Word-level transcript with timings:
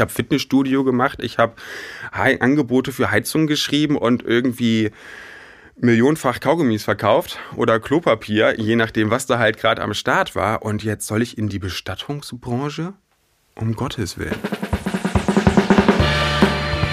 Ich 0.00 0.02
habe 0.02 0.12
Fitnessstudio 0.12 0.82
gemacht, 0.82 1.18
ich 1.20 1.36
habe 1.36 1.56
Angebote 2.10 2.90
für 2.90 3.10
Heizung 3.10 3.46
geschrieben 3.46 3.98
und 3.98 4.22
irgendwie 4.22 4.92
millionenfach 5.76 6.40
Kaugummis 6.40 6.84
verkauft 6.84 7.38
oder 7.54 7.78
Klopapier, 7.80 8.58
je 8.58 8.76
nachdem, 8.76 9.10
was 9.10 9.26
da 9.26 9.38
halt 9.38 9.58
gerade 9.58 9.82
am 9.82 9.92
Start 9.92 10.34
war. 10.34 10.62
Und 10.62 10.82
jetzt 10.84 11.06
soll 11.06 11.20
ich 11.20 11.36
in 11.36 11.50
die 11.50 11.58
Bestattungsbranche? 11.58 12.94
Um 13.56 13.76
Gottes 13.76 14.16
Willen. 14.16 14.38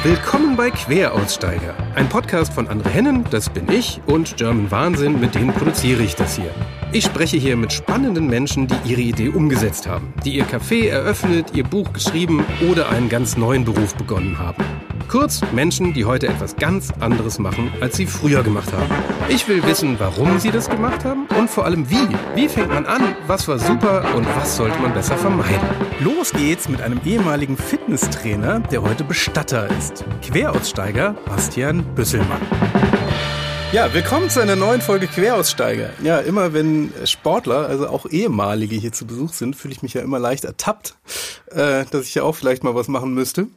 Willkommen 0.08 0.55
bei 0.55 0.70
Queraussteiger, 0.70 1.76
ein 1.94 2.07
Podcast 2.07 2.54
von 2.54 2.70
Andre 2.70 2.89
Hennen, 2.89 3.26
das 3.30 3.50
bin 3.50 3.70
ich, 3.70 4.00
und 4.06 4.38
German 4.38 4.71
Wahnsinn, 4.71 5.20
mit 5.20 5.36
denen 5.36 5.52
produziere 5.52 6.02
ich 6.02 6.16
das 6.16 6.38
hier. 6.38 6.50
Ich 6.94 7.04
spreche 7.04 7.36
hier 7.36 7.57
mit 7.57 7.74
spannenden 7.74 8.28
Menschen, 8.28 8.68
die 8.68 8.78
ihre 8.86 9.02
Idee 9.02 9.28
umgesetzt 9.28 9.86
haben, 9.86 10.14
die 10.24 10.38
ihr 10.38 10.46
Café 10.46 10.88
eröffnet, 10.88 11.48
ihr 11.54 11.66
Buch 11.66 11.92
geschrieben 11.92 12.46
oder 12.71 12.88
einen 12.88 13.10
ganz 13.10 13.36
neuen 13.36 13.66
Beruf 13.66 13.96
begonnen 13.96 14.39
haben. 14.39 14.64
Kurz 15.07 15.42
Menschen, 15.54 15.93
die 15.93 16.04
heute 16.04 16.28
etwas 16.28 16.57
ganz 16.57 16.92
anderes 17.00 17.39
machen, 17.39 17.71
als 17.79 17.96
sie 17.96 18.06
früher 18.06 18.43
gemacht 18.43 18.74
haben. 18.74 18.93
Ich 19.29 19.48
will 19.48 19.64
wissen, 19.64 19.96
warum 20.00 20.38
sie 20.38 20.52
das 20.52 20.70
gemacht 20.70 21.06
haben 21.06 21.28
und 21.39 21.50
vor 21.50 21.64
allem 21.64 21.89
wie. 21.89 22.10
Wie 22.36 22.50
fängt 22.50 22.68
man 22.68 22.86
an? 22.86 23.15
Was 23.25 23.48
war 23.48 23.57
super 23.57 24.04
und 24.15 24.28
was 24.36 24.57
sollte 24.57 24.78
man 24.79 24.93
besser 24.93 25.15
vermeiden? 25.18 25.70
Los 26.01 26.34
geht's 26.34 26.68
mit 26.68 26.82
einem 26.82 27.00
ehemaligen 27.06 27.56
Fitnesstrainer, 27.56 28.60
der 28.60 28.82
heute 28.82 29.06
Bestatter 29.06 29.70
ist. 29.78 30.04
Queraussteiger 30.21 31.15
Bastian 31.26 31.84
Büsselmann. 31.96 32.42
Ja, 33.72 33.94
willkommen 33.94 34.30
zu 34.30 34.42
einer 34.42 34.58
neuen 34.58 34.81
Folge 34.81 35.08
Queraussteiger. 35.08 35.92
Ja, 36.03 36.20
immer 36.20 36.53
wenn 36.53 36.92
Sportler, 37.06 37.67
also 37.67 37.88
auch 37.88 38.08
ehemalige 38.08 38.76
hier 38.76 38.92
zu 38.92 39.08
Besuch 39.08 39.31
sind, 39.31 39.56
fühle 39.56 39.73
ich 39.73 39.81
mich 39.81 39.94
ja 39.94 40.02
immer 40.02 40.20
leicht 40.20 40.44
ertappt, 40.44 40.95
äh, 41.52 41.86
dass 41.92 42.03
ich 42.03 42.16
ja 42.16 42.23
auch 42.23 42.36
vielleicht 42.36 42.66
mal 42.66 42.76
was 42.76 42.89
machen 42.89 43.14
müsste. 43.14 43.48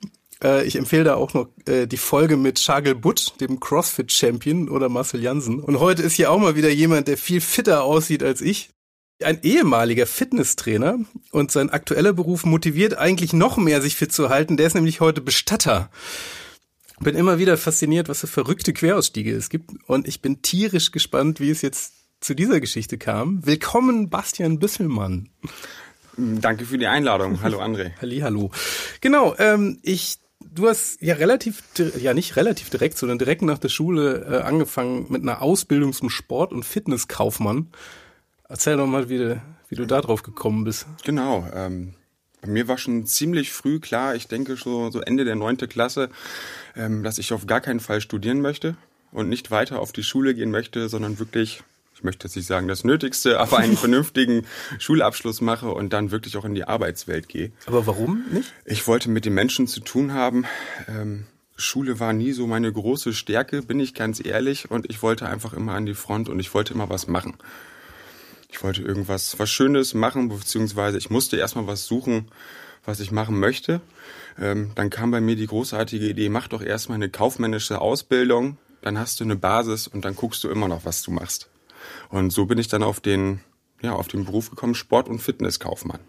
Äh, 0.42 0.66
ich 0.66 0.76
empfehle 0.76 1.04
da 1.04 1.14
auch 1.14 1.34
noch 1.34 1.48
äh, 1.66 1.86
die 1.86 1.96
Folge 1.96 2.36
mit 2.36 2.58
Shagel 2.58 2.94
Butt, 2.94 3.34
dem 3.40 3.60
CrossFit-Champion 3.60 4.68
oder 4.68 4.88
Marcel 4.88 5.22
Jansen. 5.22 5.60
Und 5.60 5.80
heute 5.80 6.02
ist 6.02 6.14
hier 6.14 6.30
auch 6.30 6.38
mal 6.38 6.56
wieder 6.56 6.70
jemand, 6.70 7.08
der 7.08 7.16
viel 7.16 7.40
fitter 7.40 7.84
aussieht 7.84 8.22
als 8.22 8.40
ich. 8.40 8.70
Ein 9.22 9.40
ehemaliger 9.42 10.06
Fitnesstrainer 10.06 10.98
und 11.30 11.50
sein 11.50 11.68
aktueller 11.68 12.14
Beruf 12.14 12.46
motiviert 12.46 12.96
eigentlich 12.96 13.34
noch 13.34 13.58
mehr, 13.58 13.82
sich 13.82 13.96
fit 13.96 14.12
zu 14.12 14.30
halten. 14.30 14.56
Der 14.56 14.66
ist 14.66 14.74
nämlich 14.74 15.00
heute 15.00 15.20
Bestatter 15.20 15.90
bin 17.00 17.16
immer 17.16 17.38
wieder 17.38 17.56
fasziniert, 17.56 18.08
was 18.08 18.20
für 18.20 18.26
verrückte 18.26 18.72
Querausstiege 18.72 19.34
es 19.34 19.48
gibt. 19.48 19.70
Und 19.86 20.06
ich 20.06 20.20
bin 20.20 20.42
tierisch 20.42 20.92
gespannt, 20.92 21.40
wie 21.40 21.50
es 21.50 21.62
jetzt 21.62 21.94
zu 22.20 22.34
dieser 22.34 22.60
Geschichte 22.60 22.98
kam. 22.98 23.44
Willkommen, 23.44 24.10
Bastian 24.10 24.58
Büsselmann. 24.58 25.30
Danke 26.16 26.66
für 26.66 26.76
die 26.76 26.86
Einladung. 26.86 27.42
Hallo, 27.42 27.60
André. 27.60 27.92
Halli, 28.00 28.18
hallo. 28.18 28.50
Genau, 29.00 29.34
ähm, 29.38 29.78
ich, 29.82 30.18
du 30.54 30.68
hast 30.68 31.00
ja 31.02 31.14
relativ, 31.14 31.62
ja 31.98 32.14
nicht 32.14 32.36
relativ 32.36 32.70
direkt, 32.70 32.98
sondern 32.98 33.18
direkt 33.18 33.42
nach 33.42 33.58
der 33.58 33.68
Schule 33.68 34.26
äh, 34.28 34.42
angefangen 34.42 35.06
mit 35.08 35.22
einer 35.22 35.42
Ausbildung 35.42 35.92
zum 35.92 36.10
Sport- 36.10 36.52
und 36.52 36.64
Fitnesskaufmann. 36.64 37.68
Erzähl 38.48 38.76
doch 38.76 38.86
mal, 38.86 39.08
wie 39.08 39.18
du, 39.18 39.42
wie 39.68 39.76
du 39.76 39.86
da 39.86 40.00
drauf 40.00 40.22
gekommen 40.22 40.64
bist. 40.64 40.86
Genau, 41.04 41.46
ähm, 41.54 41.94
bei 42.40 42.48
mir 42.48 42.68
war 42.68 42.78
schon 42.78 43.06
ziemlich 43.06 43.52
früh 43.52 43.80
klar, 43.80 44.14
ich 44.14 44.26
denke 44.26 44.56
so, 44.56 44.90
so 44.90 45.00
Ende 45.00 45.24
der 45.24 45.36
neunte 45.36 45.68
Klasse, 45.68 46.08
ähm, 46.74 47.02
dass 47.02 47.18
ich 47.18 47.32
auf 47.32 47.46
gar 47.46 47.60
keinen 47.60 47.80
Fall 47.80 48.00
studieren 48.00 48.40
möchte 48.40 48.76
und 49.12 49.28
nicht 49.28 49.50
weiter 49.50 49.80
auf 49.80 49.92
die 49.92 50.02
Schule 50.02 50.34
gehen 50.34 50.50
möchte, 50.50 50.88
sondern 50.88 51.18
wirklich, 51.18 51.62
ich 52.00 52.04
möchte 52.04 52.26
jetzt 52.26 52.36
nicht 52.36 52.46
sagen 52.46 52.66
das 52.66 52.82
Nötigste, 52.82 53.38
aber 53.38 53.58
einen 53.58 53.76
vernünftigen 53.76 54.46
Schulabschluss 54.78 55.42
mache 55.42 55.70
und 55.70 55.92
dann 55.92 56.10
wirklich 56.10 56.38
auch 56.38 56.46
in 56.46 56.54
die 56.54 56.64
Arbeitswelt 56.64 57.28
gehe. 57.28 57.52
Aber 57.66 57.86
warum 57.86 58.24
nicht? 58.32 58.54
Ich 58.64 58.86
wollte 58.86 59.10
mit 59.10 59.26
den 59.26 59.34
Menschen 59.34 59.66
zu 59.66 59.80
tun 59.80 60.14
haben. 60.14 60.46
Ähm, 60.88 61.26
Schule 61.56 62.00
war 62.00 62.14
nie 62.14 62.32
so 62.32 62.46
meine 62.46 62.72
große 62.72 63.12
Stärke, 63.12 63.60
bin 63.60 63.78
ich 63.80 63.92
ganz 63.92 64.24
ehrlich, 64.24 64.70
und 64.70 64.88
ich 64.88 65.02
wollte 65.02 65.28
einfach 65.28 65.52
immer 65.52 65.74
an 65.74 65.84
die 65.84 65.92
Front 65.92 66.30
und 66.30 66.40
ich 66.40 66.54
wollte 66.54 66.72
immer 66.72 66.88
was 66.88 67.06
machen. 67.06 67.34
Ich 68.50 68.62
wollte 68.62 68.80
irgendwas 68.80 69.38
was 69.38 69.50
Schönes 69.50 69.92
machen, 69.92 70.30
beziehungsweise 70.30 70.96
ich 70.96 71.10
musste 71.10 71.36
erstmal 71.36 71.66
was 71.66 71.84
suchen, 71.84 72.28
was 72.86 73.00
ich 73.00 73.12
machen 73.12 73.38
möchte. 73.38 73.82
Ähm, 74.40 74.70
dann 74.74 74.88
kam 74.88 75.10
bei 75.10 75.20
mir 75.20 75.36
die 75.36 75.46
großartige 75.46 76.08
Idee, 76.08 76.30
mach 76.30 76.48
doch 76.48 76.62
erstmal 76.62 76.96
eine 76.96 77.10
kaufmännische 77.10 77.78
Ausbildung, 77.78 78.56
dann 78.80 78.98
hast 78.98 79.20
du 79.20 79.24
eine 79.24 79.36
Basis 79.36 79.86
und 79.86 80.06
dann 80.06 80.16
guckst 80.16 80.42
du 80.44 80.48
immer 80.48 80.66
noch, 80.66 80.86
was 80.86 81.02
du 81.02 81.10
machst. 81.10 81.49
Und 82.08 82.30
so 82.30 82.46
bin 82.46 82.58
ich 82.58 82.68
dann 82.68 82.82
auf 82.82 83.00
den, 83.00 83.40
ja, 83.82 83.92
auf 83.92 84.08
den 84.08 84.24
Beruf 84.24 84.50
gekommen, 84.50 84.74
Sport- 84.74 85.08
und 85.08 85.20
Fitnesskaufmann. 85.20 86.00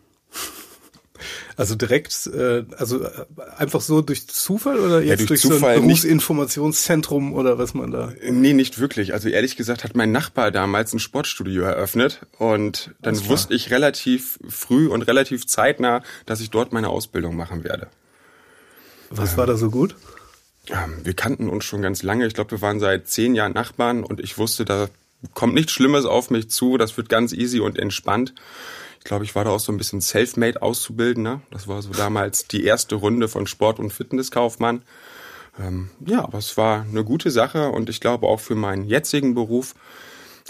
Also 1.55 1.75
direkt, 1.75 2.27
äh, 2.27 2.65
also 2.77 3.03
äh, 3.03 3.09
einfach 3.57 3.81
so 3.81 4.01
durch 4.01 4.27
Zufall 4.27 4.79
oder 4.79 5.01
jetzt 5.01 5.09
ja, 5.09 5.15
durch, 5.15 5.27
durch 5.27 5.41
Zufall 5.41 5.75
so 5.75 5.81
ein 5.81 5.87
Berufsinformationszentrum 5.87 7.33
oder 7.33 7.57
was 7.57 7.73
man 7.73 7.91
da? 7.91 8.13
Nee, 8.29 8.53
nicht 8.53 8.79
wirklich. 8.79 9.13
Also 9.13 9.29
ehrlich 9.29 9.57
gesagt 9.57 9.83
hat 9.83 9.95
mein 9.95 10.11
Nachbar 10.11 10.51
damals 10.51 10.93
ein 10.93 10.99
Sportstudio 10.99 11.63
eröffnet 11.63 12.21
und 12.37 12.91
dann 13.01 13.27
wusste 13.27 13.53
ich 13.53 13.69
relativ 13.69 14.39
früh 14.47 14.87
und 14.87 15.03
relativ 15.03 15.45
zeitnah, 15.45 16.01
dass 16.25 16.41
ich 16.41 16.49
dort 16.49 16.73
meine 16.73 16.89
Ausbildung 16.89 17.35
machen 17.35 17.63
werde. 17.63 17.87
Was 19.09 19.33
ähm, 19.33 19.37
war 19.37 19.45
da 19.45 19.57
so 19.57 19.69
gut? 19.69 19.95
Ähm, 20.69 20.97
wir 21.03 21.13
kannten 21.13 21.49
uns 21.49 21.65
schon 21.65 21.81
ganz 21.81 22.03
lange. 22.03 22.25
Ich 22.27 22.33
glaube, 22.33 22.51
wir 22.51 22.61
waren 22.61 22.79
seit 22.79 23.07
zehn 23.07 23.35
Jahren 23.35 23.53
Nachbarn 23.53 24.03
und 24.03 24.19
ich 24.19 24.37
wusste, 24.37 24.65
da 24.65 24.87
kommt 25.33 25.53
nichts 25.53 25.71
Schlimmes 25.71 26.05
auf 26.05 26.29
mich 26.29 26.49
zu. 26.49 26.77
Das 26.77 26.97
wird 26.97 27.09
ganz 27.09 27.33
easy 27.33 27.59
und 27.59 27.77
entspannt. 27.77 28.33
Ich 28.99 29.05
glaube, 29.05 29.23
ich 29.25 29.33
war 29.33 29.45
da 29.45 29.51
auch 29.51 29.59
so 29.59 29.71
ein 29.71 29.77
bisschen 29.77 30.01
self-made 30.01 30.61
Auszubildender. 30.61 31.41
Das 31.49 31.67
war 31.67 31.81
so 31.81 31.91
damals 31.91 32.47
die 32.47 32.63
erste 32.63 32.95
Runde 32.95 33.27
von 33.27 33.47
Sport- 33.47 33.79
und 33.79 33.91
Fitnesskaufmann. 33.91 34.83
Ähm, 35.59 35.89
ja, 36.05 36.23
aber 36.23 36.37
es 36.37 36.55
war 36.55 36.83
eine 36.83 37.03
gute 37.03 37.31
Sache 37.31 37.69
und 37.69 37.89
ich 37.89 37.99
glaube 37.99 38.27
auch 38.27 38.39
für 38.39 38.55
meinen 38.55 38.85
jetzigen 38.85 39.33
Beruf 39.33 39.73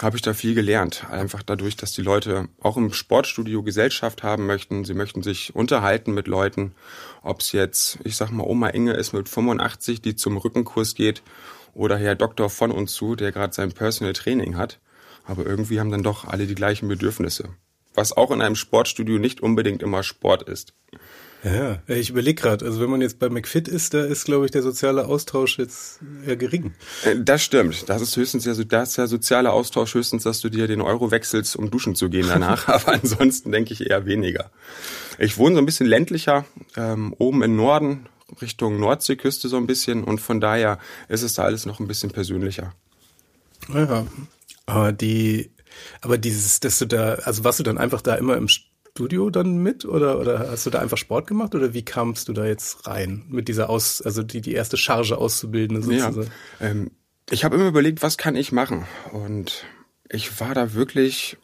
habe 0.00 0.16
ich 0.16 0.22
da 0.22 0.34
viel 0.34 0.54
gelernt. 0.54 1.06
Einfach 1.10 1.42
dadurch, 1.42 1.76
dass 1.76 1.92
die 1.92 2.02
Leute 2.02 2.48
auch 2.60 2.76
im 2.76 2.92
Sportstudio 2.92 3.62
Gesellschaft 3.62 4.22
haben 4.22 4.46
möchten. 4.46 4.84
Sie 4.84 4.94
möchten 4.94 5.22
sich 5.22 5.54
unterhalten 5.54 6.12
mit 6.12 6.26
Leuten. 6.26 6.74
Ob 7.22 7.40
es 7.40 7.52
jetzt, 7.52 7.98
ich 8.04 8.16
sag 8.16 8.30
mal, 8.30 8.44
Oma 8.44 8.68
Inge 8.68 8.94
ist 8.94 9.12
mit 9.12 9.28
85, 9.28 10.00
die 10.00 10.16
zum 10.16 10.36
Rückenkurs 10.36 10.94
geht, 10.94 11.22
oder 11.74 11.96
Herr 11.96 12.14
Doktor 12.14 12.50
von 12.50 12.70
uns 12.70 12.92
zu, 12.92 13.16
der 13.16 13.32
gerade 13.32 13.54
sein 13.54 13.72
Personal 13.72 14.12
Training 14.12 14.56
hat. 14.56 14.80
Aber 15.24 15.46
irgendwie 15.46 15.78
haben 15.78 15.90
dann 15.90 16.02
doch 16.02 16.26
alle 16.26 16.46
die 16.46 16.54
gleichen 16.54 16.88
Bedürfnisse 16.88 17.50
was 17.94 18.16
auch 18.16 18.30
in 18.30 18.40
einem 18.40 18.56
Sportstudio 18.56 19.18
nicht 19.18 19.40
unbedingt 19.40 19.82
immer 19.82 20.02
Sport 20.02 20.48
ist. 20.48 20.74
Ja, 21.44 21.82
ich 21.88 22.10
überlege 22.10 22.40
gerade, 22.40 22.64
also 22.64 22.80
wenn 22.80 22.88
man 22.88 23.00
jetzt 23.00 23.18
bei 23.18 23.28
McFit 23.28 23.66
ist, 23.66 23.94
da 23.94 24.04
ist, 24.04 24.26
glaube 24.26 24.44
ich, 24.44 24.52
der 24.52 24.62
soziale 24.62 25.06
Austausch 25.06 25.58
jetzt 25.58 25.98
eher 26.24 26.36
gering. 26.36 26.72
Äh, 27.04 27.16
das 27.18 27.42
stimmt. 27.42 27.88
Das 27.88 28.00
ist 28.00 28.16
höchstens 28.16 28.44
ja, 28.44 28.52
das 28.52 28.90
ist 28.90 28.98
der 28.98 29.08
soziale 29.08 29.50
Austausch 29.50 29.94
höchstens, 29.94 30.22
dass 30.22 30.40
du 30.40 30.50
dir 30.50 30.68
den 30.68 30.80
Euro 30.80 31.10
wechselst, 31.10 31.56
um 31.56 31.68
duschen 31.68 31.96
zu 31.96 32.10
gehen 32.10 32.28
danach. 32.28 32.68
Aber 32.68 32.92
ansonsten 32.92 33.50
denke 33.50 33.72
ich 33.72 33.90
eher 33.90 34.06
weniger. 34.06 34.52
Ich 35.18 35.36
wohne 35.36 35.56
so 35.56 35.60
ein 35.60 35.66
bisschen 35.66 35.86
ländlicher, 35.86 36.44
ähm, 36.76 37.12
oben 37.18 37.42
im 37.42 37.56
Norden, 37.56 38.06
Richtung 38.40 38.78
Nordseeküste 38.80 39.48
so 39.48 39.56
ein 39.56 39.66
bisschen. 39.66 40.04
Und 40.04 40.20
von 40.20 40.40
daher 40.40 40.78
ist 41.08 41.22
es 41.22 41.34
da 41.34 41.42
alles 41.42 41.66
noch 41.66 41.80
ein 41.80 41.88
bisschen 41.88 42.10
persönlicher. 42.10 42.74
Ja, 43.72 44.06
aber 44.66 44.92
die 44.92 45.50
aber 46.00 46.18
dieses, 46.18 46.60
dass 46.60 46.78
du 46.78 46.86
da, 46.86 47.14
also 47.14 47.44
warst 47.44 47.58
du 47.58 47.62
dann 47.62 47.78
einfach 47.78 48.02
da 48.02 48.14
immer 48.14 48.36
im 48.36 48.48
Studio 48.48 49.30
dann 49.30 49.58
mit 49.58 49.84
oder, 49.84 50.18
oder 50.18 50.50
hast 50.50 50.66
du 50.66 50.70
da 50.70 50.80
einfach 50.80 50.98
Sport 50.98 51.26
gemacht 51.26 51.54
oder 51.54 51.72
wie 51.72 51.84
kamst 51.84 52.28
du 52.28 52.32
da 52.32 52.44
jetzt 52.44 52.86
rein 52.86 53.24
mit 53.28 53.48
dieser 53.48 53.70
Aus, 53.70 54.02
also 54.02 54.22
die, 54.22 54.40
die 54.40 54.52
erste 54.52 54.76
Charge 54.76 55.16
auszubilden 55.16 55.82
sozusagen? 55.82 56.30
Ja, 56.60 56.66
ähm, 56.66 56.90
ich 57.30 57.44
habe 57.44 57.56
immer 57.56 57.68
überlegt, 57.68 58.02
was 58.02 58.18
kann 58.18 58.36
ich 58.36 58.52
machen 58.52 58.84
und 59.12 59.64
ich 60.10 60.40
war 60.40 60.54
da 60.54 60.74
wirklich 60.74 61.38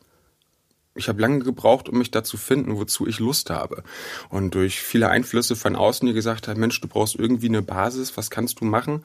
ich 0.98 1.08
habe 1.08 1.20
lange 1.20 1.40
gebraucht, 1.40 1.88
um 1.88 1.98
mich 1.98 2.10
dazu 2.10 2.36
finden, 2.36 2.76
wozu 2.76 3.06
ich 3.06 3.18
Lust 3.18 3.50
habe. 3.50 3.82
Und 4.28 4.54
durch 4.54 4.80
viele 4.80 5.08
Einflüsse 5.08 5.56
von 5.56 5.76
außen, 5.76 6.06
die 6.06 6.12
gesagt 6.12 6.48
haben, 6.48 6.60
Mensch, 6.60 6.80
du 6.80 6.88
brauchst 6.88 7.16
irgendwie 7.16 7.48
eine 7.48 7.62
Basis, 7.62 8.16
was 8.16 8.30
kannst 8.30 8.60
du 8.60 8.64
machen? 8.64 9.04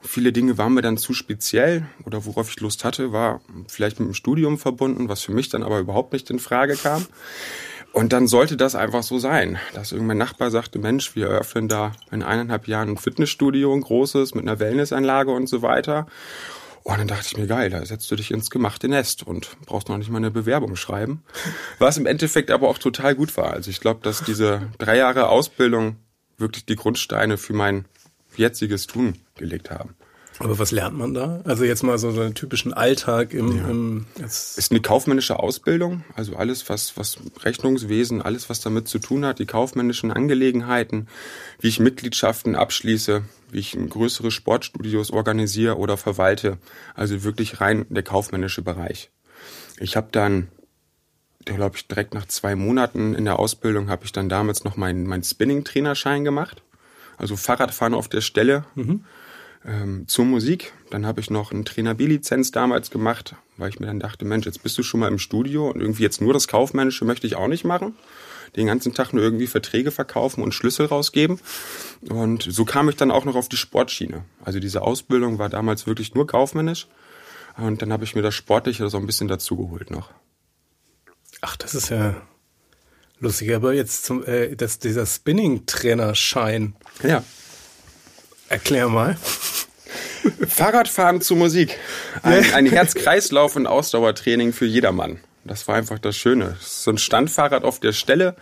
Und 0.00 0.08
viele 0.08 0.32
Dinge 0.32 0.58
waren 0.58 0.74
mir 0.74 0.82
dann 0.82 0.98
zu 0.98 1.14
speziell 1.14 1.86
oder 2.04 2.24
worauf 2.26 2.50
ich 2.50 2.60
Lust 2.60 2.84
hatte, 2.84 3.12
war 3.12 3.40
vielleicht 3.68 4.00
mit 4.00 4.08
dem 4.08 4.14
Studium 4.14 4.58
verbunden, 4.58 5.08
was 5.08 5.22
für 5.22 5.32
mich 5.32 5.48
dann 5.48 5.62
aber 5.62 5.78
überhaupt 5.78 6.12
nicht 6.12 6.28
in 6.30 6.38
Frage 6.38 6.76
kam. 6.76 7.06
Und 7.92 8.12
dann 8.12 8.26
sollte 8.26 8.56
das 8.56 8.74
einfach 8.74 9.02
so 9.02 9.18
sein, 9.18 9.58
dass 9.74 9.92
irgendein 9.92 10.18
Nachbar 10.18 10.50
sagte, 10.50 10.78
Mensch, 10.78 11.16
wir 11.16 11.28
eröffnen 11.28 11.68
da 11.68 11.92
in 12.10 12.22
eineinhalb 12.22 12.68
Jahren 12.68 12.90
ein 12.90 12.96
Fitnessstudio, 12.98 13.72
ein 13.72 13.80
großes, 13.80 14.34
mit 14.34 14.44
einer 14.44 14.60
Wellnessanlage 14.60 15.30
und 15.30 15.48
so 15.48 15.62
weiter. 15.62 16.06
Und 16.88 16.96
dann 16.96 17.06
dachte 17.06 17.26
ich 17.26 17.36
mir, 17.36 17.46
geil, 17.46 17.68
da 17.68 17.84
setzt 17.84 18.10
du 18.10 18.16
dich 18.16 18.30
ins 18.30 18.48
gemachte 18.48 18.88
Nest 18.88 19.22
und 19.22 19.58
brauchst 19.66 19.90
noch 19.90 19.98
nicht 19.98 20.08
mal 20.08 20.16
eine 20.16 20.30
Bewerbung 20.30 20.74
schreiben. 20.74 21.22
Was 21.78 21.98
im 21.98 22.06
Endeffekt 22.06 22.50
aber 22.50 22.66
auch 22.66 22.78
total 22.78 23.14
gut 23.14 23.36
war. 23.36 23.52
Also 23.52 23.70
ich 23.70 23.80
glaube, 23.80 24.00
dass 24.02 24.24
diese 24.24 24.70
drei 24.78 24.96
Jahre 24.96 25.28
Ausbildung 25.28 25.96
wirklich 26.38 26.64
die 26.64 26.76
Grundsteine 26.76 27.36
für 27.36 27.52
mein 27.52 27.84
jetziges 28.36 28.86
Tun 28.86 29.18
gelegt 29.34 29.70
haben. 29.70 29.96
Aber 30.40 30.58
was 30.58 30.70
lernt 30.70 30.96
man 30.96 31.14
da? 31.14 31.40
Also 31.44 31.64
jetzt 31.64 31.82
mal 31.82 31.98
so, 31.98 32.12
so 32.12 32.20
einen 32.20 32.34
typischen 32.34 32.72
Alltag 32.72 33.34
im, 33.34 33.56
ja. 33.56 33.68
im 33.68 34.06
ist 34.18 34.70
eine 34.70 34.80
kaufmännische 34.80 35.38
Ausbildung, 35.38 36.04
also 36.14 36.36
alles 36.36 36.68
was 36.68 36.96
was 36.96 37.18
Rechnungswesen, 37.42 38.22
alles 38.22 38.48
was 38.48 38.60
damit 38.60 38.86
zu 38.88 38.98
tun 38.98 39.24
hat, 39.24 39.40
die 39.40 39.46
kaufmännischen 39.46 40.12
Angelegenheiten, 40.12 41.08
wie 41.60 41.68
ich 41.68 41.80
Mitgliedschaften 41.80 42.54
abschließe, 42.54 43.22
wie 43.50 43.58
ich 43.58 43.76
größere 43.88 44.30
Sportstudios 44.30 45.10
organisiere 45.10 45.76
oder 45.76 45.96
verwalte, 45.96 46.58
also 46.94 47.24
wirklich 47.24 47.60
rein 47.60 47.86
der 47.88 48.04
kaufmännische 48.04 48.62
Bereich. 48.62 49.10
Ich 49.80 49.96
habe 49.96 50.08
dann 50.12 50.48
glaube 51.44 51.76
ich 51.76 51.88
direkt 51.88 52.14
nach 52.14 52.26
zwei 52.26 52.54
Monaten 52.54 53.14
in 53.14 53.24
der 53.24 53.38
Ausbildung 53.38 53.88
habe 53.88 54.04
ich 54.04 54.12
dann 54.12 54.28
damals 54.28 54.64
noch 54.64 54.76
meinen 54.76 55.04
mein 55.06 55.24
Spinning 55.24 55.64
Trainerschein 55.64 56.22
gemacht, 56.22 56.62
also 57.16 57.36
Fahrradfahren 57.36 57.94
auf 57.94 58.06
der 58.06 58.20
Stelle. 58.20 58.64
Mhm 58.76 59.04
ähm, 59.68 60.08
zur 60.08 60.24
Musik. 60.24 60.72
Dann 60.90 61.06
habe 61.06 61.20
ich 61.20 61.30
noch 61.30 61.52
eine 61.52 61.64
Trainer 61.64 61.94
B-Lizenz 61.94 62.50
damals 62.50 62.90
gemacht, 62.90 63.36
weil 63.56 63.68
ich 63.68 63.78
mir 63.78 63.86
dann 63.86 64.00
dachte, 64.00 64.24
Mensch, 64.24 64.46
jetzt 64.46 64.62
bist 64.62 64.78
du 64.78 64.82
schon 64.82 65.00
mal 65.00 65.08
im 65.08 65.18
Studio 65.18 65.70
und 65.70 65.80
irgendwie 65.80 66.02
jetzt 66.02 66.20
nur 66.20 66.32
das 66.32 66.48
Kaufmännische 66.48 67.04
möchte 67.04 67.26
ich 67.26 67.36
auch 67.36 67.48
nicht 67.48 67.64
machen. 67.64 67.94
Den 68.56 68.66
ganzen 68.66 68.94
Tag 68.94 69.12
nur 69.12 69.22
irgendwie 69.22 69.46
Verträge 69.46 69.90
verkaufen 69.90 70.42
und 70.42 70.54
Schlüssel 70.54 70.86
rausgeben. 70.86 71.38
Und 72.08 72.46
so 72.48 72.64
kam 72.64 72.88
ich 72.88 72.96
dann 72.96 73.10
auch 73.10 73.26
noch 73.26 73.36
auf 73.36 73.50
die 73.50 73.58
Sportschiene. 73.58 74.24
Also 74.42 74.58
diese 74.58 74.80
Ausbildung 74.80 75.38
war 75.38 75.50
damals 75.50 75.86
wirklich 75.86 76.14
nur 76.14 76.26
kaufmännisch. 76.26 76.88
Und 77.58 77.82
dann 77.82 77.92
habe 77.92 78.04
ich 78.04 78.14
mir 78.14 78.22
das 78.22 78.34
Sportliche 78.34 78.88
so 78.88 78.96
ein 78.96 79.06
bisschen 79.06 79.28
dazugeholt 79.28 79.90
noch. 79.90 80.10
Ach, 81.42 81.56
das 81.56 81.74
ist 81.74 81.90
ja 81.90 82.16
lustig. 83.20 83.54
Aber 83.54 83.74
jetzt 83.74 84.06
zum, 84.06 84.24
äh, 84.24 84.56
das, 84.56 84.78
dieser 84.78 85.04
Spinning-Trainerschein. 85.04 86.74
Ja. 87.02 87.22
Erklär 88.48 88.88
mal. 88.88 89.18
Fahrradfahren 90.46 91.20
zu 91.20 91.36
Musik. 91.36 91.78
Ein, 92.22 92.52
ein 92.54 92.66
Herz-Kreislauf- 92.66 93.56
und 93.56 93.66
Ausdauertraining 93.66 94.52
für 94.52 94.66
jedermann. 94.66 95.20
Das 95.44 95.66
war 95.66 95.76
einfach 95.76 95.98
das 95.98 96.16
Schöne. 96.16 96.56
so 96.60 96.90
ein 96.90 96.98
Standfahrrad 96.98 97.64
auf 97.64 97.80
der 97.80 97.92
Stelle. 97.92 98.36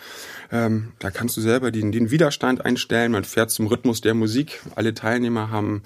Ähm, 0.52 0.92
da 0.98 1.10
kannst 1.10 1.36
du 1.36 1.40
selber 1.40 1.70
den, 1.70 1.92
den 1.92 2.10
Widerstand 2.10 2.64
einstellen. 2.64 3.12
Man 3.12 3.24
fährt 3.24 3.50
zum 3.50 3.66
Rhythmus 3.66 4.00
der 4.00 4.14
Musik. 4.14 4.60
Alle 4.74 4.94
Teilnehmer 4.94 5.50
haben 5.50 5.82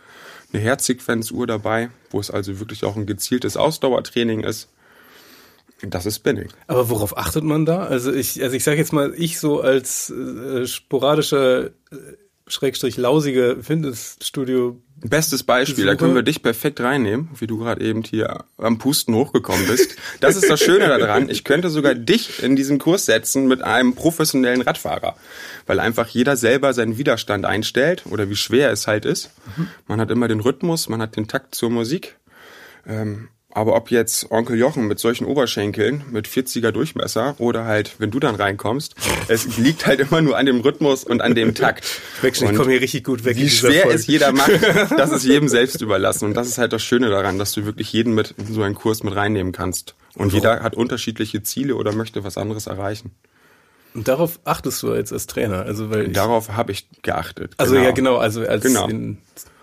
eine 0.52 0.62
Herzsequenzuhr 0.62 1.46
dabei, 1.46 1.90
wo 2.10 2.20
es 2.20 2.30
also 2.30 2.58
wirklich 2.58 2.84
auch 2.84 2.96
ein 2.96 3.06
gezieltes 3.06 3.56
Ausdauertraining 3.56 4.42
ist. 4.42 4.68
Das 5.82 6.04
ist 6.04 6.16
Spinning. 6.16 6.48
Aber 6.66 6.90
worauf 6.90 7.16
achtet 7.16 7.42
man 7.42 7.64
da? 7.64 7.84
Also 7.84 8.12
ich, 8.12 8.42
also 8.42 8.54
ich 8.54 8.64
sage 8.64 8.76
jetzt 8.76 8.92
mal, 8.92 9.14
ich 9.16 9.38
so 9.38 9.60
als 9.60 10.10
äh, 10.10 10.66
sporadischer 10.66 11.70
Schrägstrich 12.50 12.96
lausige 12.96 13.58
Fitnessstudio. 13.62 14.82
Bestes 15.02 15.44
Beispiel, 15.44 15.84
Besucher. 15.84 15.92
da 15.92 15.96
können 15.96 16.14
wir 16.14 16.22
dich 16.22 16.42
perfekt 16.42 16.80
reinnehmen, 16.80 17.30
wie 17.38 17.46
du 17.46 17.58
gerade 17.58 17.82
eben 17.82 18.02
hier 18.02 18.44
am 18.58 18.76
Pusten 18.78 19.14
hochgekommen 19.14 19.66
bist. 19.66 19.96
Das 20.20 20.36
ist 20.36 20.50
das 20.50 20.60
Schöne 20.60 20.88
daran. 20.88 21.30
Ich 21.30 21.44
könnte 21.44 21.70
sogar 21.70 21.94
dich 21.94 22.42
in 22.42 22.56
diesen 22.56 22.78
Kurs 22.78 23.06
setzen 23.06 23.48
mit 23.48 23.62
einem 23.62 23.94
professionellen 23.94 24.60
Radfahrer, 24.60 25.16
weil 25.66 25.80
einfach 25.80 26.08
jeder 26.08 26.36
selber 26.36 26.74
seinen 26.74 26.98
Widerstand 26.98 27.46
einstellt 27.46 28.04
oder 28.10 28.28
wie 28.28 28.36
schwer 28.36 28.70
es 28.70 28.86
halt 28.86 29.06
ist. 29.06 29.30
Man 29.86 30.00
hat 30.00 30.10
immer 30.10 30.28
den 30.28 30.40
Rhythmus, 30.40 30.88
man 30.90 31.00
hat 31.00 31.16
den 31.16 31.28
Takt 31.28 31.54
zur 31.54 31.70
Musik. 31.70 32.16
Ähm, 32.86 33.28
aber 33.52 33.74
ob 33.74 33.90
jetzt 33.90 34.30
Onkel 34.30 34.56
Jochen 34.56 34.86
mit 34.86 35.00
solchen 35.00 35.24
Oberschenkeln 35.24 36.04
mit 36.10 36.28
40er 36.28 36.70
Durchmesser 36.70 37.34
oder 37.38 37.64
halt, 37.64 37.96
wenn 37.98 38.10
du 38.10 38.20
dann 38.20 38.34
reinkommst, 38.34 38.94
es 39.28 39.56
liegt 39.58 39.86
halt 39.86 40.00
immer 40.00 40.20
nur 40.20 40.36
an 40.36 40.46
dem 40.46 40.60
Rhythmus 40.60 41.04
und 41.04 41.20
an 41.20 41.34
dem 41.34 41.54
Takt. 41.54 41.84
Ich 42.22 42.38
komme 42.38 42.70
hier 42.70 42.80
richtig 42.80 43.04
gut 43.04 43.24
weg. 43.24 43.36
Wie 43.36 43.50
schwer 43.50 43.82
Folge. 43.82 43.96
es 43.96 44.06
jeder 44.06 44.32
macht, 44.32 44.50
das 44.96 45.10
ist 45.10 45.24
jedem 45.24 45.48
selbst 45.48 45.80
überlassen. 45.80 46.26
Und 46.26 46.34
das 46.34 46.46
ist 46.46 46.58
halt 46.58 46.72
das 46.72 46.82
Schöne 46.82 47.10
daran, 47.10 47.38
dass 47.38 47.52
du 47.52 47.64
wirklich 47.64 47.92
jeden 47.92 48.14
mit 48.14 48.34
in 48.38 48.52
so 48.52 48.62
einen 48.62 48.74
Kurs 48.74 49.02
mit 49.02 49.14
reinnehmen 49.16 49.52
kannst. 49.52 49.94
Und 50.14 50.28
Warum? 50.28 50.34
jeder 50.34 50.62
hat 50.62 50.74
unterschiedliche 50.74 51.42
Ziele 51.42 51.74
oder 51.76 51.92
möchte 51.92 52.22
was 52.24 52.36
anderes 52.36 52.66
erreichen. 52.66 53.12
Und 53.94 54.06
darauf 54.06 54.38
achtest 54.44 54.82
du 54.82 54.94
jetzt 54.94 55.12
als 55.12 55.26
Trainer, 55.26 55.62
also 55.62 55.90
weil 55.90 56.08
darauf 56.08 56.50
habe 56.50 56.70
ich 56.70 56.86
geachtet. 57.02 57.54
Also 57.56 57.74
genau. 57.74 57.84
ja 57.84 57.90
genau, 57.90 58.16
also 58.16 58.46
als 58.46 58.62
genau. 58.62 58.88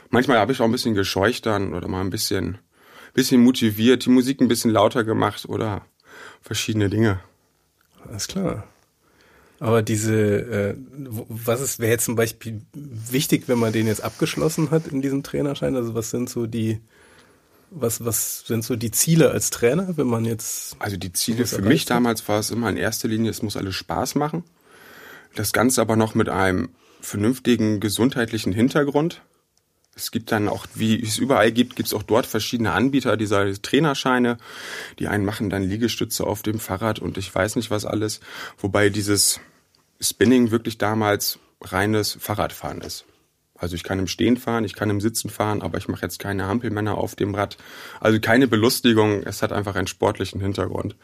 Manchmal 0.09 0.37
habe 0.39 0.51
ich 0.51 0.61
auch 0.61 0.65
ein 0.65 0.71
bisschen 0.71 0.95
gescheucht 0.95 1.45
dann 1.45 1.73
oder 1.73 1.87
mal 1.87 2.01
ein 2.01 2.09
bisschen 2.09 2.57
bisschen 3.17 3.41
motiviert, 3.41 4.05
die 4.05 4.11
Musik 4.11 4.39
ein 4.41 4.47
bisschen 4.47 4.71
lauter 4.71 5.03
gemacht 5.03 5.49
oder 5.49 5.81
verschiedene 6.41 6.87
Dinge. 6.87 7.19
Alles 8.07 8.27
klar. 8.27 8.63
Aber 9.59 9.81
diese, 9.81 10.13
äh, 10.15 10.75
was 11.27 11.61
ist, 11.61 11.79
wäre 11.79 11.91
jetzt 11.91 12.05
zum 12.05 12.15
Beispiel 12.15 12.61
wichtig, 12.73 13.45
wenn 13.47 13.57
man 13.57 13.73
den 13.73 13.87
jetzt 13.87 14.03
abgeschlossen 14.03 14.69
hat 14.69 14.85
in 14.85 15.01
diesem 15.01 15.23
Trainerschein? 15.23 15.75
Also 15.75 15.95
was 15.95 16.11
sind 16.11 16.29
so 16.29 16.45
die, 16.45 16.79
was, 17.71 18.05
was 18.05 18.45
sind 18.45 18.63
so 18.63 18.75
die 18.75 18.91
Ziele 18.91 19.31
als 19.31 19.49
Trainer, 19.49 19.97
wenn 19.97 20.05
man 20.05 20.23
jetzt. 20.23 20.75
Also 20.77 20.95
die 20.95 21.11
Ziele 21.11 21.47
für 21.47 21.63
mich 21.63 21.85
damals 21.85 22.27
war 22.27 22.39
es 22.39 22.51
immer 22.51 22.69
in 22.69 22.77
erster 22.77 23.07
Linie, 23.07 23.31
es 23.31 23.41
muss 23.41 23.57
alles 23.57 23.73
Spaß 23.73 24.13
machen. 24.13 24.43
Das 25.33 25.53
Ganze 25.53 25.81
aber 25.81 25.95
noch 25.95 26.13
mit 26.13 26.29
einem 26.29 26.69
vernünftigen 27.01 27.79
gesundheitlichen 27.79 28.53
Hintergrund. 28.53 29.23
Es 29.97 30.11
gibt 30.11 30.31
dann 30.31 30.47
auch, 30.47 30.67
wie 30.75 31.01
es 31.01 31.17
überall 31.17 31.51
gibt, 31.51 31.75
gibt 31.75 31.87
es 31.87 31.93
auch 31.93 32.03
dort 32.03 32.27
verschiedene 32.27 32.71
Anbieter 32.71 33.17
dieser 33.17 33.51
Trainerscheine. 33.59 34.37
Die 34.99 35.07
einen 35.07 35.25
machen 35.25 35.49
dann 35.49 35.63
Liegestütze 35.63 36.25
auf 36.25 36.43
dem 36.43 36.59
Fahrrad 36.59 36.99
und 36.99 37.17
ich 37.17 37.33
weiß 37.33 37.55
nicht 37.55 37.71
was 37.71 37.83
alles. 37.83 38.19
Wobei 38.59 38.89
dieses 38.89 39.39
Spinning 39.99 40.51
wirklich 40.51 40.77
damals 40.77 41.39
reines 41.61 42.15
Fahrradfahren 42.21 42.81
ist. 42.81 43.05
Also 43.57 43.75
ich 43.75 43.83
kann 43.83 43.97
im 43.97 44.05
Stehen 44.05 44.37
fahren, 44.37 44.65
ich 44.65 44.75
kann 44.75 44.91
im 44.91 45.01
Sitzen 45.01 45.31
fahren, 45.31 45.63
aber 45.63 45.79
ich 45.79 45.87
mache 45.87 46.03
jetzt 46.03 46.19
keine 46.19 46.45
Hampelmänner 46.45 46.95
auf 46.95 47.15
dem 47.15 47.33
Rad. 47.33 47.57
Also 47.99 48.19
keine 48.19 48.47
Belustigung, 48.47 49.23
es 49.23 49.41
hat 49.41 49.51
einfach 49.51 49.75
einen 49.75 49.87
sportlichen 49.87 50.39
Hintergrund. 50.39 50.95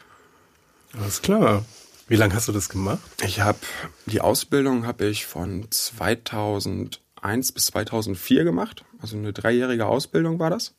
Alles 0.96 1.20
klar. 1.20 1.64
Wie 2.06 2.14
lange 2.14 2.34
hast 2.34 2.46
du 2.46 2.52
das 2.52 2.68
gemacht? 2.68 3.00
Ich 3.24 3.40
habe 3.40 3.58
die 4.06 4.20
Ausbildung 4.20 4.86
habe 4.86 5.06
ich 5.06 5.26
von 5.26 5.66
2000 5.68 7.00
2001 7.24 7.52
bis 7.52 7.66
2004 7.66 8.44
gemacht. 8.44 8.84
Also 9.00 9.16
eine 9.16 9.32
dreijährige 9.32 9.86
Ausbildung 9.86 10.38
war 10.38 10.50
das. 10.50 10.74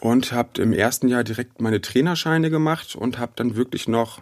Und 0.00 0.32
habe 0.32 0.62
im 0.62 0.72
ersten 0.72 1.08
Jahr 1.08 1.24
direkt 1.24 1.60
meine 1.60 1.80
Trainerscheine 1.80 2.50
gemacht 2.50 2.96
und 2.96 3.18
habe 3.18 3.32
dann 3.36 3.56
wirklich 3.56 3.88
noch, 3.88 4.20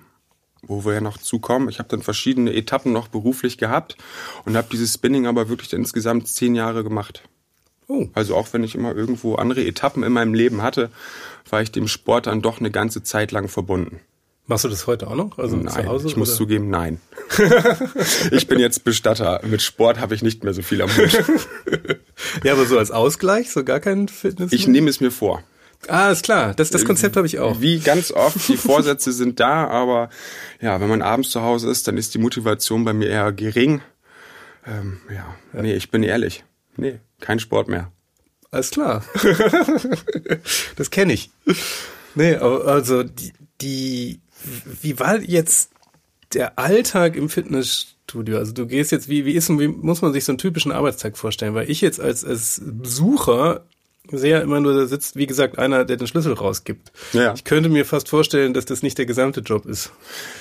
wo 0.63 0.85
wir 0.85 0.95
ja 0.95 1.01
noch 1.01 1.19
zukommen, 1.19 1.69
ich 1.69 1.79
habe 1.79 1.89
dann 1.89 2.03
verschiedene 2.03 2.53
Etappen 2.55 2.93
noch 2.93 3.09
beruflich 3.09 3.59
gehabt 3.59 3.97
und 4.45 4.57
habe 4.57 4.69
dieses 4.73 4.95
Spinning 4.95 5.27
aber 5.27 5.49
wirklich 5.49 5.73
insgesamt 5.73 6.29
zehn 6.29 6.55
Jahre 6.55 6.83
gemacht. 6.83 7.23
Oh. 7.89 8.09
Also 8.15 8.35
auch 8.35 8.53
wenn 8.53 8.65
ich 8.65 8.75
immer 8.75 8.95
irgendwo 8.97 9.37
andere 9.37 9.65
Etappen 9.65 10.03
in 10.03 10.13
meinem 10.13 10.35
Leben 10.35 10.63
hatte, 10.63 10.91
war 11.49 11.63
ich 11.63 11.71
dem 11.71 11.87
Sport 11.89 12.27
dann 12.27 12.43
doch 12.43 12.59
eine 12.59 12.71
ganze 12.71 13.03
Zeit 13.03 13.31
lang 13.31 13.49
verbunden. 13.49 14.01
Machst 14.49 14.65
du 14.65 14.69
das 14.69 14.87
heute 14.87 15.09
auch 15.09 15.17
noch? 15.17 15.39
Also 15.39 15.57
nein, 15.57 15.69
zu 15.69 15.87
Hause, 15.87 16.07
ich 16.07 16.17
muss 16.17 16.37
zugeben, 16.37 16.71
nein. 16.71 17.01
ich 18.31 18.47
bin 18.47 18.61
jetzt 18.61 18.85
Bestatter. 18.85 19.41
Mit 19.45 19.61
Sport 19.61 19.99
habe 19.99 20.15
ich 20.15 20.23
nicht 20.23 20.45
mehr 20.45 20.55
so 20.55 20.63
viel 20.63 20.83
am 20.83 20.97
Hut. 20.97 21.13
ja, 22.45 22.53
aber 22.53 22.65
so 22.65 22.79
als 22.79 22.93
Ausgleich, 22.93 23.51
so 23.51 23.65
gar 23.65 23.81
kein 23.81 24.07
Fitness? 24.07 24.53
Ich 24.53 24.69
nehme 24.69 24.89
es 24.89 25.01
mir 25.01 25.11
vor. 25.11 25.43
Ah, 25.89 26.11
ist 26.11 26.23
klar. 26.23 26.55
Das, 26.55 26.71
das 26.71 26.85
Konzept 26.85 27.17
habe 27.17 27.27
ich 27.27 27.41
auch. 27.41 27.61
Wie 27.61 27.81
ganz 27.81 28.13
oft, 28.13 28.49
die 28.49 28.57
Vorsätze 28.57 29.13
sind 29.13 29.41
da, 29.41 29.67
aber 29.67 30.11
ja, 30.61 30.81
wenn 30.81 30.89
man 30.89 31.03
abends 31.03 31.31
zu 31.31 31.43
Hause 31.43 31.69
ist, 31.69 31.89
dann 31.89 31.97
ist 31.97 32.15
die 32.15 32.19
Motivation 32.19 32.85
bei 32.85 32.93
mir 32.93 33.09
eher 33.09 33.33
gering. 33.33 33.83
Ähm, 34.65 35.01
ja, 35.11 35.35
ja, 35.55 35.63
nee, 35.63 35.75
ich 35.75 35.91
bin 35.91 36.05
ehrlich. 36.05 36.45
Nee, 36.77 37.01
kein 37.21 37.41
Sport 37.41 37.67
mehr. 37.69 37.91
Alles 38.53 38.71
klar. 38.71 39.05
das 40.77 40.91
kenne 40.91 41.13
ich. 41.13 41.31
Nee, 42.15 42.37
also 42.37 43.03
die, 43.03 43.33
die 43.61 44.21
wie 44.83 44.99
war 44.99 45.21
jetzt 45.21 45.71
der 46.33 46.59
Alltag 46.59 47.17
im 47.17 47.29
Fitnessstudio? 47.29 48.39
Also 48.39 48.53
du 48.53 48.67
gehst 48.67 48.93
jetzt, 48.93 49.09
wie, 49.09 49.25
wie 49.25 49.33
ist 49.33 49.49
wie 49.49 49.69
muss 49.69 50.03
man 50.03 50.13
sich 50.13 50.25
so 50.25 50.33
einen 50.33 50.39
typischen 50.39 50.73
Arbeitstag 50.73 51.17
vorstellen? 51.17 51.55
Weil 51.55 51.71
ich 51.71 51.81
jetzt 51.81 52.01
als, 52.01 52.25
als 52.25 52.61
Besucher 52.65 53.65
sehe 54.13 54.33
ja 54.33 54.41
immer 54.41 54.61
nur, 54.61 54.75
da 54.75 54.87
sitzt, 54.87 55.17
wie 55.17 55.27
gesagt, 55.27 55.59
einer, 55.59 55.85
der 55.85 55.97
den 55.97 56.07
Schlüssel 56.07 56.33
rausgibt. 56.33 56.93
Ja. 57.13 57.35
Ich 57.35 57.45
könnte 57.45 57.69
mir 57.69 57.85
fast 57.85 58.09
vorstellen, 58.09 58.55
dass 58.55 58.65
das 58.65 58.83
nicht 58.83 58.99
der 58.99 59.07
gesamte 59.07 59.41
Job 59.41 59.67
ist. 59.67 59.91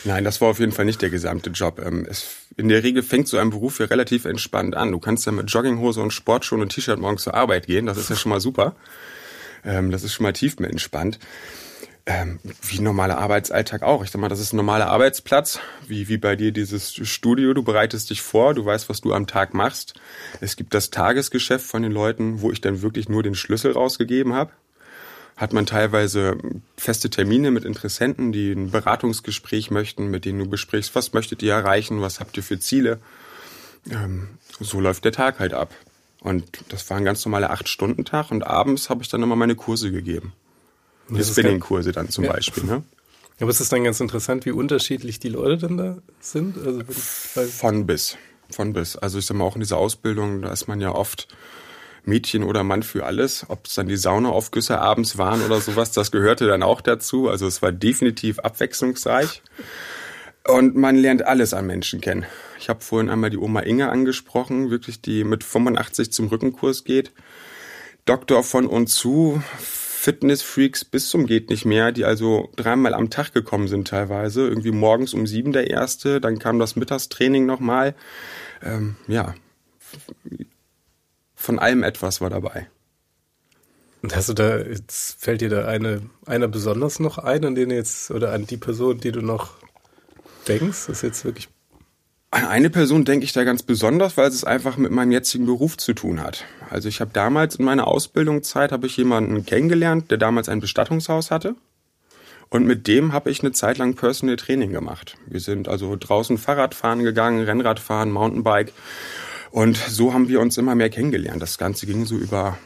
Nein, 0.03 0.24
das 0.24 0.39
war 0.41 0.50
auf 0.50 0.59
jeden 0.59 0.71
Fall 0.71 0.85
nicht 0.85 1.01
der 1.01 1.09
gesamte 1.09 1.50
Job. 1.50 1.81
Ähm, 1.83 2.05
es, 2.07 2.27
in 2.57 2.69
der 2.69 2.83
Regel 2.83 3.01
fängt 3.03 3.27
so 3.27 3.38
ein 3.38 3.50
Beruf 3.50 3.79
ja 3.79 3.88
relativ 3.88 4.25
entspannt 4.25 4.75
an. 4.75 4.91
Du 4.91 5.00
kannst 5.00 5.25
ja 5.25 5.31
mit 5.31 5.50
Jogginghose 5.50 6.01
und 6.01 6.12
Sportschuhen 6.12 6.62
und 6.62 6.69
T-Shirt 6.69 7.00
morgens 7.00 7.24
zur 7.24 7.33
Arbeit 7.33 7.67
gehen. 7.67 7.85
Das 7.85 7.97
ist 7.97 8.09
ja 8.09 8.15
schon 8.15 8.29
mal 8.29 8.39
super. 8.39 8.75
Ähm, 9.63 9.91
das 9.91 10.03
ist 10.03 10.13
schon 10.13 10.24
mal 10.24 10.33
tief 10.33 10.59
mit 10.59 10.69
entspannt 10.69 11.19
ähm, 12.07 12.39
wie 12.62 12.79
normaler 12.79 13.17
Arbeitsalltag 13.17 13.81
auch. 13.81 14.03
Ich 14.03 14.12
sag 14.12 14.21
mal, 14.21 14.29
das 14.29 14.39
ist 14.39 14.53
ein 14.53 14.57
normaler 14.57 14.88
Arbeitsplatz, 14.88 15.59
wie, 15.88 16.07
wie 16.07 16.17
bei 16.17 16.35
dir 16.35 16.51
dieses 16.51 16.93
Studio. 16.93 17.53
Du 17.53 17.63
bereitest 17.63 18.12
dich 18.12 18.21
vor, 18.21 18.53
du 18.53 18.63
weißt, 18.63 18.89
was 18.89 19.01
du 19.01 19.13
am 19.13 19.25
Tag 19.25 19.53
machst. 19.55 19.95
Es 20.39 20.55
gibt 20.55 20.74
das 20.75 20.91
Tagesgeschäft 20.91 21.65
von 21.65 21.81
den 21.81 21.91
Leuten, 21.91 22.41
wo 22.41 22.51
ich 22.51 22.62
dann 22.62 22.83
wirklich 22.83 23.09
nur 23.09 23.24
den 23.24 23.33
Schlüssel 23.33 23.71
rausgegeben 23.71 24.33
habe. 24.33 24.51
Hat 25.35 25.51
man 25.51 25.65
teilweise 25.65 26.38
feste 26.77 27.09
Termine 27.09 27.51
mit 27.51 27.65
Interessenten, 27.65 28.31
die 28.31 28.51
ein 28.53 28.71
Beratungsgespräch 28.71 29.71
möchten, 29.71 30.07
mit 30.07 30.25
denen 30.25 30.39
du 30.39 30.47
besprichst, 30.47 30.93
was 30.95 31.12
möchtet 31.12 31.41
ihr 31.41 31.53
erreichen, 31.53 32.01
was 32.01 32.19
habt 32.19 32.38
ihr 32.38 32.43
für 32.43 32.59
Ziele. 32.59 33.00
Ähm, 33.89 34.29
so 34.59 34.79
läuft 34.79 35.05
der 35.05 35.12
Tag 35.12 35.39
halt 35.39 35.53
ab. 35.53 35.74
Und 36.21 36.45
das 36.69 36.89
war 36.89 36.97
ein 36.97 37.05
ganz 37.05 37.25
normaler 37.25 37.50
Acht-Stunden-Tag 37.50 38.31
und 38.31 38.47
abends 38.47 38.89
habe 38.89 39.03
ich 39.03 39.09
dann 39.09 39.24
immer 39.24 39.35
meine 39.35 39.55
Kurse 39.55 39.91
gegeben. 39.91 40.33
Die 41.09 41.17
Das 41.17 41.31
Spinning-Kurse 41.31 41.91
dann 41.91 42.09
zum 42.09 42.24
Ja. 42.24 42.33
Beispiel. 42.33 42.63
Ne? 42.63 42.83
Aber 43.39 43.50
es 43.50 43.59
ist 43.59 43.71
dann 43.71 43.83
ganz 43.83 44.00
interessant, 44.00 44.45
wie 44.45 44.51
unterschiedlich 44.51 45.19
die 45.19 45.29
Leute 45.29 45.57
dann 45.57 45.77
da 45.77 45.97
sind. 46.19 46.57
Also, 46.57 46.81
Von 47.51 47.85
bis. 47.85 48.17
Von 48.50 48.74
bis. 48.74 48.95
Also 48.95 49.17
ich 49.19 49.25
sag 49.25 49.35
mal, 49.38 49.43
auch 49.43 49.55
in 49.55 49.62
dieser 49.62 49.77
Ausbildung, 49.77 50.41
da 50.41 50.51
ist 50.51 50.67
man 50.67 50.79
ja 50.79 50.91
oft 50.93 51.27
Mädchen 52.05 52.43
oder 52.43 52.63
Mann 52.63 52.83
für 52.83 53.05
alles. 53.05 53.45
Ob 53.50 53.65
es 53.65 53.75
dann 53.75 53.88
die 53.88 53.97
Saunaaufgüsse 53.97 54.79
abends 54.79 55.17
waren 55.17 55.41
oder 55.41 55.59
sowas, 55.59 55.91
das 55.91 56.12
gehörte 56.12 56.47
dann 56.47 56.63
auch 56.63 56.81
dazu. 56.81 57.27
Also 57.29 57.47
es 57.47 57.62
war 57.62 57.71
definitiv 57.71 58.39
abwechslungsreich. 58.39 59.41
Und 60.47 60.75
man 60.75 60.95
lernt 60.95 61.25
alles 61.25 61.53
an 61.55 61.65
Menschen 61.65 62.01
kennen. 62.01 62.25
Ich 62.59 62.69
habe 62.69 62.81
vorhin 62.81 63.09
einmal 63.09 63.31
die 63.31 63.38
Oma 63.38 63.62
Inge 63.62 63.89
angesprochen, 63.89 64.69
wirklich 64.69 65.01
die 65.01 65.24
mit 65.24 65.43
85 65.43 66.12
zum 66.12 66.27
Rückenkurs 66.27 66.83
geht. 66.83 67.12
Doktor 68.05 68.43
von 68.43 68.67
und 68.67 68.88
zu, 68.88 69.41
Fitnessfreaks 70.05 70.85
bis 70.85 71.09
zum 71.09 71.25
geht 71.25 71.50
nicht 71.50 71.65
mehr, 71.65 71.91
die 71.91 72.05
also 72.05 72.51
dreimal 72.57 72.93
am 72.93 73.09
Tag 73.09 73.33
gekommen 73.33 73.67
sind 73.67 73.88
teilweise. 73.88 74.47
Irgendwie 74.47 74.69
morgens 74.69 75.15
um 75.15 75.25
sieben 75.25 75.51
der 75.51 75.71
erste, 75.71 76.21
dann 76.21 76.38
kam 76.38 76.59
das 76.59 76.75
Mittagstraining 76.75 77.47
nochmal. 77.47 77.95
Ähm, 78.62 78.97
ja, 79.07 79.33
von 81.33 81.57
allem 81.57 81.81
etwas 81.81 82.21
war 82.21 82.29
dabei. 82.29 82.67
und 84.03 84.15
hast 84.15 84.29
du 84.29 84.35
da, 84.35 84.59
jetzt 84.59 85.19
fällt 85.19 85.41
dir 85.41 85.50
da 85.50 85.65
eine, 85.65 86.03
einer 86.27 86.50
besonders 86.50 87.00
noch 87.00 87.17
ein, 87.17 87.43
an 87.43 87.55
den 87.55 87.71
jetzt, 87.71 88.12
oder 88.12 88.31
an 88.31 88.45
die 88.45 88.57
Person, 88.57 89.00
die 89.00 89.12
du 89.12 89.21
noch 89.21 89.53
denkst? 90.47 90.85
Das 90.85 90.97
ist 90.97 91.01
jetzt 91.01 91.25
wirklich, 91.25 91.50
An 92.32 92.46
eine 92.46 92.70
Person 92.70 93.05
denke 93.05 93.24
ich 93.24 93.34
da 93.34 93.44
ganz 93.44 93.63
besonders, 93.63 94.17
weil 94.17 94.27
es 94.27 94.44
einfach 94.44 94.77
mit 94.77 94.91
meinem 94.91 95.12
jetzigen 95.12 95.46
Beruf 95.46 95.77
zu 95.77 95.94
tun 95.94 96.22
hat. 96.22 96.44
Also 96.70 96.89
ich 96.89 97.00
habe 97.00 97.12
damals 97.13 97.55
in 97.55 97.65
meiner 97.65 97.88
Ausbildungszeit 97.88 98.72
habe 98.72 98.88
ich 98.88 98.98
jemanden 98.98 99.46
kennengelernt, 99.46 100.12
der 100.12 100.17
damals 100.17 100.50
ein 100.50 100.60
Bestattungshaus 100.60 101.32
hatte. 101.32 101.55
Und 102.50 102.65
mit 102.65 102.88
dem 102.88 103.13
habe 103.13 103.32
ich 103.32 103.41
eine 103.41 103.51
Zeit 103.53 103.77
lang 103.77 103.96
Personal 103.96 104.36
Training 104.36 104.72
gemacht. 104.72 105.17
Wir 105.25 105.39
sind 105.39 105.67
also 105.67 105.96
draußen 105.96 106.38
Fahrrad 106.38 106.75
fahren 106.75 107.03
gegangen, 107.03 107.44
Rennrad 107.44 107.79
fahren, 107.79 108.12
Mountainbike. 108.12 108.74
Und 109.51 109.77
so 109.77 110.13
haben 110.13 110.27
wir 110.27 110.41
uns 110.41 110.58
immer 110.58 110.75
mehr 110.75 110.89
kennengelernt. 110.89 111.41
Das 111.41 111.58
Ganze 111.58 111.86
ging 111.86 112.05
so 112.05 112.15
über 112.15 112.58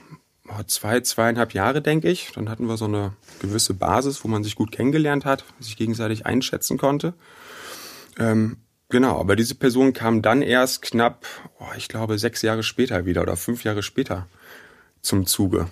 oh, 0.48 0.64
zwei, 0.66 1.00
zweieinhalb 1.02 1.54
Jahre, 1.54 1.82
denke 1.82 2.10
ich. 2.10 2.32
Dann 2.34 2.50
hatten 2.50 2.68
wir 2.68 2.78
so 2.78 2.86
eine 2.86 3.14
gewisse 3.40 3.74
Basis, 3.74 4.24
wo 4.24 4.28
man 4.28 4.44
sich 4.44 4.56
gut 4.56 4.72
kennengelernt 4.72 5.26
hat, 5.26 5.46
sich 5.60 5.78
gegenseitig 5.78 6.26
einschätzen 6.26 6.78
konnte. 6.78 7.14
Ähm, 8.18 8.58
genau, 8.90 9.20
aber 9.20 9.36
diese 9.36 9.56
Person 9.56 9.94
kam 9.94 10.22
dann 10.22 10.42
erst 10.42 10.82
knapp, 10.82 11.26
oh, 11.60 11.66
ich 11.78 11.88
glaube, 11.88 12.18
sechs 12.18 12.42
Jahre 12.42 12.64
später 12.64 13.06
wieder 13.06 13.22
oder 13.22 13.38
fünf 13.38 13.64
Jahre 13.64 13.84
später 13.84 14.28
zum 15.02 15.26
Zuge. 15.26 15.68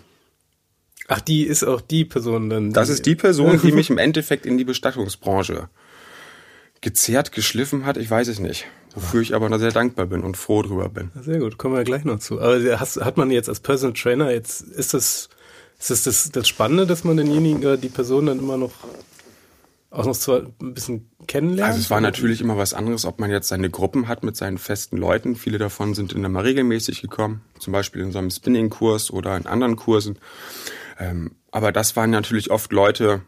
ach, 1.07 1.21
die 1.21 1.43
ist 1.43 1.63
auch 1.63 1.81
die 1.81 2.05
Person 2.05 2.50
dann. 2.50 2.74
Das 2.74 2.89
ist 2.89 3.05
die 3.05 3.15
Person, 3.15 3.59
die 3.62 3.71
mich 3.74 3.89
im 3.89 3.97
Endeffekt 3.97 4.45
in 4.45 4.57
die 4.57 4.63
Bestattungsbranche 4.63 5.69
gezerrt, 6.81 7.31
geschliffen 7.31 7.86
hat. 7.86 7.97
Ich 7.97 8.09
weiß 8.09 8.27
es 8.27 8.39
nicht. 8.39 8.65
Wofür 8.93 9.21
ich 9.21 9.36
aber 9.36 9.50
noch 9.50 9.59
sehr 9.59 9.71
dankbar 9.71 10.07
bin 10.07 10.21
und 10.21 10.38
froh 10.38 10.63
drüber 10.63 10.89
bin. 10.89 11.12
Sehr 11.21 11.39
gut, 11.39 11.57
kommen 11.57 11.75
wir 11.75 11.83
gleich 11.83 12.03
noch 12.03 12.19
zu. 12.19 12.41
Aber 12.41 12.79
hast, 12.79 12.97
hat 12.97 13.17
man 13.17 13.29
jetzt 13.29 13.47
als 13.47 13.59
Personal 13.59 13.93
Trainer 13.93 14.31
jetzt, 14.31 14.62
ist 14.62 14.93
das, 14.93 15.29
ist 15.79 15.89
das, 15.91 16.03
das 16.03 16.31
das 16.31 16.47
Spannende, 16.47 16.88
dass 16.88 17.03
man 17.03 17.17
denjenigen, 17.17 17.62
äh, 17.63 17.77
die 17.77 17.89
Person 17.89 18.25
dann 18.25 18.39
immer 18.39 18.57
noch 18.57 18.71
zwar 20.20 20.41
ein 20.62 20.74
bisschen 20.74 21.10
kennenlernt? 21.27 21.70
Also 21.70 21.79
es 21.79 21.89
war 21.89 22.01
natürlich 22.01 22.41
immer 22.41 22.58
was 22.58 22.74
anderes, 22.74 23.06
ob 23.06 23.20
man 23.20 23.32
jetzt 23.32 23.48
seine 23.48 23.70
Gruppen 23.70 24.08
hat 24.08 24.24
mit 24.24 24.36
seinen 24.36 24.58
festen 24.58 24.98
Leuten. 24.98 25.36
Viele 25.36 25.58
davon 25.58 25.94
sind 25.94 26.13
immer 26.13 26.29
mal 26.29 26.44
regelmäßig 26.44 27.01
gekommen, 27.01 27.41
zum 27.60 27.74
Beispiel 27.74 28.01
in 28.01 28.12
so 28.12 28.20
einem 28.20 28.29
Spinning-Kurs 28.29 29.12
oder 29.12 29.38
in 29.38 29.46
anderen 29.46 29.77
Kursen. 29.77 30.20
Ähm, 31.00 31.36
aber 31.51 31.72
das 31.72 31.96
waren 31.96 32.10
natürlich 32.10 32.51
oft 32.51 32.72
Leute, 32.74 33.22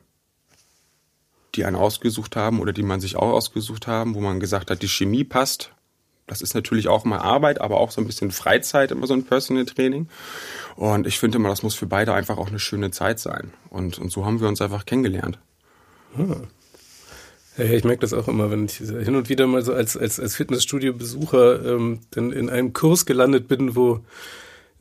die 1.56 1.66
einen 1.66 1.76
ausgesucht 1.76 2.36
haben 2.36 2.60
oder 2.60 2.74
die 2.74 2.84
man 2.84 3.00
sich 3.00 3.16
auch 3.16 3.32
ausgesucht 3.32 3.88
haben, 3.88 4.14
wo 4.16 4.22
man 4.22 4.40
gesagt 4.40 4.70
hat, 4.70 4.82
die 4.82 4.90
Chemie 4.90 5.24
passt. 5.24 5.72
Das 6.28 6.42
ist 6.44 6.54
natürlich 6.54 6.88
auch 6.90 7.06
mal 7.06 7.18
Arbeit, 7.18 7.60
aber 7.60 7.80
auch 7.80 7.90
so 7.90 8.02
ein 8.02 8.06
bisschen 8.06 8.30
Freizeit, 8.32 8.92
immer 8.92 9.08
so 9.08 9.16
ein 9.16 9.24
Personal 9.24 9.66
Training. 9.66 10.08
Und 10.76 11.08
ich 11.08 11.18
finde 11.18 11.38
immer, 11.38 11.50
das 11.50 11.64
muss 11.64 11.74
für 11.74 11.88
beide 11.88 12.14
einfach 12.14 12.38
auch 12.38 12.50
eine 12.50 12.60
schöne 12.60 12.92
Zeit 12.92 13.20
sein. 13.20 13.52
Und, 13.70 13.98
und 13.98 14.12
so 14.12 14.26
haben 14.26 14.40
wir 14.40 14.48
uns 14.48 14.62
einfach 14.62 14.86
kennengelernt. 14.86 15.40
Ja, 16.18 17.66
ich 17.66 17.84
merke 17.84 18.02
das 18.02 18.14
auch 18.14 18.28
immer, 18.28 18.52
wenn 18.52 18.66
ich 18.66 18.78
hin 18.78 19.16
und 19.16 19.30
wieder 19.30 19.46
mal 19.46 19.64
so 19.64 19.74
als, 19.74 19.98
als, 19.98 20.20
als 20.20 20.36
Fitnessstudio-Besucher 20.36 21.66
ähm, 21.66 22.00
dann 22.12 22.32
in 22.32 22.50
einem 22.50 22.74
Kurs 22.74 23.06
gelandet 23.06 23.48
bin, 23.48 23.76
wo, 23.76 24.00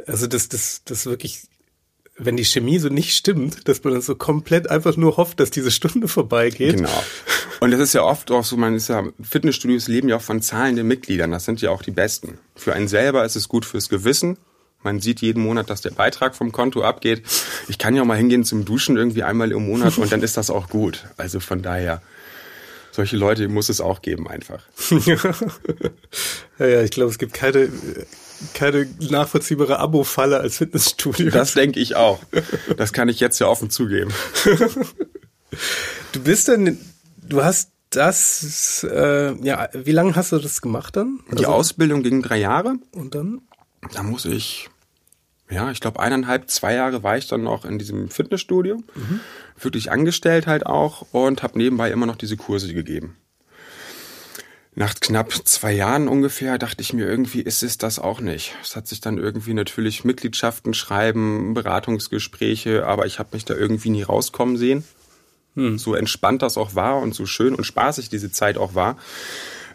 also 0.07 0.27
das, 0.27 0.49
das, 0.49 0.83
das 0.85 1.07
wirklich, 1.07 1.43
wenn 2.17 2.37
die 2.37 2.45
Chemie 2.45 2.79
so 2.79 2.89
nicht 2.89 3.17
stimmt, 3.17 3.67
dass 3.69 3.83
man 3.83 3.95
dann 3.95 4.03
so 4.03 4.15
komplett 4.15 4.71
einfach 4.71 4.97
nur 4.97 5.17
hofft, 5.17 5.41
dass 5.41 5.51
diese 5.51 5.73
Stunde 5.73 6.07
vorbeigeht. 6.07 6.77
Genau. 6.77 7.05
Und 7.61 7.73
das 7.73 7.81
ist 7.81 7.95
ja 7.95 8.05
oft 8.05 8.31
auch 8.31 8.45
so, 8.45 8.57
man 8.57 8.77
ist 8.77 8.89
ja, 8.89 9.05
Fitnessstudios 9.21 9.89
leben 9.89 10.09
ja 10.09 10.17
auch 10.17 10.23
von 10.23 10.41
zahlenden 10.41 10.87
Mitgliedern. 10.87 11.33
Das 11.33 11.45
sind 11.45 11.61
ja 11.61 11.71
auch 11.71 11.83
die 11.83 11.91
besten. 11.91 12.39
Für 12.55 12.75
einen 12.75 12.87
selber 12.87 13.25
ist 13.25 13.35
es 13.35 13.49
gut 13.49 13.65
fürs 13.65 13.89
Gewissen. 13.89 14.39
Man 14.83 15.01
sieht 15.01 15.21
jeden 15.21 15.43
Monat, 15.43 15.71
dass 15.71 15.81
der 15.81 15.91
Beitrag 15.91 16.37
vom 16.37 16.53
Konto 16.53 16.83
abgeht. 16.83 17.23
Ich 17.69 17.79
kann 17.79 17.95
ja 17.95 18.03
auch 18.03 18.07
mal 18.07 18.17
hingehen 18.17 18.45
zum 18.45 18.65
Duschen 18.65 18.97
irgendwie 18.97 19.23
einmal 19.25 19.51
im 19.53 19.67
Monat 19.67 19.99
und 19.99 20.11
dann 20.13 20.23
ist 20.23 20.37
das 20.37 20.51
auch 20.51 20.69
gut. 20.69 21.05
Also 21.17 21.41
von 21.41 21.63
daher, 21.63 22.01
solche 22.93 23.17
Leute 23.17 23.49
muss 23.49 23.69
es 23.69 23.81
auch 23.81 24.03
geben 24.03 24.29
einfach. 24.29 24.63
ja, 25.07 26.67
ja, 26.67 26.83
ich 26.83 26.91
glaube, 26.93 27.11
es 27.11 27.19
gibt 27.19 27.35
keine, 27.35 27.69
keine 28.55 28.89
nachvollziehbare 29.11 29.79
Abo-Falle 29.81 30.39
als 30.39 30.59
Fitnessstudio. 30.59 31.31
Das 31.31 31.55
denke 31.55 31.81
ich 31.81 31.97
auch. 31.97 32.21
Das 32.77 32.93
kann 32.93 33.09
ich 33.09 33.19
jetzt 33.21 33.39
ja 33.41 33.47
offen 33.49 33.71
zugeben. 33.71 34.13
Du 36.13 36.21
bist 36.23 36.49
dann, 36.49 36.79
du 37.27 37.43
hast 37.43 37.71
das, 37.91 38.87
äh, 38.91 39.33
ja, 39.43 39.69
wie 39.73 39.93
lange 39.93 40.15
hast 40.15 40.33
du 40.33 40.39
das 40.39 40.61
gemacht 40.61 40.97
dann? 40.97 41.21
Die 41.33 41.39
Also- 41.39 41.47
Ausbildung 41.49 42.03
ging 42.03 42.23
drei 42.23 42.39
Jahre. 42.39 42.75
Und 42.93 43.15
dann? 43.15 43.41
Da 43.93 44.03
muss 44.03 44.25
ich, 44.25 44.69
ja, 45.51 45.71
ich 45.71 45.81
glaube 45.81 46.01
eineinhalb, 46.01 46.51
zwei 46.51 46.75
Jahre 46.75 47.03
war 47.03 47.17
ich 47.17 47.27
dann 47.27 47.43
noch 47.43 47.65
in 47.65 47.79
diesem 47.79 48.11
Fitnessstudio, 48.11 48.83
wirklich 49.59 49.91
angestellt 49.91 50.47
halt 50.47 50.67
auch 50.67 51.07
und 51.13 51.43
habe 51.43 51.59
nebenbei 51.59 51.91
immer 51.91 52.07
noch 52.07 52.17
diese 52.17 52.37
Kurse 52.37 52.73
gegeben. 52.75 53.17
Nach 54.75 54.95
knapp 54.95 55.33
zwei 55.33 55.73
Jahren 55.73 56.07
ungefähr 56.07 56.57
dachte 56.57 56.83
ich 56.83 56.93
mir, 56.93 57.05
irgendwie 57.05 57.41
ist 57.41 57.65
es 57.65 57.79
das 57.79 57.99
auch 57.99 58.21
nicht. 58.21 58.55
Es 58.63 58.77
hat 58.77 58.87
sich 58.87 59.01
dann 59.01 59.19
irgendwie 59.19 59.55
natürlich 59.55 60.05
Mitgliedschaften 60.05 60.73
schreiben, 60.73 61.55
Beratungsgespräche, 61.55 62.87
aber 62.87 63.07
ich 63.07 63.19
habe 63.19 63.31
mich 63.33 63.45
da 63.45 63.55
irgendwie 63.55 63.91
nie 63.91 64.05
rauskommen 64.05 64.57
sehen. 64.57 64.85
So 65.79 65.97
entspannt 65.97 66.43
das 66.43 66.57
auch 66.57 66.77
war 66.77 66.99
und 66.99 67.15
so 67.17 67.27
schön 67.27 67.57
und 67.57 67.65
spaßig 67.65 68.09
diese 68.09 68.31
Zeit 68.31 68.57
auch 68.57 68.77
war, 68.77 68.97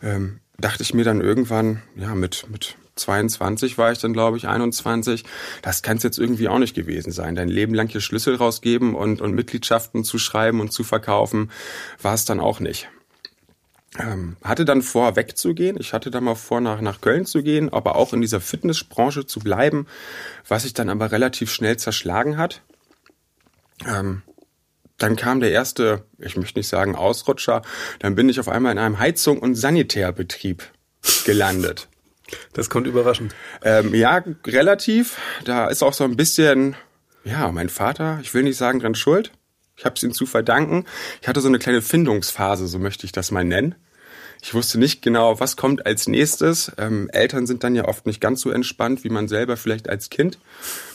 ähm, 0.01 0.39
dachte 0.57 0.83
ich 0.83 0.93
mir 0.93 1.03
dann 1.03 1.19
irgendwann, 1.19 1.81
ja, 1.97 2.15
mit, 2.15 2.45
mit 2.49 2.77
22 2.95 3.77
war 3.77 3.91
ich 3.91 3.99
dann, 3.99 4.13
glaube 4.13 4.37
ich, 4.37 4.47
21, 4.47 5.23
das 5.61 5.81
kann 5.81 5.97
es 5.97 6.03
jetzt 6.03 6.19
irgendwie 6.19 6.47
auch 6.47 6.59
nicht 6.59 6.75
gewesen 6.75 7.11
sein. 7.11 7.35
Dein 7.35 7.49
Leben 7.49 7.73
lang 7.73 7.87
hier 7.87 8.01
Schlüssel 8.01 8.35
rausgeben 8.35 8.95
und, 8.95 9.21
und 9.21 9.33
Mitgliedschaften 9.33 10.03
zu 10.03 10.19
schreiben 10.19 10.59
und 10.59 10.71
zu 10.71 10.83
verkaufen, 10.83 11.51
war 12.01 12.13
es 12.13 12.25
dann 12.25 12.39
auch 12.39 12.59
nicht. 12.59 12.89
Ähm, 13.99 14.37
hatte 14.43 14.65
dann 14.65 14.81
vor, 14.81 15.15
wegzugehen. 15.15 15.77
Ich 15.79 15.93
hatte 15.93 16.09
dann 16.09 16.23
mal 16.23 16.35
vor, 16.35 16.61
nach, 16.61 16.81
nach 16.81 17.01
Köln 17.01 17.25
zu 17.25 17.43
gehen, 17.43 17.71
aber 17.71 17.95
auch 17.95 18.13
in 18.13 18.21
dieser 18.21 18.41
Fitnessbranche 18.41 19.25
zu 19.25 19.39
bleiben, 19.39 19.87
was 20.47 20.63
sich 20.63 20.73
dann 20.73 20.89
aber 20.89 21.11
relativ 21.11 21.51
schnell 21.51 21.77
zerschlagen 21.77 22.37
hat. 22.37 22.63
Ähm, 23.87 24.23
dann 24.97 25.15
kam 25.15 25.41
der 25.41 25.51
erste, 25.51 26.05
ich 26.17 26.37
möchte 26.37 26.59
nicht 26.59 26.67
sagen 26.67 26.95
Ausrutscher, 26.95 27.61
dann 27.99 28.15
bin 28.15 28.29
ich 28.29 28.39
auf 28.39 28.47
einmal 28.47 28.71
in 28.71 28.79
einem 28.79 28.99
Heizung- 28.99 29.39
und 29.39 29.55
Sanitärbetrieb 29.55 30.63
gelandet. 31.25 31.87
Das 32.53 32.69
kommt 32.69 32.87
überraschend. 32.87 33.33
Ähm, 33.63 33.93
ja, 33.93 34.23
relativ. 34.45 35.17
Da 35.45 35.67
ist 35.67 35.83
auch 35.83 35.93
so 35.93 36.03
ein 36.03 36.15
bisschen, 36.15 36.75
ja, 37.23 37.51
mein 37.51 37.69
Vater, 37.69 38.19
ich 38.21 38.33
will 38.33 38.43
nicht 38.43 38.57
sagen 38.57 38.79
dran 38.79 38.95
schuld. 38.95 39.31
Ich 39.75 39.85
habe 39.85 39.95
es 39.95 40.03
ihm 40.03 40.13
zu 40.13 40.25
verdanken. 40.25 40.85
Ich 41.21 41.27
hatte 41.27 41.41
so 41.41 41.47
eine 41.47 41.59
kleine 41.59 41.81
Findungsphase, 41.81 42.67
so 42.67 42.79
möchte 42.79 43.05
ich 43.05 43.11
das 43.11 43.31
mal 43.31 43.43
nennen. 43.43 43.75
Ich 44.41 44.53
wusste 44.53 44.77
nicht 44.77 45.01
genau, 45.01 45.39
was 45.39 45.55
kommt 45.55 45.85
als 45.85 46.07
nächstes. 46.07 46.71
Ähm, 46.77 47.09
Eltern 47.11 47.47
sind 47.47 47.63
dann 47.63 47.75
ja 47.75 47.85
oft 47.85 48.05
nicht 48.05 48.19
ganz 48.19 48.41
so 48.41 48.51
entspannt, 48.51 49.03
wie 49.05 49.09
man 49.09 49.29
selber 49.29 49.55
vielleicht 49.55 49.87
als 49.87 50.09
Kind. 50.09 50.37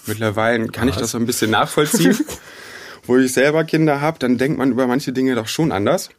Mittlerweile 0.06 0.68
kann 0.68 0.88
ich 0.88 0.96
das 0.96 1.12
so 1.12 1.18
ein 1.18 1.26
bisschen 1.26 1.50
nachvollziehen. 1.50 2.18
Wo 3.06 3.16
ich 3.16 3.32
selber 3.32 3.64
Kinder 3.64 4.02
habe, 4.02 4.18
dann 4.18 4.36
denkt 4.36 4.58
man 4.58 4.70
über 4.70 4.86
manche 4.86 5.14
Dinge 5.14 5.34
doch 5.34 5.48
schon 5.48 5.72
anders. 5.72 6.10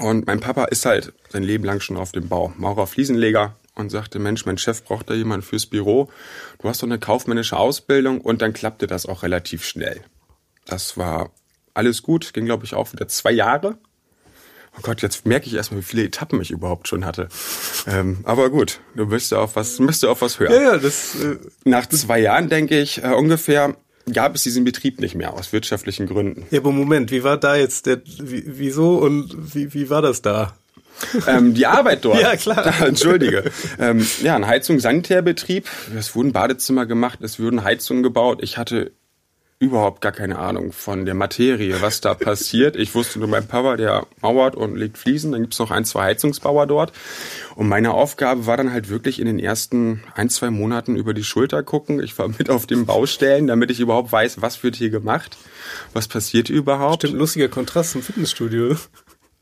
Und 0.00 0.26
mein 0.26 0.40
Papa 0.40 0.64
ist 0.64 0.86
halt 0.86 1.12
sein 1.28 1.42
Leben 1.42 1.64
lang 1.64 1.80
schon 1.80 1.98
auf 1.98 2.12
dem 2.12 2.28
Bau. 2.28 2.54
Maurer 2.56 2.86
Fliesenleger 2.86 3.54
und 3.74 3.90
sagte, 3.90 4.18
Mensch, 4.18 4.46
mein 4.46 4.58
Chef 4.58 4.84
braucht 4.84 5.10
da 5.10 5.14
jemanden 5.14 5.44
fürs 5.44 5.66
Büro. 5.66 6.08
Du 6.60 6.68
hast 6.68 6.82
doch 6.82 6.88
eine 6.88 6.98
kaufmännische 6.98 7.56
Ausbildung 7.56 8.20
und 8.20 8.42
dann 8.42 8.52
klappte 8.52 8.86
das 8.86 9.06
auch 9.06 9.22
relativ 9.22 9.64
schnell. 9.64 10.02
Das 10.66 10.96
war 10.96 11.30
alles 11.74 12.02
gut, 12.02 12.32
ging 12.32 12.46
glaube 12.46 12.64
ich 12.64 12.74
auch 12.74 12.92
wieder 12.92 13.08
zwei 13.08 13.32
Jahre. 13.32 13.78
Oh 14.76 14.82
Gott, 14.82 15.02
jetzt 15.02 15.26
merke 15.26 15.46
ich 15.46 15.54
erstmal, 15.54 15.80
wie 15.80 15.84
viele 15.84 16.04
Etappen 16.04 16.40
ich 16.40 16.50
überhaupt 16.50 16.86
schon 16.86 17.04
hatte. 17.04 17.28
Ähm, 17.86 18.20
aber 18.22 18.50
gut, 18.50 18.80
du 18.94 19.04
müsstest 19.06 19.34
auf 19.34 19.56
was, 19.56 19.78
müsst 19.80 20.04
auf 20.04 20.22
was 20.22 20.38
hören. 20.38 20.52
Ja, 20.52 20.62
ja, 20.62 20.78
das. 20.78 21.16
Äh, 21.16 21.38
Nach 21.64 21.86
zwei 21.86 22.20
Jahren, 22.20 22.48
denke 22.48 22.78
ich, 22.80 23.02
äh, 23.02 23.08
ungefähr 23.08 23.76
gab 24.12 24.34
es 24.34 24.42
diesen 24.44 24.64
Betrieb 24.64 25.00
nicht 25.00 25.14
mehr 25.14 25.34
aus 25.34 25.52
wirtschaftlichen 25.52 26.06
Gründen. 26.06 26.46
Ja, 26.50 26.60
aber 26.60 26.70
Moment, 26.70 27.10
wie 27.10 27.24
war 27.24 27.36
da 27.36 27.56
jetzt 27.56 27.86
der, 27.86 28.00
wie, 28.04 28.44
wieso 28.46 28.98
und 28.98 29.54
wie, 29.54 29.74
wie 29.74 29.90
war 29.90 30.02
das 30.02 30.22
da? 30.22 30.56
Ähm, 31.26 31.54
die 31.54 31.66
Arbeit 31.66 32.04
dort. 32.04 32.20
Ja, 32.20 32.36
klar. 32.36 32.80
Entschuldige. 32.86 33.44
Ähm, 33.78 34.06
ja, 34.22 34.36
ein 34.36 34.46
Heizungs-Sanitärbetrieb. 34.46 35.66
Es 35.96 36.14
wurden 36.14 36.32
Badezimmer 36.32 36.86
gemacht, 36.86 37.20
es 37.22 37.40
wurden 37.40 37.64
Heizungen 37.64 38.02
gebaut. 38.02 38.40
Ich 38.42 38.58
hatte 38.58 38.92
überhaupt 39.60 40.00
gar 40.00 40.12
keine 40.12 40.38
Ahnung 40.38 40.72
von 40.72 41.04
der 41.04 41.14
Materie, 41.14 41.82
was 41.82 42.00
da 42.00 42.14
passiert. 42.14 42.76
Ich 42.76 42.94
wusste 42.94 43.18
nur, 43.18 43.28
mein 43.28 43.46
Papa, 43.46 43.76
der 43.76 44.06
mauert 44.22 44.56
und 44.56 44.74
legt 44.74 44.96
Fliesen. 44.96 45.32
Dann 45.32 45.42
gibt's 45.42 45.58
noch 45.58 45.70
ein, 45.70 45.84
zwei 45.84 46.04
Heizungsbauer 46.04 46.66
dort. 46.66 46.92
Und 47.56 47.68
meine 47.68 47.92
Aufgabe 47.92 48.46
war 48.46 48.56
dann 48.56 48.72
halt 48.72 48.88
wirklich 48.88 49.20
in 49.20 49.26
den 49.26 49.38
ersten 49.38 50.02
ein, 50.14 50.30
zwei 50.30 50.48
Monaten 50.48 50.96
über 50.96 51.12
die 51.12 51.24
Schulter 51.24 51.62
gucken. 51.62 52.02
Ich 52.02 52.18
war 52.18 52.28
mit 52.28 52.48
auf 52.48 52.66
den 52.66 52.86
Baustellen, 52.86 53.46
damit 53.46 53.70
ich 53.70 53.80
überhaupt 53.80 54.10
weiß, 54.10 54.40
was 54.40 54.62
wird 54.62 54.76
hier 54.76 54.88
gemacht, 54.88 55.36
was 55.92 56.08
passiert 56.08 56.48
überhaupt. 56.48 57.02
Stimmt, 57.02 57.18
lustiger 57.18 57.48
Kontrast 57.48 57.92
zum 57.92 58.02
Fitnessstudio. 58.02 58.76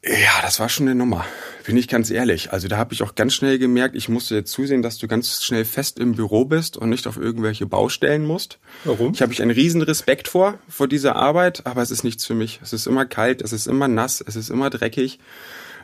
Ja, 0.08 0.40
das 0.40 0.58
war 0.58 0.70
schon 0.70 0.86
eine 0.88 0.94
Nummer. 0.94 1.26
Bin 1.64 1.76
ich 1.76 1.86
ganz 1.86 2.10
ehrlich. 2.10 2.50
Also 2.50 2.66
da 2.66 2.78
habe 2.78 2.94
ich 2.94 3.02
auch 3.02 3.14
ganz 3.14 3.34
schnell 3.34 3.58
gemerkt, 3.58 3.94
ich 3.94 4.08
musste 4.08 4.34
jetzt 4.34 4.50
zusehen, 4.50 4.80
dass 4.80 4.96
du 4.96 5.06
ganz 5.06 5.42
schnell 5.42 5.66
fest 5.66 5.98
im 5.98 6.14
Büro 6.14 6.46
bist 6.46 6.78
und 6.78 6.88
nicht 6.88 7.06
auf 7.06 7.18
irgendwelche 7.18 7.66
Baustellen 7.66 8.24
musst. 8.24 8.58
Warum? 8.84 9.12
Ich 9.12 9.20
habe 9.20 9.34
ich 9.34 9.42
einen 9.42 9.50
riesen 9.50 9.82
Respekt 9.82 10.28
vor, 10.28 10.58
vor 10.66 10.88
dieser 10.88 11.16
Arbeit, 11.16 11.66
aber 11.66 11.82
es 11.82 11.90
ist 11.90 12.04
nichts 12.04 12.24
für 12.24 12.34
mich. 12.34 12.58
Es 12.62 12.72
ist 12.72 12.86
immer 12.86 13.04
kalt, 13.04 13.42
es 13.42 13.52
ist 13.52 13.66
immer 13.66 13.86
nass, 13.86 14.24
es 14.26 14.34
ist 14.34 14.48
immer 14.48 14.70
dreckig. 14.70 15.18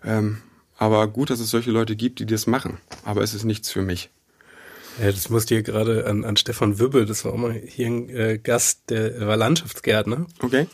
Ähm, 0.03 0.39
aber 0.79 1.07
gut, 1.07 1.29
dass 1.29 1.41
es 1.41 1.51
solche 1.51 1.71
Leute 1.71 1.95
gibt, 1.95 2.19
die 2.19 2.27
das 2.27 2.47
machen. 2.47 2.79
Aber 3.05 3.23
es 3.23 3.35
ist 3.35 3.45
nichts 3.45 3.71
für 3.71 3.83
mich. 3.83 4.09
Ja, 5.03 5.11
das 5.11 5.29
musste 5.29 5.55
hier 5.55 5.63
gerade 5.63 6.07
an, 6.07 6.25
an 6.25 6.37
Stefan 6.37 6.79
Wübbe, 6.79 7.05
das 7.05 7.25
war 7.25 7.33
auch 7.33 7.37
mal 7.37 7.53
hier 7.53 7.89
ein 7.89 8.09
äh, 8.09 8.39
Gast, 8.39 8.91
der 8.91 9.27
war 9.27 9.37
Landschaftsgärtner. 9.37 10.27
Okay. 10.41 10.67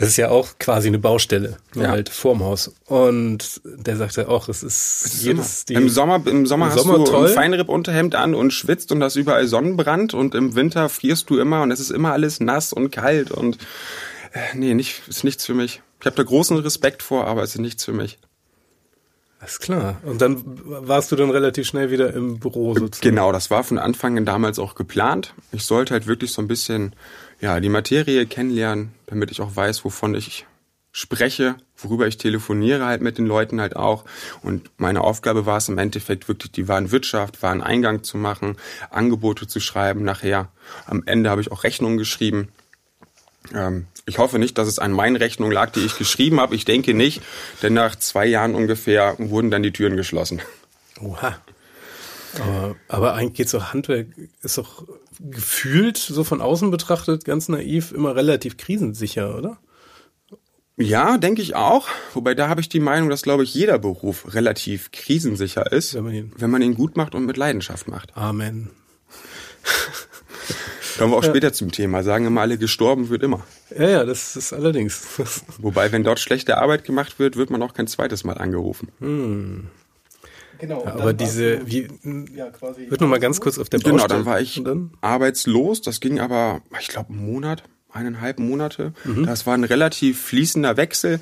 Das 0.00 0.08
ist 0.08 0.16
ja 0.16 0.30
auch 0.30 0.58
quasi 0.58 0.88
eine 0.88 0.98
Baustelle, 0.98 1.58
nur 1.74 1.84
Ja. 1.84 1.90
halt 1.90 2.08
vorm 2.08 2.42
Haus. 2.42 2.72
Und 2.86 3.60
der 3.64 3.96
sagte 3.96 4.28
auch, 4.28 4.48
es 4.48 4.62
ist, 4.62 5.04
Es 5.04 5.14
ist 5.14 5.22
jedes, 5.22 5.64
immer. 5.68 5.80
Im 5.80 5.88
Sommer, 5.90 6.26
im 6.26 6.46
Sommer 6.46 6.66
im 6.66 6.72
hast 6.72 6.82
Sommer 6.82 6.98
du 6.98 7.04
toll. 7.04 7.28
ein 7.28 7.34
Feinripp-Unterhemd 7.34 8.14
an 8.14 8.34
und 8.34 8.52
schwitzt 8.52 8.90
und 8.92 9.02
hast 9.02 9.16
überall 9.16 9.46
Sonnenbrand 9.46 10.14
und 10.14 10.34
im 10.34 10.54
Winter 10.54 10.88
frierst 10.88 11.28
du 11.30 11.38
immer 11.38 11.62
und 11.62 11.70
es 11.70 11.80
ist 11.80 11.90
immer 11.90 12.12
alles 12.12 12.40
nass 12.40 12.72
und 12.72 12.90
kalt 12.90 13.30
und 13.30 13.58
äh, 14.32 14.56
nee, 14.56 14.72
nicht, 14.74 15.02
ist 15.06 15.22
nichts 15.22 15.44
für 15.44 15.54
mich. 15.54 15.82
Ich 16.00 16.06
habe 16.06 16.16
da 16.16 16.22
großen 16.22 16.56
Respekt 16.56 17.02
vor, 17.02 17.26
aber 17.26 17.42
es 17.42 17.50
ist 17.54 17.60
nichts 17.60 17.84
für 17.84 17.92
mich. 17.92 18.18
Alles 19.40 19.58
klar. 19.58 19.96
Und 20.02 20.20
dann 20.20 20.44
warst 20.66 21.10
du 21.10 21.16
dann 21.16 21.30
relativ 21.30 21.66
schnell 21.66 21.90
wieder 21.90 22.12
im 22.12 22.38
Büro 22.38 22.74
sozusagen. 22.74 23.08
Genau, 23.08 23.32
das 23.32 23.50
war 23.50 23.64
von 23.64 23.78
Anfang 23.78 24.18
an 24.18 24.26
damals 24.26 24.58
auch 24.58 24.74
geplant. 24.74 25.34
Ich 25.50 25.64
sollte 25.64 25.94
halt 25.94 26.06
wirklich 26.06 26.32
so 26.32 26.42
ein 26.42 26.48
bisschen 26.48 26.94
ja, 27.40 27.58
die 27.58 27.70
Materie 27.70 28.26
kennenlernen, 28.26 28.92
damit 29.06 29.30
ich 29.30 29.40
auch 29.40 29.56
weiß, 29.56 29.82
wovon 29.84 30.14
ich 30.14 30.46
spreche, 30.92 31.54
worüber 31.76 32.06
ich 32.06 32.18
telefoniere 32.18 32.84
halt 32.84 33.00
mit 33.00 33.16
den 33.16 33.26
Leuten 33.26 33.62
halt 33.62 33.76
auch. 33.76 34.04
Und 34.42 34.70
meine 34.76 35.00
Aufgabe 35.00 35.46
war 35.46 35.56
es 35.56 35.68
im 35.68 35.78
Endeffekt 35.78 36.28
wirklich 36.28 36.52
die 36.52 36.68
Warenwirtschaft, 36.68 37.42
Wareneingang 37.42 38.02
zu 38.02 38.18
machen, 38.18 38.56
Angebote 38.90 39.46
zu 39.46 39.60
schreiben 39.60 40.02
nachher. 40.02 40.48
Am 40.86 41.02
Ende 41.06 41.30
habe 41.30 41.40
ich 41.40 41.50
auch 41.50 41.64
Rechnungen 41.64 41.96
geschrieben. 41.96 42.48
Ähm, 43.54 43.86
ich 44.06 44.18
hoffe 44.18 44.38
nicht, 44.38 44.58
dass 44.58 44.68
es 44.68 44.78
an 44.78 44.92
meinen 44.92 45.16
Rechnungen 45.16 45.52
lag, 45.52 45.70
die 45.70 45.80
ich 45.80 45.96
geschrieben 45.98 46.40
habe. 46.40 46.54
Ich 46.54 46.64
denke 46.64 46.94
nicht, 46.94 47.22
denn 47.62 47.74
nach 47.74 47.96
zwei 47.96 48.26
Jahren 48.26 48.54
ungefähr 48.54 49.14
wurden 49.18 49.50
dann 49.50 49.62
die 49.62 49.72
Türen 49.72 49.96
geschlossen. 49.96 50.40
Oha. 51.00 51.38
Aber, 52.40 52.76
aber 52.88 53.14
eigentlich 53.14 53.34
geht 53.34 53.48
so 53.48 53.72
Handwerk, 53.72 54.06
ist 54.42 54.56
doch 54.58 54.84
gefühlt, 55.18 55.96
so 55.98 56.22
von 56.24 56.40
außen 56.40 56.70
betrachtet, 56.70 57.24
ganz 57.24 57.48
naiv, 57.48 57.90
immer 57.92 58.14
relativ 58.14 58.56
krisensicher, 58.56 59.36
oder? 59.36 59.58
Ja, 60.76 61.18
denke 61.18 61.42
ich 61.42 61.56
auch. 61.56 61.88
Wobei 62.14 62.34
da 62.34 62.48
habe 62.48 62.60
ich 62.60 62.68
die 62.68 62.80
Meinung, 62.80 63.10
dass, 63.10 63.22
glaube 63.22 63.42
ich, 63.42 63.52
jeder 63.52 63.78
Beruf 63.78 64.32
relativ 64.32 64.92
krisensicher 64.92 65.70
ist, 65.72 65.92
Wenn 65.94 66.04
man 66.04 66.14
ihn- 66.14 66.32
wenn 66.36 66.50
man 66.50 66.62
ihn 66.62 66.74
gut 66.74 66.96
macht 66.96 67.14
und 67.14 67.26
mit 67.26 67.36
Leidenschaft 67.36 67.86
macht. 67.88 68.16
Amen. 68.16 68.70
Kommen 71.00 71.12
wir 71.14 71.16
auch 71.16 71.24
später 71.24 71.52
zum 71.54 71.72
Thema. 71.72 72.02
Sagen 72.02 72.26
immer 72.26 72.42
alle, 72.42 72.58
gestorben 72.58 73.08
wird 73.08 73.22
immer. 73.22 73.46
Ja, 73.76 73.88
ja, 73.88 74.04
das 74.04 74.36
ist 74.36 74.52
allerdings. 74.52 75.02
Wobei, 75.58 75.92
wenn 75.92 76.04
dort 76.04 76.20
schlechte 76.20 76.58
Arbeit 76.58 76.84
gemacht 76.84 77.18
wird, 77.18 77.36
wird 77.36 77.48
man 77.48 77.62
auch 77.62 77.72
kein 77.72 77.86
zweites 77.86 78.22
Mal 78.22 78.36
angerufen. 78.36 78.88
Genau. 80.58 80.84
aber 80.84 81.14
diese, 81.14 81.66
wie, 81.66 81.88
wird 82.02 83.00
noch 83.00 83.08
mal 83.08 83.18
ganz 83.18 83.40
kurz 83.40 83.58
auf 83.58 83.70
der 83.70 83.80
Genau, 83.80 83.96
Baustelle. 83.96 84.18
dann 84.18 84.26
war 84.26 84.42
ich 84.42 84.60
dann? 84.62 84.90
arbeitslos. 85.00 85.80
Das 85.80 86.00
ging 86.00 86.20
aber, 86.20 86.60
ich 86.78 86.88
glaube, 86.88 87.14
einen 87.14 87.24
Monat, 87.24 87.62
eineinhalb 87.90 88.38
Monate. 88.38 88.92
Mhm. 89.04 89.24
Das 89.24 89.46
war 89.46 89.54
ein 89.54 89.64
relativ 89.64 90.20
fließender 90.20 90.76
Wechsel. 90.76 91.20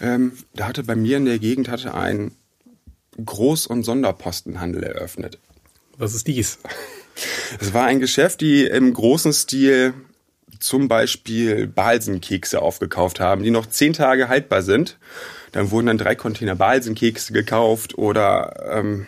Ähm, 0.00 0.32
da 0.54 0.68
hatte 0.68 0.84
bei 0.84 0.96
mir 0.96 1.18
in 1.18 1.26
der 1.26 1.38
Gegend 1.38 1.68
hatte 1.68 1.92
ein 1.92 2.32
Groß- 3.18 3.68
und 3.68 3.82
Sonderpostenhandel 3.82 4.82
eröffnet. 4.84 5.38
Was 5.98 6.14
ist 6.14 6.26
dies? 6.28 6.58
Es 7.60 7.74
war 7.74 7.86
ein 7.86 8.00
Geschäft, 8.00 8.40
die 8.40 8.64
im 8.64 8.92
großen 8.92 9.32
Stil 9.32 9.94
zum 10.58 10.88
Beispiel 10.88 11.66
Balsenkekse 11.66 12.60
aufgekauft 12.60 13.20
haben, 13.20 13.42
die 13.42 13.50
noch 13.50 13.66
zehn 13.66 13.92
Tage 13.92 14.28
haltbar 14.28 14.62
sind. 14.62 14.98
Dann 15.52 15.70
wurden 15.70 15.86
dann 15.86 15.98
drei 15.98 16.14
Container 16.14 16.56
Balsenkekse 16.56 17.32
gekauft 17.32 17.96
oder 17.96 18.70
ähm, 18.70 19.06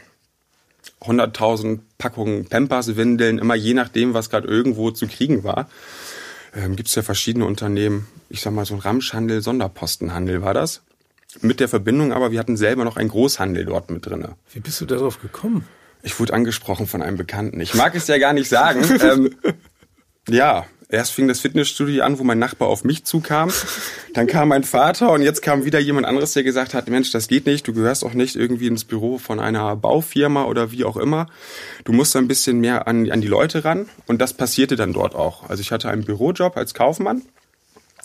100.000 1.02 1.80
Packungen 1.98 2.46
Pampers-Windeln, 2.46 3.38
immer 3.38 3.54
je 3.54 3.74
nachdem, 3.74 4.14
was 4.14 4.30
gerade 4.30 4.48
irgendwo 4.48 4.90
zu 4.90 5.06
kriegen 5.06 5.44
war. 5.44 5.68
Ähm, 6.54 6.76
Gibt 6.76 6.88
es 6.88 6.94
ja 6.94 7.02
verschiedene 7.02 7.46
Unternehmen. 7.46 8.06
Ich 8.28 8.40
sag 8.40 8.52
mal, 8.52 8.64
so 8.64 8.74
ein 8.74 8.80
Ramschhandel, 8.80 9.42
Sonderpostenhandel 9.42 10.42
war 10.42 10.54
das. 10.54 10.82
Mit 11.40 11.60
der 11.60 11.68
Verbindung 11.68 12.12
aber, 12.12 12.32
wir 12.32 12.38
hatten 12.38 12.56
selber 12.56 12.84
noch 12.84 12.96
einen 12.96 13.08
Großhandel 13.08 13.64
dort 13.64 13.90
mit 13.90 14.04
drinne. 14.06 14.34
Wie 14.52 14.60
bist 14.60 14.80
du 14.80 14.86
darauf 14.86 15.20
gekommen? 15.20 15.66
Ich 16.02 16.18
wurde 16.18 16.32
angesprochen 16.32 16.86
von 16.86 17.02
einem 17.02 17.16
Bekannten. 17.16 17.60
Ich 17.60 17.74
mag 17.74 17.94
es 17.94 18.06
ja 18.06 18.18
gar 18.18 18.32
nicht 18.32 18.48
sagen. 18.48 18.82
ähm, 19.02 19.36
ja, 20.28 20.66
erst 20.88 21.12
fing 21.12 21.28
das 21.28 21.40
Fitnessstudio 21.40 22.02
an, 22.04 22.18
wo 22.18 22.24
mein 22.24 22.38
Nachbar 22.38 22.68
auf 22.68 22.84
mich 22.84 23.04
zukam. 23.04 23.50
Dann 24.14 24.26
kam 24.26 24.48
mein 24.48 24.64
Vater 24.64 25.12
und 25.12 25.22
jetzt 25.22 25.42
kam 25.42 25.64
wieder 25.64 25.78
jemand 25.78 26.06
anderes, 26.06 26.32
der 26.32 26.42
gesagt 26.42 26.74
hat, 26.74 26.88
Mensch, 26.88 27.10
das 27.10 27.28
geht 27.28 27.46
nicht. 27.46 27.66
Du 27.66 27.72
gehörst 27.72 28.04
auch 28.04 28.14
nicht 28.14 28.36
irgendwie 28.36 28.66
ins 28.66 28.84
Büro 28.84 29.18
von 29.18 29.40
einer 29.40 29.76
Baufirma 29.76 30.44
oder 30.44 30.72
wie 30.72 30.84
auch 30.84 30.96
immer. 30.96 31.26
Du 31.84 31.92
musst 31.92 32.16
ein 32.16 32.28
bisschen 32.28 32.60
mehr 32.60 32.88
an, 32.88 33.10
an 33.10 33.20
die 33.20 33.28
Leute 33.28 33.64
ran. 33.64 33.88
Und 34.06 34.20
das 34.20 34.34
passierte 34.34 34.76
dann 34.76 34.92
dort 34.92 35.14
auch. 35.14 35.48
Also 35.48 35.60
ich 35.60 35.72
hatte 35.72 35.88
einen 35.88 36.04
Bürojob 36.04 36.56
als 36.56 36.74
Kaufmann 36.74 37.22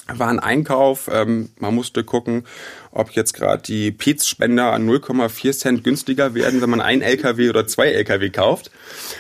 war 0.08 0.30
ein 0.30 0.39
Einkauf. 0.39 1.10
Ähm, 1.12 1.50
man 1.60 1.74
musste 1.74 2.04
gucken, 2.04 2.46
ob 2.91 3.12
jetzt 3.12 3.34
gerade 3.34 3.63
die 3.63 3.91
Pez-Spender 3.91 4.72
an 4.72 4.88
0,4 4.88 5.58
Cent 5.58 5.84
günstiger 5.84 6.34
werden, 6.34 6.62
wenn 6.62 6.70
man 6.70 6.82
ein 6.82 7.02
LKW 7.02 7.50
oder 7.50 7.68
zwei 7.68 7.88
LKW 7.88 8.30
kauft. 8.30 8.72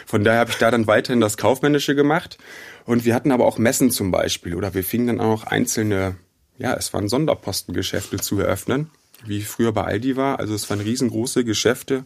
Von 0.05 0.23
daher 0.23 0.39
habe 0.41 0.51
ich 0.51 0.57
da 0.57 0.71
dann 0.71 0.87
weiterhin 0.87 1.21
das 1.21 1.37
Kaufmännische 1.37 1.95
gemacht. 1.95 2.37
Und 2.85 3.03
wir 3.03 3.15
hatten 3.15 3.31
aber 3.31 3.45
auch 3.45 3.57
Messen 3.57 3.89
zum 3.89 4.11
Beispiel. 4.11 4.55
Oder 4.55 4.73
wir 4.73 4.83
fingen 4.83 5.07
dann 5.07 5.21
auch 5.21 5.43
einzelne, 5.43 6.15
ja, 6.57 6.73
es 6.73 6.93
waren 6.93 7.09
Sonderpostengeschäfte 7.09 8.17
zu 8.17 8.39
eröffnen, 8.39 8.91
wie 9.25 9.41
früher 9.41 9.71
bei 9.71 9.83
Aldi 9.83 10.15
war. 10.15 10.39
Also 10.39 10.53
es 10.53 10.69
waren 10.69 10.81
riesengroße 10.81 11.43
Geschäfte. 11.43 12.03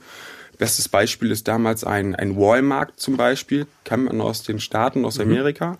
Bestes 0.58 0.90
Beispiel 0.90 1.32
ist 1.32 1.48
damals 1.48 1.84
ein, 1.84 2.16
ein 2.16 2.36
Walmart 2.36 2.94
zum 2.98 3.16
Beispiel, 3.16 3.66
kam 3.86 4.06
man 4.06 4.20
aus 4.20 4.44
den 4.44 4.60
Staaten, 4.60 5.06
aus 5.06 5.20
Amerika. 5.20 5.78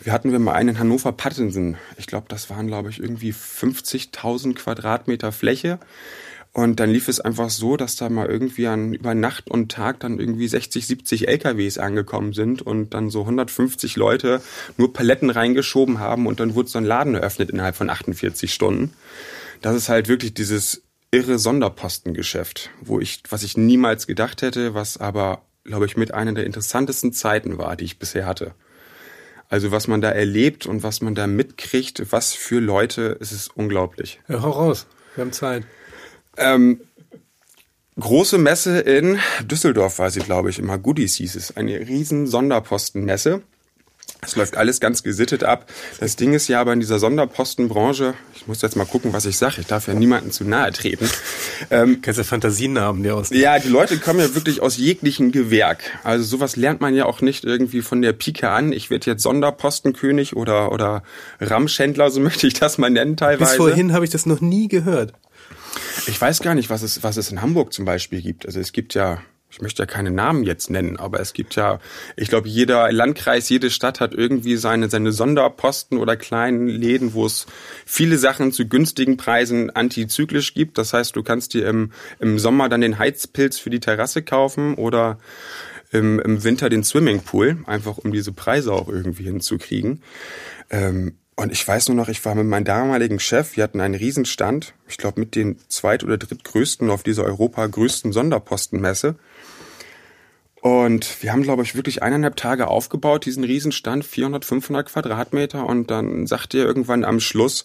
Wir 0.00 0.12
hatten 0.12 0.30
wir 0.30 0.38
mal 0.38 0.52
einen 0.52 0.70
in 0.70 0.78
Hannover 0.78 1.10
Pattensen. 1.10 1.76
Ich 1.96 2.06
glaube, 2.06 2.26
das 2.28 2.50
waren, 2.50 2.68
glaube 2.68 2.88
ich, 2.88 3.00
irgendwie 3.00 3.32
50.000 3.32 4.54
Quadratmeter 4.54 5.32
Fläche. 5.32 5.80
Und 6.52 6.78
dann 6.78 6.90
lief 6.90 7.08
es 7.08 7.20
einfach 7.20 7.50
so, 7.50 7.76
dass 7.76 7.96
da 7.96 8.08
mal 8.08 8.26
irgendwie 8.26 8.68
an, 8.68 8.94
über 8.94 9.14
Nacht 9.14 9.50
und 9.50 9.70
Tag 9.72 10.00
dann 10.00 10.18
irgendwie 10.20 10.46
60, 10.46 10.86
70 10.86 11.28
LKWs 11.28 11.78
angekommen 11.78 12.32
sind 12.32 12.62
und 12.62 12.94
dann 12.94 13.10
so 13.10 13.22
150 13.22 13.96
Leute 13.96 14.40
nur 14.76 14.92
Paletten 14.92 15.30
reingeschoben 15.30 15.98
haben 15.98 16.26
und 16.26 16.40
dann 16.40 16.54
wurde 16.54 16.68
so 16.68 16.78
ein 16.78 16.84
Laden 16.84 17.14
eröffnet 17.14 17.50
innerhalb 17.50 17.76
von 17.76 17.90
48 17.90 18.54
Stunden. 18.54 18.92
Das 19.62 19.76
ist 19.76 19.88
halt 19.88 20.08
wirklich 20.08 20.32
dieses 20.32 20.82
irre 21.10 21.38
Sonderpostengeschäft, 21.38 22.70
wo 22.80 23.00
ich, 23.00 23.22
was 23.28 23.42
ich 23.42 23.56
niemals 23.56 24.06
gedacht 24.06 24.42
hätte, 24.42 24.74
was 24.74 24.96
aber, 24.96 25.42
glaube 25.64 25.86
ich, 25.86 25.96
mit 25.96 26.14
einer 26.14 26.32
der 26.32 26.46
interessantesten 26.46 27.12
Zeiten 27.12 27.58
war, 27.58 27.76
die 27.76 27.84
ich 27.84 27.98
bisher 27.98 28.26
hatte. 28.26 28.54
Also 29.48 29.72
was 29.72 29.88
man 29.88 30.00
da 30.00 30.10
erlebt 30.10 30.66
und 30.66 30.82
was 30.82 31.00
man 31.00 31.14
da 31.14 31.26
mitkriegt, 31.26 32.12
was 32.12 32.34
für 32.34 32.60
Leute, 32.60 33.16
es 33.20 33.32
ist 33.32 33.56
unglaublich. 33.56 34.20
Ja, 34.28 34.42
hau 34.42 34.50
raus. 34.50 34.86
Wir 35.14 35.24
haben 35.24 35.32
Zeit. 35.32 35.64
Ähm, 36.36 36.80
große 37.98 38.38
Messe 38.38 38.80
in 38.80 39.18
Düsseldorf 39.42 39.98
war 39.98 40.10
sie, 40.10 40.20
glaube 40.20 40.50
ich, 40.50 40.58
immer. 40.58 40.78
Goodies 40.78 41.16
hieß 41.16 41.34
es. 41.34 41.56
Eine 41.56 41.78
riesen 41.80 42.26
Sonderpostenmesse. 42.26 43.42
Es 44.20 44.34
läuft 44.34 44.56
alles 44.56 44.80
ganz 44.80 45.04
gesittet 45.04 45.44
ab. 45.44 45.70
Das 46.00 46.16
Ding 46.16 46.34
ist 46.34 46.48
ja 46.48 46.60
aber 46.60 46.72
in 46.72 46.80
dieser 46.80 46.98
Sonderpostenbranche, 46.98 48.14
ich 48.34 48.48
muss 48.48 48.60
jetzt 48.62 48.74
mal 48.74 48.84
gucken, 48.84 49.12
was 49.12 49.26
ich 49.26 49.38
sage, 49.38 49.60
ich 49.60 49.66
darf 49.66 49.86
ja 49.86 49.94
niemanden 49.94 50.32
zu 50.32 50.44
nahe 50.44 50.72
treten. 50.72 51.08
Ähm, 51.70 52.00
Kannst 52.02 52.18
du 52.18 52.24
Fantasienamen 52.24 53.02
dir 53.02 53.14
aus? 53.14 53.30
Ja, 53.30 53.58
die 53.60 53.68
Leute 53.68 53.98
kommen 53.98 54.18
ja 54.18 54.34
wirklich 54.34 54.60
aus 54.60 54.76
jeglichen 54.76 55.30
Gewerk. 55.30 55.98
Also 56.02 56.24
sowas 56.24 56.56
lernt 56.56 56.80
man 56.80 56.94
ja 56.94 57.06
auch 57.06 57.20
nicht 57.20 57.44
irgendwie 57.44 57.80
von 57.80 58.02
der 58.02 58.12
Pike 58.12 58.50
an. 58.50 58.72
Ich 58.72 58.90
werde 58.90 59.10
jetzt 59.10 59.22
Sonderpostenkönig 59.22 60.34
oder, 60.34 60.72
oder 60.72 61.04
Ramschändler, 61.40 62.10
so 62.10 62.20
möchte 62.28 62.48
ich 62.48 62.54
das 62.54 62.76
mal 62.76 62.90
nennen 62.90 63.16
teilweise. 63.16 63.52
Bis 63.52 63.56
vorhin 63.56 63.92
habe 63.92 64.04
ich 64.04 64.10
das 64.10 64.26
noch 64.26 64.40
nie 64.40 64.66
gehört. 64.66 65.12
Ich 66.06 66.20
weiß 66.20 66.40
gar 66.40 66.54
nicht, 66.54 66.70
was 66.70 66.82
es, 66.82 67.02
was 67.04 67.16
es 67.16 67.30
in 67.30 67.40
Hamburg 67.40 67.72
zum 67.72 67.84
Beispiel 67.84 68.20
gibt. 68.20 68.46
Also 68.46 68.58
es 68.58 68.72
gibt 68.72 68.94
ja 68.94 69.20
ich 69.58 69.62
möchte 69.62 69.82
ja 69.82 69.86
keine 69.86 70.12
Namen 70.12 70.44
jetzt 70.44 70.70
nennen, 70.70 70.98
aber 70.98 71.18
es 71.18 71.32
gibt 71.32 71.56
ja, 71.56 71.80
ich 72.14 72.28
glaube, 72.28 72.48
jeder 72.48 72.92
Landkreis, 72.92 73.48
jede 73.48 73.70
Stadt 73.70 73.98
hat 73.98 74.14
irgendwie 74.14 74.56
seine, 74.56 74.88
seine 74.88 75.10
Sonderposten 75.10 75.98
oder 75.98 76.16
kleinen 76.16 76.68
Läden, 76.68 77.12
wo 77.12 77.26
es 77.26 77.46
viele 77.84 78.18
Sachen 78.18 78.52
zu 78.52 78.68
günstigen 78.68 79.16
Preisen 79.16 79.70
antizyklisch 79.70 80.54
gibt. 80.54 80.78
Das 80.78 80.92
heißt, 80.92 81.16
du 81.16 81.24
kannst 81.24 81.54
dir 81.54 81.66
im, 81.66 81.90
im 82.20 82.38
Sommer 82.38 82.68
dann 82.68 82.82
den 82.82 83.00
Heizpilz 83.00 83.58
für 83.58 83.70
die 83.70 83.80
Terrasse 83.80 84.22
kaufen 84.22 84.76
oder 84.76 85.18
im, 85.90 86.20
im 86.20 86.44
Winter 86.44 86.68
den 86.68 86.84
Swimmingpool, 86.84 87.58
einfach 87.66 87.98
um 87.98 88.12
diese 88.12 88.30
Preise 88.30 88.72
auch 88.72 88.88
irgendwie 88.88 89.24
hinzukriegen. 89.24 90.02
Ähm, 90.70 91.16
und 91.34 91.52
ich 91.52 91.66
weiß 91.66 91.86
nur 91.86 91.96
noch, 91.96 92.08
ich 92.08 92.24
war 92.24 92.34
mit 92.34 92.46
meinem 92.46 92.64
damaligen 92.64 93.20
Chef, 93.20 93.56
wir 93.56 93.62
hatten 93.62 93.80
einen 93.80 93.94
Riesenstand, 93.94 94.74
ich 94.88 94.98
glaube 94.98 95.20
mit 95.20 95.36
den 95.36 95.56
zweit- 95.68 96.02
oder 96.02 96.18
drittgrößten 96.18 96.90
auf 96.90 97.04
dieser 97.04 97.22
Europa 97.22 97.64
größten 97.64 98.12
Sonderpostenmesse. 98.12 99.14
Und 100.60 101.22
wir 101.22 101.32
haben, 101.32 101.42
glaube 101.42 101.62
ich, 101.62 101.74
wirklich 101.74 102.02
eineinhalb 102.02 102.36
Tage 102.36 102.68
aufgebaut, 102.68 103.26
diesen 103.26 103.44
Riesenstand, 103.44 104.04
400, 104.04 104.44
500 104.44 104.88
Quadratmeter. 104.88 105.66
Und 105.66 105.90
dann 105.90 106.26
sagte 106.26 106.58
er 106.58 106.64
irgendwann 106.64 107.04
am 107.04 107.20
Schluss, 107.20 107.64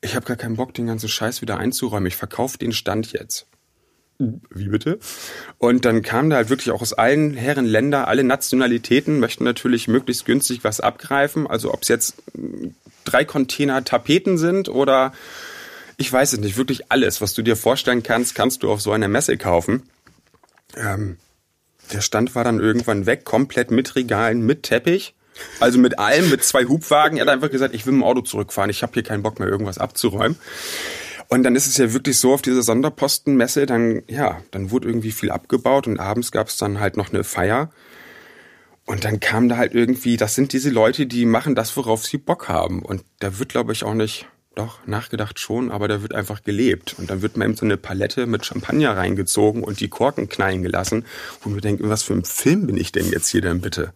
ich 0.00 0.14
habe 0.14 0.26
gar 0.26 0.36
keinen 0.36 0.56
Bock, 0.56 0.74
den 0.74 0.86
ganzen 0.86 1.08
Scheiß 1.08 1.42
wieder 1.42 1.58
einzuräumen. 1.58 2.06
Ich 2.06 2.16
verkaufe 2.16 2.58
den 2.58 2.72
Stand 2.72 3.12
jetzt. 3.12 3.46
Wie 4.18 4.66
bitte? 4.66 4.98
Und 5.58 5.84
dann 5.84 6.02
kamen 6.02 6.30
da 6.30 6.36
halt 6.36 6.50
wirklich 6.50 6.72
auch 6.72 6.82
aus 6.82 6.92
allen 6.92 7.34
Herren 7.34 7.66
Länder, 7.66 8.08
alle 8.08 8.24
Nationalitäten 8.24 9.20
möchten 9.20 9.44
natürlich 9.44 9.86
möglichst 9.86 10.24
günstig 10.24 10.64
was 10.64 10.80
abgreifen. 10.80 11.46
Also 11.46 11.72
ob 11.72 11.82
es 11.82 11.88
jetzt 11.88 12.16
drei 13.04 13.24
Container 13.24 13.84
Tapeten 13.84 14.36
sind 14.36 14.68
oder 14.68 15.12
ich 15.98 16.12
weiß 16.12 16.32
es 16.32 16.40
nicht, 16.40 16.56
wirklich 16.56 16.90
alles, 16.90 17.20
was 17.20 17.34
du 17.34 17.42
dir 17.42 17.54
vorstellen 17.54 18.02
kannst, 18.02 18.34
kannst 18.34 18.64
du 18.64 18.72
auf 18.72 18.80
so 18.80 18.90
einer 18.90 19.08
Messe 19.08 19.36
kaufen. 19.36 19.84
Ähm, 20.76 21.16
der 21.92 22.00
Stand 22.00 22.34
war 22.34 22.44
dann 22.44 22.60
irgendwann 22.60 23.06
weg, 23.06 23.24
komplett 23.24 23.70
mit 23.70 23.96
Regalen, 23.96 24.44
mit 24.44 24.64
Teppich. 24.64 25.14
Also 25.60 25.78
mit 25.78 25.98
allem, 25.98 26.30
mit 26.30 26.42
zwei 26.42 26.64
Hubwagen. 26.64 27.16
Er 27.16 27.22
hat 27.22 27.28
einfach 27.32 27.50
gesagt, 27.50 27.74
ich 27.74 27.86
will 27.86 27.92
mit 27.92 28.02
dem 28.02 28.04
Auto 28.04 28.22
zurückfahren. 28.22 28.70
Ich 28.70 28.82
habe 28.82 28.92
hier 28.94 29.04
keinen 29.04 29.22
Bock 29.22 29.38
mehr, 29.38 29.48
irgendwas 29.48 29.78
abzuräumen. 29.78 30.36
Und 31.28 31.42
dann 31.42 31.54
ist 31.54 31.66
es 31.66 31.76
ja 31.76 31.92
wirklich 31.92 32.18
so 32.18 32.32
auf 32.32 32.42
dieser 32.42 32.62
Sonderpostenmesse, 32.62 33.66
dann, 33.66 34.02
ja, 34.08 34.40
dann 34.50 34.70
wurde 34.70 34.88
irgendwie 34.88 35.12
viel 35.12 35.30
abgebaut 35.30 35.86
und 35.86 36.00
abends 36.00 36.32
gab 36.32 36.48
es 36.48 36.56
dann 36.56 36.80
halt 36.80 36.96
noch 36.96 37.10
eine 37.10 37.22
Feier. 37.22 37.70
Und 38.86 39.04
dann 39.04 39.20
kam 39.20 39.50
da 39.50 39.58
halt 39.58 39.74
irgendwie, 39.74 40.16
das 40.16 40.34
sind 40.34 40.54
diese 40.54 40.70
Leute, 40.70 41.06
die 41.06 41.26
machen 41.26 41.54
das, 41.54 41.76
worauf 41.76 42.06
sie 42.06 42.16
Bock 42.16 42.48
haben. 42.48 42.80
Und 42.80 43.04
da 43.18 43.38
wird, 43.38 43.50
glaube 43.50 43.72
ich, 43.72 43.84
auch 43.84 43.92
nicht 43.92 44.26
doch, 44.58 44.80
nachgedacht 44.86 45.38
schon, 45.38 45.70
aber 45.70 45.88
da 45.88 46.02
wird 46.02 46.14
einfach 46.14 46.42
gelebt. 46.42 46.96
Und 46.98 47.10
dann 47.10 47.22
wird 47.22 47.36
man 47.36 47.48
eben 47.48 47.56
so 47.56 47.64
eine 47.64 47.76
Palette 47.76 48.26
mit 48.26 48.44
Champagner 48.44 48.96
reingezogen 48.96 49.62
und 49.62 49.80
die 49.80 49.88
Korken 49.88 50.28
knallen 50.28 50.62
gelassen. 50.62 51.04
Und 51.44 51.54
wir 51.54 51.60
denken, 51.60 51.88
was 51.88 52.02
für 52.02 52.14
ein 52.14 52.24
Film 52.24 52.66
bin 52.66 52.76
ich 52.76 52.92
denn 52.92 53.08
jetzt 53.10 53.28
hier 53.28 53.40
denn 53.40 53.60
bitte? 53.60 53.92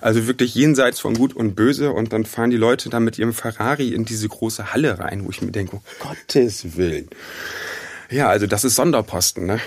Also 0.00 0.26
wirklich 0.26 0.54
jenseits 0.54 1.00
von 1.00 1.14
Gut 1.14 1.34
und 1.34 1.54
Böse. 1.54 1.92
Und 1.92 2.12
dann 2.12 2.26
fahren 2.26 2.50
die 2.50 2.56
Leute 2.56 2.90
dann 2.90 3.04
mit 3.04 3.18
ihrem 3.18 3.32
Ferrari 3.32 3.88
in 3.88 4.04
diese 4.04 4.28
große 4.28 4.72
Halle 4.72 4.98
rein, 4.98 5.24
wo 5.24 5.30
ich 5.30 5.40
mir 5.40 5.50
denke, 5.50 5.76
um 5.76 5.82
Gottes 5.98 6.76
Willen. 6.76 7.08
Ja, 8.10 8.28
also 8.28 8.46
das 8.46 8.64
ist 8.64 8.76
Sonderposten, 8.76 9.46
ne? 9.46 9.60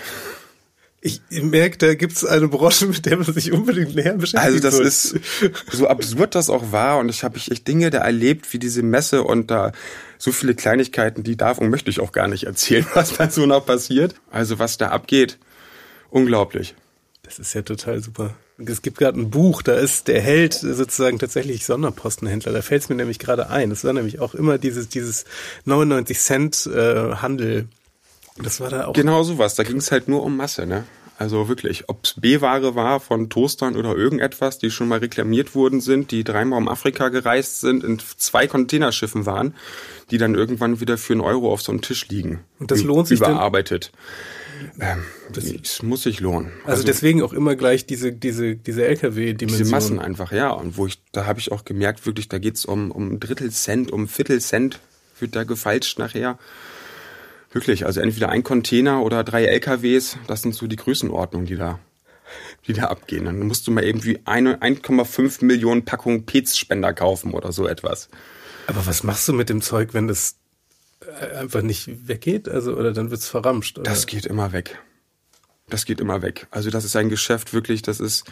Ich 1.01 1.21
merke, 1.29 1.77
da 1.77 1.93
gibt 1.93 2.13
es 2.13 2.25
eine 2.25 2.47
Branche, 2.47 2.87
mit 2.87 3.05
der 3.05 3.17
man 3.17 3.31
sich 3.31 3.51
unbedingt 3.51 3.93
näher 3.93 4.13
beschäftigt. 4.13 4.43
Also 4.43 4.59
das 4.59 4.79
muss. 4.79 5.13
ist 5.13 5.71
so 5.71 5.87
absurd 5.87 6.33
das 6.33 6.49
auch 6.49 6.71
war 6.71 6.97
und 6.97 7.09
ich 7.09 7.23
habe 7.23 7.37
ich 7.37 7.51
echt 7.51 7.67
Dinge 7.67 7.91
da 7.91 7.99
erlebt, 7.99 8.51
wie 8.53 8.57
diese 8.57 8.81
Messe 8.81 9.23
und 9.23 9.51
da 9.51 9.71
so 10.17 10.31
viele 10.31 10.55
Kleinigkeiten, 10.55 11.23
die 11.23 11.35
darf 11.35 11.57
und 11.57 11.69
möchte 11.69 11.89
ich 11.89 11.99
auch 11.99 12.11
gar 12.11 12.27
nicht 12.27 12.45
erzählen, 12.45 12.85
was 12.93 13.13
da 13.17 13.29
so 13.29 13.45
noch 13.45 13.65
passiert. 13.65 14.15
Also 14.31 14.59
was 14.59 14.77
da 14.77 14.89
abgeht, 14.89 15.37
unglaublich. 16.09 16.75
Das 17.23 17.39
ist 17.39 17.53
ja 17.53 17.61
total 17.63 18.01
super. 18.01 18.35
Es 18.57 18.81
gibt 18.81 18.99
gerade 18.99 19.19
ein 19.19 19.31
Buch, 19.31 19.61
da 19.61 19.73
ist 19.73 20.07
der 20.07 20.21
Held 20.21 20.53
sozusagen 20.53 21.19
tatsächlich 21.19 21.65
Sonderpostenhändler. 21.65 22.53
Da 22.53 22.61
fällt 22.61 22.83
es 22.83 22.89
mir 22.89 22.95
nämlich 22.95 23.19
gerade 23.19 23.49
ein. 23.49 23.69
Das 23.69 23.83
war 23.83 23.91
nämlich 23.91 24.19
auch 24.19 24.33
immer 24.33 24.57
dieses, 24.57 24.87
dieses 24.87 25.25
99 25.65 26.19
Cent 26.19 26.65
äh, 26.67 27.15
Handel 27.15 27.67
das 28.37 28.59
war 28.59 28.69
da 28.69 28.87
auch. 28.87 28.93
Genau 28.93 29.23
sowas. 29.23 29.55
Da 29.55 29.63
ging 29.63 29.77
es 29.77 29.91
halt 29.91 30.07
nur 30.07 30.23
um 30.23 30.35
Masse, 30.35 30.65
ne? 30.65 30.85
Also 31.17 31.47
wirklich, 31.47 31.87
ob 31.87 32.03
es 32.03 32.15
B-Ware 32.19 32.75
war 32.75 32.99
von 32.99 33.29
Toastern 33.29 33.77
oder 33.77 33.95
irgendetwas, 33.95 34.59
die 34.59 34.69
schon 34.69 34.89
mal 34.89 34.99
reklamiert 34.99 35.55
worden 35.55 35.79
sind, 35.79 36.11
die 36.11 36.25
dreimal 36.25 36.59
um 36.59 36.67
Afrika 36.67 37.07
gereist 37.07 37.61
sind, 37.61 37.85
in 37.85 37.99
zwei 38.17 38.47
Containerschiffen 38.47 39.25
waren, 39.25 39.55
die 40.11 40.17
dann 40.17 40.35
irgendwann 40.35 40.79
wieder 40.79 40.97
für 40.97 41.13
einen 41.13 41.21
Euro 41.21 41.51
auf 41.51 41.61
so 41.61 41.71
einem 41.71 41.81
Tisch 41.81 42.07
liegen. 42.09 42.41
Und 42.59 42.71
das 42.71 42.83
lohnt 42.83 43.07
sich 43.07 43.19
überarbeitet. 43.19 43.91
Ähm, 44.79 45.03
das, 45.33 45.51
das, 45.51 45.83
muss 45.83 46.03
sich 46.03 46.19
lohnen. 46.19 46.51
Also, 46.59 46.71
also, 46.71 46.83
deswegen 46.83 47.21
auch 47.21 47.33
immer 47.33 47.55
gleich 47.55 47.85
diese 47.85 48.11
diese 48.11 48.55
diese 48.55 48.85
LKW-Dimension. 48.85 49.57
Diese 49.57 49.71
Massen 49.71 49.99
einfach, 49.99 50.31
ja. 50.31 50.51
Und 50.51 50.77
wo 50.77 50.87
ich, 50.87 51.01
da 51.11 51.25
habe 51.25 51.39
ich 51.39 51.51
auch 51.51 51.65
gemerkt, 51.65 52.05
wirklich, 52.05 52.29
da 52.29 52.37
geht's 52.37 52.65
um 52.65 52.91
um 52.91 53.19
Drittel 53.19 53.51
Cent, 53.51 53.91
um 53.91 54.07
Viertel 54.07 54.39
Cent 54.39 54.79
wird 55.19 55.35
da 55.35 55.43
gefeilscht 55.43 55.99
nachher. 55.99 56.37
Wirklich, 57.51 57.85
also 57.85 58.01
entweder 58.01 58.29
ein 58.29 58.43
Container 58.43 59.01
oder 59.01 59.23
drei 59.23 59.45
LKWs, 59.45 60.17
das 60.27 60.41
sind 60.41 60.53
so 60.53 60.67
die 60.67 60.75
Größenordnungen, 60.75 61.47
die 61.47 61.55
da, 61.55 61.79
die 62.67 62.73
da 62.73 62.87
abgehen. 62.87 63.25
Dann 63.25 63.39
musst 63.39 63.65
du 63.65 63.71
mal 63.71 63.83
irgendwie 63.83 64.17
1,5 64.17 65.45
Millionen 65.45 65.85
Packungen 65.85 66.25
Pez-Spender 66.25 66.93
kaufen 66.93 67.33
oder 67.33 67.53
so 67.53 67.65
etwas. 67.65 68.09
Aber 68.67 68.85
was 68.85 69.03
machst 69.03 69.27
du 69.27 69.33
mit 69.33 69.49
dem 69.49 69.61
Zeug, 69.61 69.93
wenn 69.93 70.07
das 70.07 70.35
äh, 71.01 71.37
einfach 71.37 71.61
nicht 71.61 72.07
weggeht? 72.07 72.49
Also, 72.49 72.75
oder 72.75 72.93
dann 72.93 73.11
wird's 73.11 73.27
verramscht? 73.27 73.77
Oder? 73.77 73.89
Das 73.89 74.07
geht 74.07 74.25
immer 74.25 74.51
weg. 74.51 74.79
Das 75.69 75.85
geht 75.85 75.99
immer 75.99 76.21
weg. 76.21 76.47
Also 76.51 76.69
das 76.69 76.85
ist 76.85 76.95
ein 76.95 77.09
Geschäft 77.09 77.53
wirklich, 77.53 77.81
das 77.81 77.99
ist, 77.99 78.25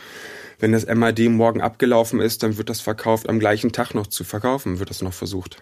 wenn 0.59 0.71
das 0.71 0.85
MAD 0.85 1.29
morgen 1.29 1.61
abgelaufen 1.61 2.19
ist, 2.19 2.43
dann 2.43 2.57
wird 2.57 2.69
das 2.69 2.79
verkauft, 2.79 3.27
am 3.27 3.39
gleichen 3.39 3.71
Tag 3.71 3.95
noch 3.95 4.07
zu 4.07 4.23
verkaufen, 4.23 4.79
wird 4.79 4.91
das 4.91 5.01
noch 5.01 5.13
versucht. 5.13 5.57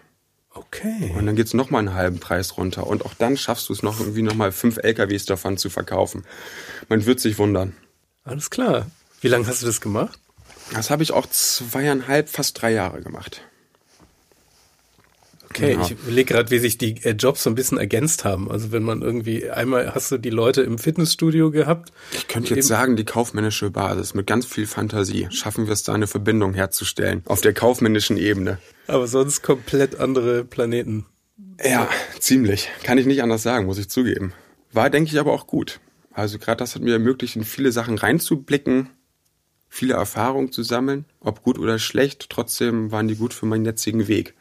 Okay. 0.54 1.14
Und 1.16 1.24
dann 1.24 1.34
geht's 1.34 1.54
noch 1.54 1.70
mal 1.70 1.78
einen 1.78 1.94
halben 1.94 2.20
Preis 2.20 2.58
runter. 2.58 2.86
Und 2.86 3.06
auch 3.06 3.14
dann 3.14 3.38
schaffst 3.38 3.70
du 3.70 3.72
es 3.72 3.82
noch 3.82 4.00
irgendwie 4.00 4.20
noch 4.20 4.34
mal 4.34 4.52
fünf 4.52 4.76
LKWs 4.76 5.24
davon 5.24 5.56
zu 5.56 5.70
verkaufen. 5.70 6.24
Man 6.90 7.06
wird 7.06 7.20
sich 7.20 7.38
wundern. 7.38 7.74
Alles 8.24 8.50
klar. 8.50 8.86
Wie 9.22 9.28
lange 9.28 9.46
hast 9.46 9.62
du 9.62 9.66
das 9.66 9.80
gemacht? 9.80 10.18
Das 10.74 10.90
habe 10.90 11.02
ich 11.02 11.12
auch 11.12 11.26
zweieinhalb, 11.26 12.28
fast 12.28 12.60
drei 12.60 12.72
Jahre 12.72 13.00
gemacht. 13.00 13.42
Okay, 15.54 15.72
genau. 15.72 15.84
ich 15.84 15.92
überlege 15.92 16.32
gerade, 16.32 16.50
wie 16.50 16.58
sich 16.58 16.78
die 16.78 17.02
äh, 17.04 17.10
Jobs 17.10 17.42
so 17.42 17.50
ein 17.50 17.54
bisschen 17.54 17.76
ergänzt 17.76 18.24
haben. 18.24 18.50
Also 18.50 18.72
wenn 18.72 18.82
man 18.82 19.02
irgendwie, 19.02 19.50
einmal 19.50 19.94
hast 19.94 20.10
du 20.10 20.18
die 20.18 20.30
Leute 20.30 20.62
im 20.62 20.78
Fitnessstudio 20.78 21.50
gehabt. 21.50 21.92
Ich 22.12 22.26
könnte 22.26 22.54
jetzt 22.54 22.68
sagen, 22.68 22.96
die 22.96 23.04
kaufmännische 23.04 23.70
Basis 23.70 24.14
mit 24.14 24.26
ganz 24.26 24.46
viel 24.46 24.66
Fantasie 24.66 25.28
schaffen 25.30 25.66
wir 25.66 25.74
es 25.74 25.82
da 25.82 25.92
eine 25.92 26.06
Verbindung 26.06 26.54
herzustellen 26.54 27.22
auf 27.26 27.42
der 27.42 27.52
kaufmännischen 27.52 28.16
Ebene. 28.16 28.58
Aber 28.86 29.06
sonst 29.06 29.42
komplett 29.42 30.00
andere 30.00 30.44
Planeten. 30.44 31.06
Ja, 31.62 31.88
ziemlich. 32.18 32.70
Kann 32.82 32.98
ich 32.98 33.06
nicht 33.06 33.22
anders 33.22 33.42
sagen, 33.42 33.66
muss 33.66 33.78
ich 33.78 33.88
zugeben. 33.88 34.32
War, 34.72 34.88
denke 34.88 35.10
ich, 35.10 35.20
aber 35.20 35.32
auch 35.32 35.46
gut. 35.46 35.80
Also 36.12 36.38
gerade 36.38 36.58
das 36.58 36.74
hat 36.74 36.82
mir 36.82 36.94
ermöglicht, 36.94 37.36
in 37.36 37.44
viele 37.44 37.72
Sachen 37.72 37.98
reinzublicken, 37.98 38.88
viele 39.68 39.94
Erfahrungen 39.94 40.52
zu 40.52 40.62
sammeln, 40.62 41.04
ob 41.20 41.42
gut 41.42 41.58
oder 41.58 41.78
schlecht. 41.78 42.26
Trotzdem 42.30 42.90
waren 42.90 43.08
die 43.08 43.16
gut 43.16 43.34
für 43.34 43.46
meinen 43.46 43.64
jetzigen 43.64 44.08
Weg. 44.08 44.34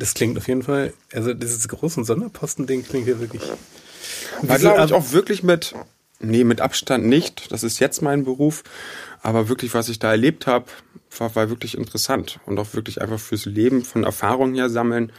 Das 0.00 0.14
klingt 0.14 0.38
auf 0.38 0.48
jeden 0.48 0.62
Fall, 0.62 0.94
also 1.12 1.34
dieses 1.34 1.68
große 1.68 2.02
Sonderposten-Ding 2.04 2.84
klingt 2.84 3.06
ja 3.06 3.20
wirklich. 3.20 3.42
War, 4.40 4.58
glaube 4.58 4.82
ich, 4.86 4.94
auch 4.94 5.12
wirklich 5.12 5.42
mit, 5.42 5.74
nee, 6.20 6.42
mit 6.42 6.62
Abstand 6.62 7.04
nicht. 7.04 7.52
Das 7.52 7.62
ist 7.62 7.80
jetzt 7.80 8.00
mein 8.00 8.24
Beruf. 8.24 8.64
Aber 9.20 9.50
wirklich, 9.50 9.74
was 9.74 9.90
ich 9.90 9.98
da 9.98 10.10
erlebt 10.10 10.46
habe, 10.46 10.64
war, 11.18 11.34
war 11.36 11.50
wirklich 11.50 11.76
interessant. 11.76 12.40
Und 12.46 12.58
auch 12.58 12.72
wirklich 12.72 13.02
einfach 13.02 13.20
fürs 13.20 13.44
Leben 13.44 13.84
von 13.84 14.04
Erfahrungen 14.04 14.54
her 14.54 14.70
sammeln, 14.70 15.12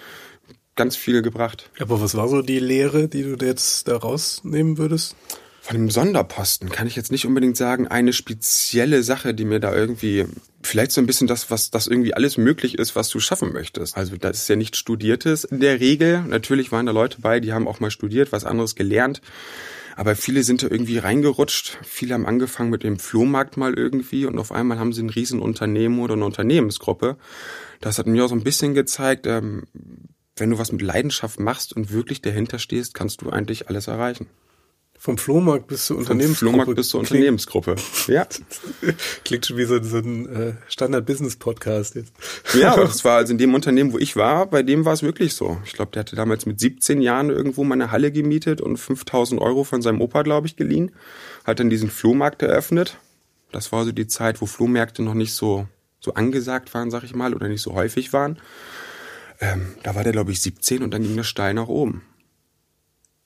ganz 0.76 0.96
viel 0.96 1.22
gebracht. 1.22 1.70
Aber 1.80 2.02
was 2.02 2.15
war 2.15 2.28
so 2.28 2.41
die 2.41 2.60
Lehre, 2.60 3.08
die 3.08 3.22
du 3.22 3.46
jetzt 3.46 3.88
da 3.88 3.98
rausnehmen 3.98 4.80
würdest? 4.80 5.15
Von 5.63 5.78
dem 5.78 5.91
Sonderposten 5.91 6.69
kann 6.69 6.88
ich 6.88 6.95
jetzt 6.95 7.12
nicht 7.12 7.28
unbedingt 7.28 7.56
sagen, 7.56 7.88
eine 7.88 8.13
spezielle 8.13 9.04
Sache, 9.04 9.36
die 9.36 9.45
mir 9.45 9.60
da 9.60 9.74
irgendwie, 9.74 10.26
vielleicht 10.63 10.91
so 10.91 11.00
ein 11.00 11.06
bisschen 11.06 11.28
das, 11.28 11.52
was 11.52 11.69
das 11.69 11.86
irgendwie 11.86 12.15
alles 12.15 12.38
möglich 12.38 12.80
ist, 12.80 12.95
was 12.95 13.10
du 13.10 13.19
schaffen 13.19 13.54
möchtest. 13.54 13.95
Also 13.95 14.17
das 14.17 14.38
ist 14.38 14.50
ja 14.50 14.56
nicht 14.56 14.76
Studiertes 14.76 15.43
in 15.43 15.60
der 15.60 15.80
Regel. 15.80 16.24
Natürlich 16.24 16.71
waren 16.71 16.88
da 16.88 16.91
Leute 16.91 17.21
bei, 17.21 17.39
die 17.39 17.54
haben 17.54 17.67
auch 17.67 17.80
mal 17.80 17.91
studiert, 17.91 18.32
was 18.32 18.43
anderes 18.43 18.74
gelernt. 18.74 19.21
Aber 19.95 20.15
viele 20.15 20.41
sind 20.41 20.63
da 20.63 20.67
irgendwie 20.67 20.97
reingerutscht. 20.97 21.78
Viele 21.84 22.15
haben 22.15 22.26
angefangen 22.26 22.71
mit 22.71 22.82
dem 22.82 22.97
Flohmarkt 22.97 23.56
mal 23.56 23.76
irgendwie 23.76 24.26
und 24.26 24.39
auf 24.39 24.52
einmal 24.52 24.80
haben 24.80 24.93
sie 24.93 25.04
ein 25.04 25.12
Riesenunternehmen 25.12 26.00
oder 26.00 26.15
eine 26.15 26.26
Unternehmensgruppe. 26.26 27.17
Das 27.82 28.00
hat 28.00 28.08
mir 28.08 28.26
auch 28.26 28.30
so 28.30 28.36
ein 28.36 28.43
bisschen 28.43 28.74
gezeigt, 28.74 29.28
ähm, 29.28 29.67
wenn 30.36 30.50
du 30.50 30.58
was 30.58 30.71
mit 30.71 30.82
Leidenschaft 30.82 31.39
machst 31.39 31.74
und 31.74 31.91
wirklich 31.91 32.19
dahinter 32.19 32.58
stehst, 32.58 32.95
kannst 32.95 33.21
du 33.21 33.30
eigentlich 33.30 33.69
alles 33.69 33.86
erreichen. 33.86 34.26
Vom 35.04 35.18
Flohmarkt 35.18 35.66
bis 35.66 35.88
zur 35.88 35.98
Unternehmensgruppe. 35.98 36.52
Vom 36.52 36.54
Flohmarkt 36.54 36.76
bis 36.76 36.90
zur 36.90 37.00
Unternehmensgruppe. 37.00 37.76
Ja. 38.06 38.28
Klingt 39.26 39.48
schon 39.48 39.58
wie 39.58 39.66
so, 39.66 39.82
so 39.82 39.98
ein 39.98 40.30
äh, 40.30 40.54
Standard-Business-Podcast 40.68 41.96
jetzt. 41.96 42.14
Ja, 42.54 42.74
aber 42.74 42.84
das 42.84 43.04
war 43.04 43.18
also 43.18 43.32
in 43.32 43.40
dem 43.40 43.56
Unternehmen, 43.56 43.94
wo 43.94 43.98
ich 43.98 44.16
war, 44.16 44.46
bei 44.46 44.62
dem 44.62 44.86
war 44.86 44.94
es 44.94 45.02
wirklich 45.02 45.34
so. 45.34 45.58
Ich 45.66 45.74
glaube, 45.74 45.92
der 45.92 46.02
hatte 46.02 46.16
damals 46.16 46.46
mit 46.46 46.60
17 46.60 47.02
Jahren 47.02 47.32
irgendwo 47.32 47.64
mal 47.64 47.74
eine 47.74 47.90
Halle 47.90 48.12
gemietet 48.12 48.62
und 48.62 48.78
5000 48.78 49.42
Euro 49.42 49.64
von 49.64 49.82
seinem 49.82 50.02
Opa, 50.02 50.22
glaube 50.22 50.46
ich, 50.46 50.56
geliehen. 50.56 50.92
Hat 51.46 51.60
dann 51.60 51.72
diesen 51.72 51.90
Flohmarkt 51.90 52.44
eröffnet. 52.44 53.00
Das 53.52 53.72
war 53.72 53.84
so 53.86 53.92
die 53.92 54.06
Zeit, 54.06 54.40
wo 54.40 54.46
Flohmärkte 54.46 55.02
noch 55.02 55.16
nicht 55.16 55.34
so, 55.34 55.66
so 56.00 56.14
angesagt 56.14 56.76
waren, 56.76 56.92
sag 56.92 57.04
ich 57.06 57.16
mal, 57.16 57.34
oder 57.34 57.48
nicht 57.48 57.64
so 57.64 57.74
häufig 57.74 58.14
waren. 58.14 58.38
Ähm, 59.40 59.74
da 59.82 59.96
war 59.96 60.04
der, 60.04 60.12
glaube 60.12 60.32
ich, 60.32 60.42
17 60.42 60.84
und 60.84 60.94
dann 60.94 61.02
ging 61.02 61.16
der 61.16 61.24
steil 61.24 61.56
nach 61.56 61.70
oben. 61.70 62.04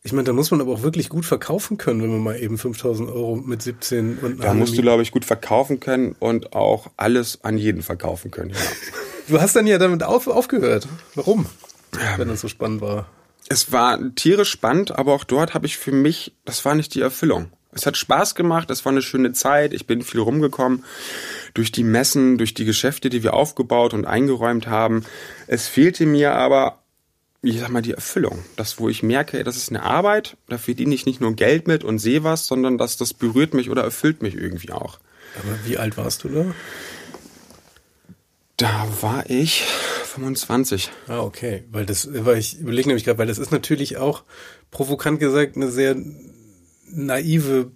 Ich 0.05 0.13
meine, 0.13 0.25
da 0.25 0.33
muss 0.33 0.51
man 0.51 0.61
aber 0.61 0.71
auch 0.71 0.83
wirklich 0.83 1.09
gut 1.09 1.25
verkaufen 1.25 1.79
können, 1.79 2.03
wenn 2.03 2.11
man 2.11 2.19
mal 2.19 2.39
eben 2.39 2.59
5000 2.59 3.09
Euro 3.09 3.37
mit 3.37 3.63
17 3.63 4.19
und 4.19 4.43
Da 4.43 4.53
musst 4.53 4.77
du, 4.77 4.83
glaube 4.83 5.01
ich, 5.01 5.09
gut 5.09 5.25
verkaufen 5.25 5.79
können 5.79 6.15
und 6.19 6.53
auch 6.53 6.91
alles 6.95 7.43
an 7.43 7.57
jeden 7.57 7.81
verkaufen 7.81 8.29
können, 8.29 8.51
ja. 8.51 8.55
du 9.29 9.41
hast 9.41 9.55
dann 9.55 9.65
ja 9.65 9.79
damit 9.79 10.03
auf, 10.03 10.27
aufgehört. 10.27 10.87
Warum? 11.15 11.47
Ja. 11.95 12.19
Wenn 12.19 12.27
das 12.27 12.41
so 12.41 12.47
spannend 12.47 12.81
war. 12.81 13.07
Es 13.49 13.71
war 13.71 13.97
tierisch 14.13 14.51
spannend, 14.51 14.91
aber 14.91 15.11
auch 15.11 15.23
dort 15.23 15.55
habe 15.55 15.65
ich 15.65 15.79
für 15.79 15.91
mich, 15.91 16.35
das 16.45 16.63
war 16.65 16.75
nicht 16.75 16.93
die 16.93 17.01
Erfüllung. 17.01 17.47
Es 17.71 17.87
hat 17.87 17.97
Spaß 17.97 18.35
gemacht, 18.35 18.69
es 18.69 18.85
war 18.85 18.91
eine 18.91 19.01
schöne 19.01 19.31
Zeit, 19.31 19.73
ich 19.73 19.87
bin 19.87 20.03
viel 20.03 20.19
rumgekommen 20.19 20.85
durch 21.55 21.71
die 21.71 21.83
Messen, 21.83 22.37
durch 22.37 22.53
die 22.53 22.65
Geschäfte, 22.65 23.09
die 23.09 23.23
wir 23.23 23.33
aufgebaut 23.33 23.95
und 23.95 24.05
eingeräumt 24.05 24.67
haben. 24.67 25.03
Es 25.47 25.67
fehlte 25.67 26.05
mir 26.05 26.35
aber 26.35 26.84
ich 27.45 27.59
sag 27.59 27.69
mal, 27.69 27.81
die 27.81 27.93
Erfüllung. 27.93 28.43
Das, 28.55 28.79
wo 28.79 28.89
ich 28.89 29.03
merke, 29.03 29.43
das 29.43 29.57
ist 29.57 29.69
eine 29.69 29.83
Arbeit, 29.83 30.37
da 30.47 30.57
verdiene 30.57 30.95
ich 30.95 31.05
nicht 31.05 31.21
nur 31.21 31.35
Geld 31.35 31.67
mit 31.67 31.83
und 31.83 31.99
sehe 31.99 32.23
was, 32.23 32.47
sondern 32.47 32.77
dass 32.77 32.97
das 32.97 33.13
berührt 33.13 33.53
mich 33.53 33.69
oder 33.69 33.83
erfüllt 33.83 34.21
mich 34.21 34.35
irgendwie 34.35 34.71
auch. 34.71 34.99
Aber 35.37 35.57
wie 35.65 35.77
alt 35.77 35.97
warst 35.97 36.23
du 36.23 36.29
da? 36.29 36.45
Da 38.57 38.87
war 39.01 39.29
ich 39.29 39.63
25. 40.05 40.89
Ah, 41.07 41.19
okay. 41.19 41.63
Weil 41.71 41.85
das, 41.85 42.07
weil 42.11 42.37
ich 42.37 42.59
überlege 42.59 42.87
nämlich 42.87 43.03
gerade, 43.03 43.19
weil 43.19 43.27
das 43.27 43.37
ist 43.37 43.51
natürlich 43.51 43.97
auch 43.97 44.23
provokant 44.71 45.19
gesagt 45.19 45.57
eine 45.57 45.69
sehr 45.69 45.97
naive 46.87 47.71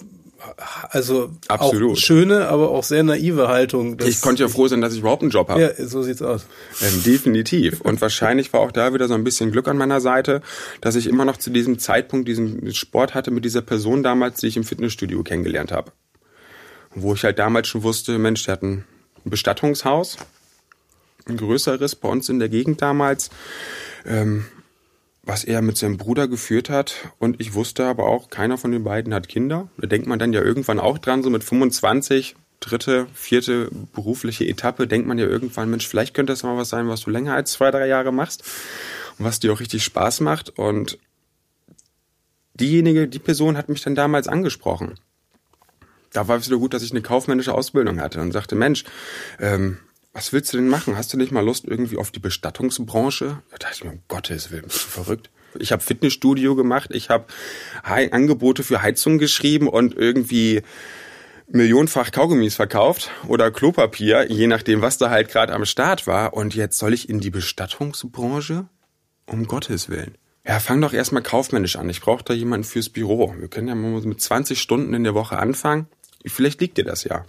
also 0.89 1.31
Absolut. 1.47 1.93
auch 1.93 1.97
schöne, 1.97 2.47
aber 2.47 2.71
auch 2.71 2.83
sehr 2.83 3.03
naive 3.03 3.47
Haltung. 3.47 3.97
Ich 4.05 4.21
konnte 4.21 4.43
ja 4.43 4.49
froh 4.49 4.67
sein, 4.67 4.81
dass 4.81 4.93
ich 4.93 4.99
überhaupt 4.99 5.21
einen 5.21 5.31
Job 5.31 5.49
habe. 5.49 5.61
Ja, 5.61 5.87
so 5.87 6.01
sieht's 6.01 6.21
aus. 6.21 6.45
Ähm, 6.81 7.03
definitiv. 7.03 7.81
Und 7.81 7.99
wahrscheinlich 8.01 8.51
war 8.53 8.61
auch 8.61 8.71
da 8.71 8.93
wieder 8.93 9.07
so 9.07 9.13
ein 9.13 9.23
bisschen 9.23 9.51
Glück 9.51 9.67
an 9.67 9.77
meiner 9.77 10.01
Seite, 10.01 10.41
dass 10.81 10.95
ich 10.95 11.07
immer 11.07 11.25
noch 11.25 11.37
zu 11.37 11.49
diesem 11.49 11.79
Zeitpunkt 11.79 12.27
diesen 12.27 12.73
Sport 12.73 13.13
hatte 13.13 13.31
mit 13.31 13.45
dieser 13.45 13.61
Person 13.61 14.03
damals, 14.03 14.39
die 14.39 14.47
ich 14.47 14.57
im 14.57 14.63
Fitnessstudio 14.63 15.23
kennengelernt 15.23 15.71
habe. 15.71 15.91
Wo 16.95 17.13
ich 17.13 17.23
halt 17.23 17.39
damals 17.39 17.67
schon 17.67 17.83
wusste, 17.83 18.17
Mensch, 18.17 18.45
der 18.45 18.53
hat 18.53 18.63
ein 18.63 18.85
Bestattungshaus, 19.25 20.17
ein 21.27 21.37
größeres 21.37 21.95
bei 21.95 22.09
uns 22.09 22.29
in 22.29 22.39
der 22.39 22.49
Gegend 22.49 22.81
damals. 22.81 23.29
Ähm, 24.05 24.45
was 25.29 25.43
er 25.43 25.61
mit 25.61 25.77
seinem 25.77 25.97
Bruder 25.97 26.27
geführt 26.27 26.71
hat. 26.71 27.11
Und 27.19 27.39
ich 27.39 27.53
wusste 27.53 27.85
aber 27.85 28.07
auch, 28.07 28.31
keiner 28.31 28.57
von 28.57 28.71
den 28.71 28.83
beiden 28.83 29.13
hat 29.13 29.29
Kinder. 29.29 29.69
Da 29.77 29.85
denkt 29.85 30.07
man 30.07 30.17
dann 30.17 30.33
ja 30.33 30.41
irgendwann 30.41 30.79
auch 30.79 30.97
dran, 30.97 31.21
so 31.21 31.29
mit 31.29 31.43
25, 31.43 32.35
dritte, 32.59 33.05
vierte 33.13 33.69
berufliche 33.93 34.47
Etappe, 34.47 34.87
denkt 34.87 35.07
man 35.07 35.19
ja 35.19 35.27
irgendwann, 35.27 35.69
Mensch, 35.69 35.87
vielleicht 35.87 36.15
könnte 36.15 36.33
das 36.33 36.41
mal 36.41 36.57
was 36.57 36.69
sein, 36.69 36.87
was 36.87 37.01
du 37.01 37.11
länger 37.11 37.35
als 37.35 37.51
zwei, 37.51 37.69
drei 37.69 37.87
Jahre 37.87 38.11
machst 38.11 38.43
und 39.19 39.25
was 39.25 39.39
dir 39.39 39.53
auch 39.53 39.59
richtig 39.59 39.83
Spaß 39.83 40.21
macht. 40.21 40.57
Und 40.57 40.97
diejenige, 42.55 43.07
die 43.07 43.19
Person 43.19 43.55
hat 43.55 43.69
mich 43.69 43.83
dann 43.83 43.93
damals 43.93 44.27
angesprochen. 44.27 44.95
Da 46.11 46.27
war 46.27 46.37
es 46.37 46.47
wieder 46.47 46.57
gut, 46.57 46.73
dass 46.73 46.81
ich 46.81 46.89
eine 46.89 47.03
kaufmännische 47.03 47.53
Ausbildung 47.53 48.01
hatte 48.01 48.19
und 48.19 48.31
sagte, 48.31 48.55
Mensch, 48.55 48.83
ähm, 49.39 49.77
was 50.13 50.33
willst 50.33 50.53
du 50.53 50.57
denn 50.57 50.67
machen? 50.67 50.97
Hast 50.97 51.13
du 51.13 51.17
nicht 51.17 51.31
mal 51.31 51.45
Lust 51.45 51.65
irgendwie 51.65 51.97
auf 51.97 52.11
die 52.11 52.19
Bestattungsbranche? 52.19 53.41
Da 53.51 53.57
dachte 53.57 53.75
ich 53.75 53.83
mir, 53.83 53.91
um 53.91 54.01
Gottes 54.07 54.51
Willen, 54.51 54.63
bist 54.63 54.83
du 54.83 54.89
verrückt? 54.89 55.29
Ich 55.57 55.71
habe 55.71 55.81
Fitnessstudio 55.81 56.55
gemacht, 56.55 56.89
ich 56.93 57.09
habe 57.09 57.25
Angebote 57.83 58.63
für 58.63 58.81
Heizung 58.81 59.17
geschrieben 59.17 59.67
und 59.67 59.95
irgendwie 59.95 60.61
millionenfach 61.47 62.11
Kaugummis 62.11 62.55
verkauft 62.55 63.11
oder 63.27 63.49
Klopapier, 63.51 64.31
je 64.31 64.47
nachdem, 64.47 64.81
was 64.81 64.97
da 64.97 65.09
halt 65.09 65.29
gerade 65.29 65.53
am 65.53 65.65
Start 65.65 66.05
war. 66.05 66.33
Und 66.33 66.55
jetzt 66.55 66.77
soll 66.77 66.93
ich 66.93 67.09
in 67.09 67.19
die 67.19 67.31
Bestattungsbranche? 67.31 68.67
Um 69.25 69.47
Gottes 69.47 69.89
Willen. 69.89 70.15
Ja, 70.45 70.59
fang 70.59 70.81
doch 70.81 70.93
erstmal 70.93 71.23
kaufmännisch 71.23 71.75
an. 71.75 71.89
Ich 71.89 72.01
brauche 72.01 72.23
da 72.23 72.33
jemanden 72.33 72.63
fürs 72.63 72.89
Büro. 72.89 73.35
Wir 73.37 73.47
können 73.47 73.67
ja 73.67 73.75
mal 73.75 74.01
mit 74.01 74.21
20 74.21 74.59
Stunden 74.59 74.93
in 74.93 75.03
der 75.03 75.13
Woche 75.13 75.37
anfangen. 75.37 75.87
Vielleicht 76.25 76.61
liegt 76.61 76.77
dir 76.77 76.85
das 76.85 77.03
ja. 77.03 77.25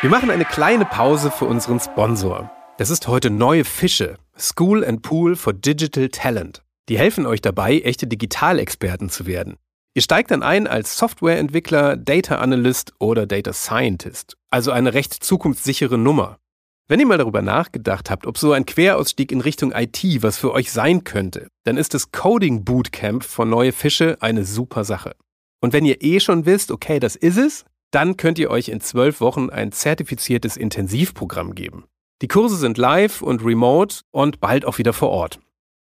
Wir 0.00 0.10
machen 0.10 0.30
eine 0.30 0.44
kleine 0.44 0.84
Pause 0.84 1.32
für 1.32 1.46
unseren 1.46 1.80
Sponsor. 1.80 2.52
Das 2.76 2.88
ist 2.88 3.08
heute 3.08 3.30
Neue 3.30 3.64
Fische, 3.64 4.14
School 4.38 4.84
and 4.84 5.02
Pool 5.02 5.34
for 5.34 5.52
Digital 5.52 6.08
Talent. 6.08 6.62
Die 6.88 6.96
helfen 6.96 7.26
euch 7.26 7.40
dabei, 7.40 7.80
echte 7.80 8.06
Digitalexperten 8.06 9.10
zu 9.10 9.26
werden. 9.26 9.56
Ihr 9.94 10.02
steigt 10.02 10.30
dann 10.30 10.44
ein 10.44 10.68
als 10.68 10.96
Softwareentwickler, 10.98 11.96
Data 11.96 12.36
Analyst 12.36 12.94
oder 13.00 13.26
Data 13.26 13.52
Scientist, 13.52 14.36
also 14.50 14.70
eine 14.70 14.94
recht 14.94 15.14
zukunftssichere 15.14 15.98
Nummer. 15.98 16.38
Wenn 16.86 17.00
ihr 17.00 17.06
mal 17.06 17.18
darüber 17.18 17.42
nachgedacht 17.42 18.08
habt, 18.08 18.28
ob 18.28 18.38
so 18.38 18.52
ein 18.52 18.66
Querausstieg 18.66 19.32
in 19.32 19.40
Richtung 19.40 19.72
IT 19.72 20.22
was 20.22 20.38
für 20.38 20.52
euch 20.52 20.70
sein 20.70 21.02
könnte, 21.02 21.48
dann 21.64 21.76
ist 21.76 21.92
das 21.94 22.12
Coding 22.12 22.62
Bootcamp 22.62 23.24
von 23.24 23.50
Neue 23.50 23.72
Fische 23.72 24.16
eine 24.20 24.44
super 24.44 24.84
Sache. 24.84 25.16
Und 25.60 25.72
wenn 25.72 25.84
ihr 25.84 26.04
eh 26.04 26.20
schon 26.20 26.46
wisst, 26.46 26.70
okay, 26.70 27.00
das 27.00 27.16
ist 27.16 27.36
es, 27.36 27.64
dann 27.90 28.16
könnt 28.16 28.38
ihr 28.38 28.50
euch 28.50 28.68
in 28.68 28.80
zwölf 28.80 29.20
Wochen 29.20 29.50
ein 29.50 29.72
zertifiziertes 29.72 30.56
Intensivprogramm 30.56 31.54
geben. 31.54 31.84
Die 32.20 32.28
Kurse 32.28 32.56
sind 32.56 32.78
live 32.78 33.22
und 33.22 33.44
remote 33.44 34.00
und 34.10 34.40
bald 34.40 34.64
auch 34.64 34.78
wieder 34.78 34.92
vor 34.92 35.10
Ort. 35.10 35.38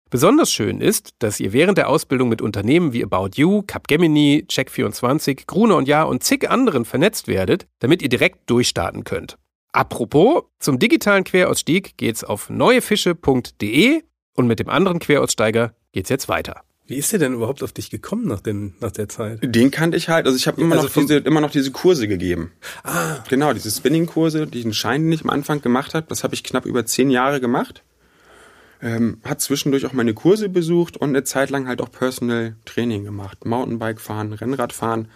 Besonders 0.08 0.52
schön 0.52 0.80
ist, 0.80 1.14
dass 1.18 1.40
ihr 1.40 1.52
während 1.52 1.78
der 1.78 1.88
Ausbildung 1.88 2.28
mit 2.28 2.40
Unternehmen 2.40 2.92
wie 2.92 3.02
About 3.02 3.30
You, 3.34 3.62
Capgemini, 3.62 4.44
Check24, 4.48 5.46
Gruner 5.46 5.76
und 5.76 5.88
Ja 5.88 6.04
und 6.04 6.22
zig 6.22 6.48
anderen 6.48 6.84
vernetzt 6.84 7.26
werdet, 7.26 7.66
damit 7.80 8.02
ihr 8.02 8.08
direkt 8.08 8.48
durchstarten 8.48 9.02
könnt. 9.02 9.36
Apropos, 9.72 10.44
zum 10.60 10.78
digitalen 10.78 11.24
Querausstieg 11.24 11.96
geht's 11.96 12.22
auf 12.22 12.48
neuefische.de 12.48 14.02
und 14.34 14.46
mit 14.46 14.60
dem 14.60 14.68
anderen 14.68 15.00
Queraussteiger 15.00 15.74
geht's 15.92 16.08
jetzt 16.08 16.28
weiter. 16.28 16.65
Wie 16.88 16.96
ist 16.96 17.10
der 17.10 17.18
denn 17.18 17.34
überhaupt 17.34 17.64
auf 17.64 17.72
dich 17.72 17.90
gekommen 17.90 18.28
nach, 18.28 18.40
den, 18.40 18.74
nach 18.80 18.92
der 18.92 19.08
Zeit? 19.08 19.40
Den 19.42 19.72
kannte 19.72 19.96
ich 19.96 20.08
halt. 20.08 20.26
Also 20.26 20.36
ich 20.36 20.46
habe 20.46 20.60
immer, 20.60 20.76
also 20.76 20.86
noch 20.86 20.94
diese, 20.94 21.16
immer 21.16 21.40
noch 21.40 21.50
diese 21.50 21.72
Kurse 21.72 22.06
gegeben. 22.06 22.52
Ah. 22.84 23.16
Genau, 23.28 23.52
diese 23.52 23.70
Spinning-Kurse, 23.70 24.46
die 24.46 24.60
ich 24.60 24.64
einen 24.64 24.74
Schein 24.74 25.08
nicht 25.08 25.24
am 25.24 25.30
Anfang 25.30 25.60
gemacht 25.60 25.94
habe. 25.94 26.06
Das 26.08 26.22
habe 26.22 26.34
ich 26.34 26.44
knapp 26.44 26.64
über 26.64 26.86
zehn 26.86 27.10
Jahre 27.10 27.40
gemacht. 27.40 27.82
Ähm, 28.80 29.18
hat 29.24 29.40
zwischendurch 29.40 29.84
auch 29.86 29.94
meine 29.94 30.14
Kurse 30.14 30.48
besucht 30.48 30.96
und 30.96 31.08
eine 31.08 31.24
Zeit 31.24 31.50
lang 31.50 31.66
halt 31.66 31.80
auch 31.80 31.90
Personal 31.90 32.54
Training 32.66 33.04
gemacht. 33.04 33.44
Mountainbike 33.44 34.00
fahren, 34.00 34.32
Rennrad 34.32 34.72
fahren. 34.72 35.08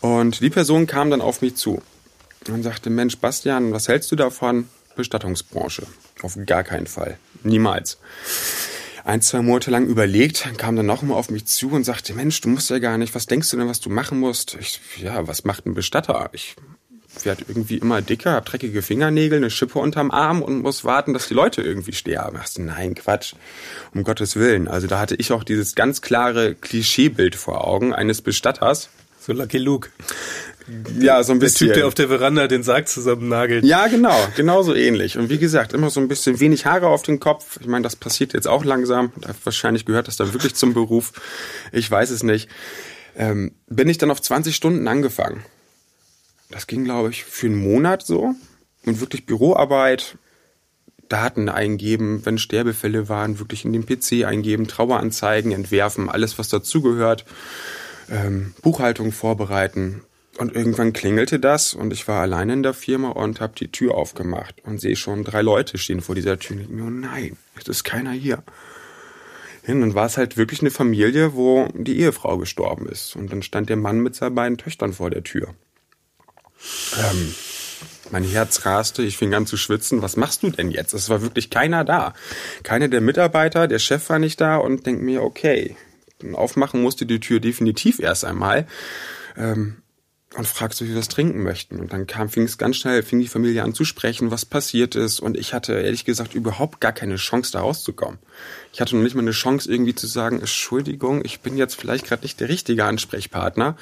Und 0.00 0.40
die 0.40 0.50
Person 0.50 0.88
kam 0.88 1.10
dann 1.10 1.20
auf 1.20 1.40
mich 1.40 1.54
zu 1.54 1.82
und 2.48 2.62
sagte, 2.64 2.90
Mensch, 2.90 3.18
Bastian, 3.18 3.72
was 3.72 3.86
hältst 3.86 4.10
du 4.10 4.16
davon? 4.16 4.68
Bestattungsbranche. 4.96 5.86
Auf 6.22 6.36
gar 6.46 6.64
keinen 6.64 6.86
Fall. 6.86 7.18
Niemals 7.44 7.98
ein, 9.06 9.22
zwei 9.22 9.40
Monate 9.40 9.70
lang 9.70 9.86
überlegt, 9.86 10.48
kam 10.56 10.74
dann 10.74 10.86
noch 10.86 11.02
mal 11.02 11.14
auf 11.14 11.30
mich 11.30 11.46
zu 11.46 11.70
und 11.70 11.84
sagte, 11.84 12.12
Mensch, 12.12 12.40
du 12.40 12.48
musst 12.48 12.70
ja 12.70 12.80
gar 12.80 12.98
nicht, 12.98 13.14
was 13.14 13.26
denkst 13.26 13.50
du 13.50 13.56
denn, 13.56 13.68
was 13.68 13.80
du 13.80 13.88
machen 13.88 14.18
musst? 14.18 14.56
Ich, 14.60 14.80
ja, 15.00 15.28
was 15.28 15.44
macht 15.44 15.64
ein 15.64 15.74
Bestatter? 15.74 16.28
Ich 16.32 16.56
werde 17.22 17.44
irgendwie 17.46 17.78
immer 17.78 18.02
dicker, 18.02 18.32
habe 18.32 18.50
dreckige 18.50 18.82
Fingernägel, 18.82 19.38
eine 19.38 19.50
Schippe 19.50 19.78
unterm 19.78 20.10
Arm 20.10 20.42
und 20.42 20.60
muss 20.60 20.84
warten, 20.84 21.14
dass 21.14 21.28
die 21.28 21.34
Leute 21.34 21.62
irgendwie 21.62 21.92
sterben. 21.92 22.40
Du, 22.56 22.62
nein, 22.62 22.96
Quatsch, 22.96 23.34
um 23.94 24.02
Gottes 24.02 24.34
Willen. 24.34 24.66
Also 24.66 24.88
da 24.88 24.98
hatte 24.98 25.14
ich 25.14 25.30
auch 25.30 25.44
dieses 25.44 25.76
ganz 25.76 26.02
klare 26.02 26.56
Klischeebild 26.56 27.36
vor 27.36 27.64
Augen 27.64 27.94
eines 27.94 28.22
Bestatters. 28.22 28.90
So 29.26 29.32
Lucky 29.32 29.58
Luke. 29.58 29.90
Ja, 31.00 31.20
so 31.24 31.32
ein 31.32 31.40
bisschen. 31.40 31.66
Der 31.66 31.74
Typ, 31.74 31.80
der 31.80 31.88
auf 31.88 31.94
der 31.94 32.06
Veranda 32.06 32.46
den 32.46 32.62
Sarg 32.62 32.88
zusammennagelt. 32.88 33.64
Ja, 33.64 33.88
genau, 33.88 34.16
genauso 34.36 34.72
ähnlich. 34.72 35.18
Und 35.18 35.30
wie 35.30 35.38
gesagt, 35.38 35.72
immer 35.72 35.90
so 35.90 35.98
ein 35.98 36.06
bisschen 36.06 36.38
wenig 36.38 36.64
Haare 36.64 36.86
auf 36.86 37.02
dem 37.02 37.18
Kopf. 37.18 37.58
Ich 37.60 37.66
meine, 37.66 37.82
das 37.82 37.96
passiert 37.96 38.34
jetzt 38.34 38.46
auch 38.46 38.64
langsam. 38.64 39.10
Wahrscheinlich 39.42 39.84
gehört 39.84 40.06
das 40.06 40.16
dann 40.16 40.32
wirklich 40.32 40.54
zum 40.54 40.74
Beruf. 40.74 41.12
Ich 41.72 41.90
weiß 41.90 42.10
es 42.10 42.22
nicht. 42.22 42.48
Ähm, 43.16 43.52
bin 43.66 43.88
ich 43.88 43.98
dann 43.98 44.12
auf 44.12 44.22
20 44.22 44.54
Stunden 44.54 44.86
angefangen. 44.86 45.42
Das 46.50 46.68
ging, 46.68 46.84
glaube 46.84 47.10
ich, 47.10 47.24
für 47.24 47.46
einen 47.46 47.56
Monat 47.56 48.06
so. 48.06 48.32
Und 48.84 49.00
wirklich 49.00 49.26
Büroarbeit, 49.26 50.18
Daten 51.08 51.48
eingeben, 51.48 52.24
wenn 52.24 52.38
Sterbefälle 52.38 53.08
waren, 53.08 53.40
wirklich 53.40 53.64
in 53.64 53.72
den 53.72 53.86
PC 53.86 54.24
eingeben, 54.24 54.68
Traueranzeigen 54.68 55.50
entwerfen, 55.50 56.08
alles 56.08 56.38
was 56.38 56.48
dazugehört, 56.48 57.24
ähm, 58.10 58.54
Buchhaltung 58.62 59.12
vorbereiten. 59.12 60.02
Und 60.38 60.54
irgendwann 60.54 60.92
klingelte 60.92 61.40
das 61.40 61.72
und 61.72 61.94
ich 61.94 62.06
war 62.08 62.20
alleine 62.20 62.52
in 62.52 62.62
der 62.62 62.74
Firma 62.74 63.08
und 63.08 63.40
habe 63.40 63.54
die 63.58 63.72
Tür 63.72 63.94
aufgemacht 63.94 64.56
und 64.64 64.80
sehe 64.80 64.96
schon 64.96 65.24
drei 65.24 65.40
Leute 65.40 65.78
stehen 65.78 66.02
vor 66.02 66.14
dieser 66.14 66.38
Tür. 66.38 66.56
Und 66.56 66.62
ich 66.62 66.68
mir, 66.68 66.84
oh 66.84 66.90
nein, 66.90 67.38
es 67.58 67.68
ist 67.68 67.84
keiner 67.84 68.10
hier. 68.10 68.42
Und 69.66 69.80
dann 69.80 69.94
war 69.94 70.06
es 70.06 70.16
halt 70.16 70.36
wirklich 70.36 70.60
eine 70.60 70.70
Familie, 70.70 71.34
wo 71.34 71.68
die 71.74 71.98
Ehefrau 72.00 72.36
gestorben 72.38 72.86
ist. 72.86 73.16
Und 73.16 73.32
dann 73.32 73.42
stand 73.42 73.68
der 73.70 73.76
Mann 73.76 74.00
mit 74.00 74.14
seinen 74.14 74.34
beiden 74.34 74.58
Töchtern 74.58 74.92
vor 74.92 75.10
der 75.10 75.24
Tür. 75.24 75.54
Ähm, 76.98 77.34
mein 78.10 78.24
Herz 78.24 78.64
raste, 78.64 79.02
ich 79.02 79.16
fing 79.16 79.34
an 79.34 79.46
zu 79.46 79.56
schwitzen. 79.56 80.02
Was 80.02 80.16
machst 80.16 80.42
du 80.42 80.50
denn 80.50 80.70
jetzt? 80.70 80.92
Es 80.94 81.08
war 81.08 81.22
wirklich 81.22 81.50
keiner 81.50 81.84
da. 81.84 82.14
Keiner 82.62 82.88
der 82.88 83.00
Mitarbeiter, 83.00 83.66
der 83.66 83.78
Chef 83.78 84.08
war 84.08 84.18
nicht 84.18 84.40
da 84.40 84.56
und 84.56 84.86
denkt 84.86 85.02
mir, 85.02 85.22
okay, 85.22 85.76
aufmachen 86.34 86.82
musste 86.82 87.06
die 87.06 87.20
Tür 87.20 87.40
definitiv 87.40 87.98
erst 87.98 88.24
einmal. 88.24 88.66
Ähm, 89.36 89.76
und 90.34 90.46
fragst, 90.46 90.82
ob 90.82 90.88
wir 90.88 90.96
was 90.96 91.08
trinken 91.08 91.42
möchten. 91.42 91.78
Und 91.80 91.92
dann 91.92 92.06
kam, 92.06 92.28
fing 92.28 92.44
es 92.44 92.58
ganz 92.58 92.76
schnell, 92.76 93.02
fing 93.02 93.20
die 93.20 93.28
Familie 93.28 93.62
an 93.62 93.74
zu 93.74 93.84
sprechen, 93.84 94.30
was 94.30 94.44
passiert 94.44 94.94
ist. 94.94 95.20
Und 95.20 95.36
ich 95.36 95.54
hatte 95.54 95.74
ehrlich 95.74 96.04
gesagt 96.04 96.34
überhaupt 96.34 96.80
gar 96.80 96.92
keine 96.92 97.16
Chance, 97.16 97.52
da 97.52 97.60
rauszukommen. 97.60 98.18
Ich 98.72 98.80
hatte 98.80 98.96
noch 98.96 99.02
nicht 99.02 99.14
mal 99.14 99.22
eine 99.22 99.30
Chance, 99.30 99.70
irgendwie 99.70 99.94
zu 99.94 100.06
sagen, 100.06 100.40
Entschuldigung, 100.40 101.24
ich 101.24 101.40
bin 101.40 101.56
jetzt 101.56 101.76
vielleicht 101.76 102.06
gerade 102.06 102.22
nicht 102.22 102.40
der 102.40 102.48
richtige 102.48 102.84
Ansprechpartner. 102.84 103.76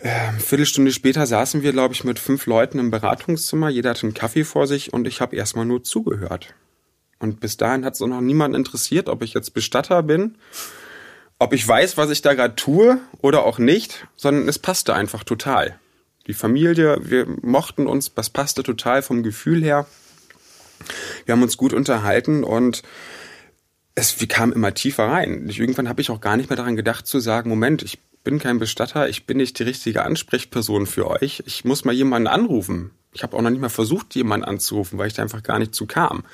Ähm, 0.00 0.38
Viertelstunde 0.38 0.92
später 0.92 1.26
saßen 1.26 1.62
wir, 1.62 1.72
glaube 1.72 1.94
ich, 1.94 2.04
mit 2.04 2.18
fünf 2.18 2.46
Leuten 2.46 2.78
im 2.78 2.90
Beratungszimmer. 2.90 3.68
Jeder 3.68 3.90
hatte 3.90 4.02
einen 4.02 4.14
Kaffee 4.14 4.44
vor 4.44 4.66
sich 4.66 4.92
und 4.92 5.08
ich 5.08 5.20
habe 5.20 5.34
erstmal 5.34 5.64
nur 5.64 5.82
zugehört. 5.82 6.54
Und 7.20 7.40
bis 7.40 7.56
dahin 7.56 7.84
hat 7.84 7.94
es 7.94 8.02
auch 8.02 8.06
noch 8.06 8.20
niemand 8.20 8.54
interessiert, 8.54 9.08
ob 9.08 9.22
ich 9.22 9.34
jetzt 9.34 9.54
Bestatter 9.54 10.02
bin 10.02 10.36
ob 11.38 11.52
ich 11.52 11.66
weiß, 11.66 11.96
was 11.96 12.10
ich 12.10 12.22
da 12.22 12.34
gerade 12.34 12.56
tue 12.56 13.00
oder 13.20 13.44
auch 13.44 13.58
nicht, 13.58 14.06
sondern 14.16 14.48
es 14.48 14.58
passte 14.58 14.94
einfach 14.94 15.24
total. 15.24 15.78
Die 16.26 16.34
Familie, 16.34 16.98
wir 17.02 17.26
mochten 17.42 17.86
uns, 17.86 18.12
das 18.14 18.30
passte 18.30 18.62
total 18.62 19.02
vom 19.02 19.22
Gefühl 19.22 19.62
her. 19.62 19.86
Wir 21.24 21.32
haben 21.32 21.42
uns 21.42 21.56
gut 21.56 21.72
unterhalten 21.72 22.44
und 22.44 22.82
es, 23.94 24.20
wir 24.20 24.28
kamen 24.28 24.52
immer 24.52 24.74
tiefer 24.74 25.06
rein. 25.06 25.48
Irgendwann 25.48 25.88
habe 25.88 26.00
ich 26.00 26.10
auch 26.10 26.20
gar 26.20 26.36
nicht 26.36 26.50
mehr 26.50 26.56
daran 26.56 26.76
gedacht 26.76 27.06
zu 27.06 27.18
sagen, 27.18 27.48
Moment, 27.48 27.82
ich 27.82 27.98
bin 28.24 28.38
kein 28.38 28.58
Bestatter, 28.58 29.08
ich 29.08 29.26
bin 29.26 29.38
nicht 29.38 29.58
die 29.58 29.62
richtige 29.62 30.04
Ansprechperson 30.04 30.86
für 30.86 31.08
euch. 31.08 31.42
Ich 31.46 31.64
muss 31.64 31.84
mal 31.84 31.94
jemanden 31.94 32.28
anrufen. 32.28 32.90
Ich 33.12 33.22
habe 33.22 33.36
auch 33.36 33.42
noch 33.42 33.50
nicht 33.50 33.60
mal 33.60 33.70
versucht, 33.70 34.14
jemanden 34.14 34.44
anzurufen, 34.44 34.98
weil 34.98 35.06
ich 35.06 35.14
da 35.14 35.22
einfach 35.22 35.42
gar 35.42 35.58
nicht 35.58 35.74
zu 35.74 35.86
kam. 35.86 36.24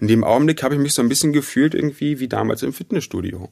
In 0.00 0.08
dem 0.08 0.24
Augenblick 0.24 0.62
habe 0.62 0.74
ich 0.74 0.80
mich 0.80 0.94
so 0.94 1.00
ein 1.00 1.08
bisschen 1.08 1.32
gefühlt 1.32 1.74
irgendwie 1.74 2.18
wie 2.18 2.28
damals 2.28 2.62
im 2.62 2.72
Fitnessstudio 2.72 3.50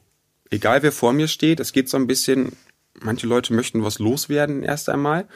egal 0.49 0.83
wer 0.83 0.91
vor 0.91 1.13
mir 1.13 1.27
steht, 1.27 1.59
es 1.59 1.73
geht 1.73 1.89
so 1.89 1.97
ein 1.97 2.07
bisschen, 2.07 2.53
manche 2.99 3.27
Leute 3.27 3.53
möchten 3.53 3.83
was 3.83 3.99
loswerden 3.99 4.63
erst 4.63 4.89
einmal 4.89 5.27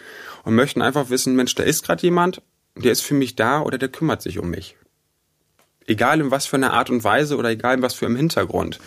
und 0.43 0.55
möchten 0.55 0.81
einfach 0.81 1.09
wissen, 1.09 1.35
Mensch, 1.35 1.55
da 1.55 1.63
ist 1.63 1.83
gerade 1.83 2.03
jemand, 2.03 2.41
der 2.75 2.91
ist 2.91 3.01
für 3.01 3.13
mich 3.13 3.35
da 3.35 3.61
oder 3.61 3.77
der 3.77 3.89
kümmert 3.89 4.21
sich 4.21 4.39
um 4.39 4.49
mich. 4.49 4.77
Egal 5.87 6.21
in 6.21 6.31
was 6.31 6.45
für 6.45 6.55
einer 6.55 6.73
Art 6.73 6.89
und 6.89 7.03
Weise 7.03 7.37
oder 7.37 7.49
egal 7.49 7.77
in 7.77 7.81
was 7.81 7.93
für 7.93 8.05
einem 8.05 8.15
Hintergrund. 8.15 8.79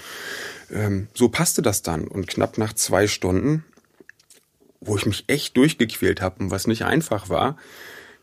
Ähm, 0.71 1.09
so 1.13 1.29
passte 1.29 1.61
das 1.61 1.83
dann. 1.83 2.07
Und 2.07 2.29
knapp 2.29 2.57
nach 2.57 2.73
zwei 2.73 3.07
Stunden, 3.07 3.65
wo 4.81 4.97
ich 4.97 5.05
mich 5.05 5.25
echt 5.27 5.57
durchgequält 5.57 6.23
habe 6.23 6.43
und 6.43 6.51
was 6.51 6.67
nicht 6.67 6.85
einfach 6.85 7.29
war, 7.29 7.59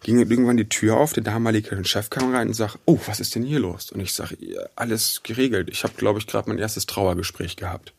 ging 0.04 0.20
irgendwann 0.20 0.58
die 0.58 0.70
Tür 0.70 0.98
auf, 0.98 1.14
der 1.14 1.24
damalige 1.24 1.84
Chef 1.86 2.10
kam 2.10 2.34
rein 2.34 2.50
und 2.50 2.54
sagt, 2.54 2.80
oh, 2.86 3.00
was 3.06 3.20
ist 3.20 3.36
denn 3.36 3.44
hier 3.44 3.60
los? 3.60 3.92
Und 3.92 4.00
ich 4.00 4.14
sage, 4.14 4.36
alles 4.76 5.22
geregelt. 5.24 5.70
Ich 5.72 5.84
habe, 5.84 5.94
glaube 5.96 6.20
ich, 6.20 6.28
gerade 6.28 6.50
mein 6.50 6.58
erstes 6.58 6.86
Trauergespräch 6.86 7.56
gehabt. 7.56 7.94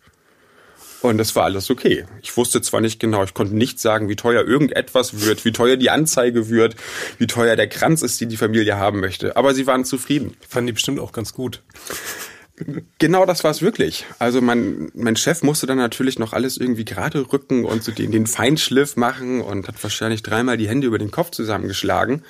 Und 1.02 1.18
das 1.18 1.34
war 1.34 1.44
alles 1.44 1.68
okay. 1.68 2.04
Ich 2.22 2.36
wusste 2.36 2.62
zwar 2.62 2.80
nicht 2.80 3.00
genau, 3.00 3.24
ich 3.24 3.34
konnte 3.34 3.56
nicht 3.56 3.80
sagen, 3.80 4.08
wie 4.08 4.14
teuer 4.14 4.44
irgendetwas 4.44 5.20
wird, 5.26 5.44
wie 5.44 5.50
teuer 5.50 5.76
die 5.76 5.90
Anzeige 5.90 6.48
wird, 6.48 6.76
wie 7.18 7.26
teuer 7.26 7.56
der 7.56 7.68
Kranz 7.68 8.02
ist, 8.02 8.20
den 8.20 8.28
die 8.28 8.36
Familie 8.36 8.76
haben 8.76 9.00
möchte. 9.00 9.36
Aber 9.36 9.52
sie 9.52 9.66
waren 9.66 9.84
zufrieden. 9.84 10.36
Fanden 10.48 10.68
die 10.68 10.72
bestimmt 10.74 11.00
auch 11.00 11.10
ganz 11.10 11.34
gut. 11.34 11.60
Genau 12.98 13.24
das 13.24 13.44
war 13.44 13.50
es 13.50 13.62
wirklich. 13.62 14.04
Also 14.18 14.40
mein, 14.40 14.90
mein 14.94 15.16
Chef 15.16 15.42
musste 15.42 15.66
dann 15.66 15.78
natürlich 15.78 16.18
noch 16.18 16.32
alles 16.32 16.58
irgendwie 16.58 16.84
gerade 16.84 17.32
rücken 17.32 17.64
und 17.64 17.82
so 17.82 17.92
den, 17.92 18.12
den 18.12 18.26
Feinschliff 18.26 18.96
machen 18.96 19.40
und 19.40 19.68
hat 19.68 19.82
wahrscheinlich 19.82 20.22
dreimal 20.22 20.58
die 20.58 20.68
Hände 20.68 20.86
über 20.86 20.98
den 20.98 21.10
Kopf 21.10 21.30
zusammengeschlagen. 21.30 22.22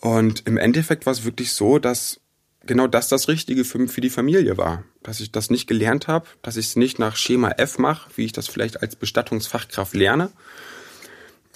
Und 0.00 0.46
im 0.46 0.56
Endeffekt 0.56 1.06
war 1.06 1.12
es 1.12 1.24
wirklich 1.24 1.52
so, 1.52 1.78
dass 1.78 2.20
genau 2.64 2.86
das 2.86 3.08
das 3.08 3.26
Richtige 3.28 3.64
für, 3.64 3.88
für 3.88 4.00
die 4.00 4.10
Familie 4.10 4.56
war. 4.56 4.84
Dass 5.02 5.18
ich 5.20 5.32
das 5.32 5.50
nicht 5.50 5.66
gelernt 5.66 6.06
habe, 6.06 6.26
dass 6.42 6.56
ich 6.56 6.66
es 6.66 6.76
nicht 6.76 7.00
nach 7.00 7.16
Schema 7.16 7.50
F 7.50 7.78
mache, 7.78 8.10
wie 8.14 8.24
ich 8.24 8.32
das 8.32 8.46
vielleicht 8.46 8.80
als 8.80 8.94
Bestattungsfachkraft 8.94 9.94
lerne, 9.94 10.30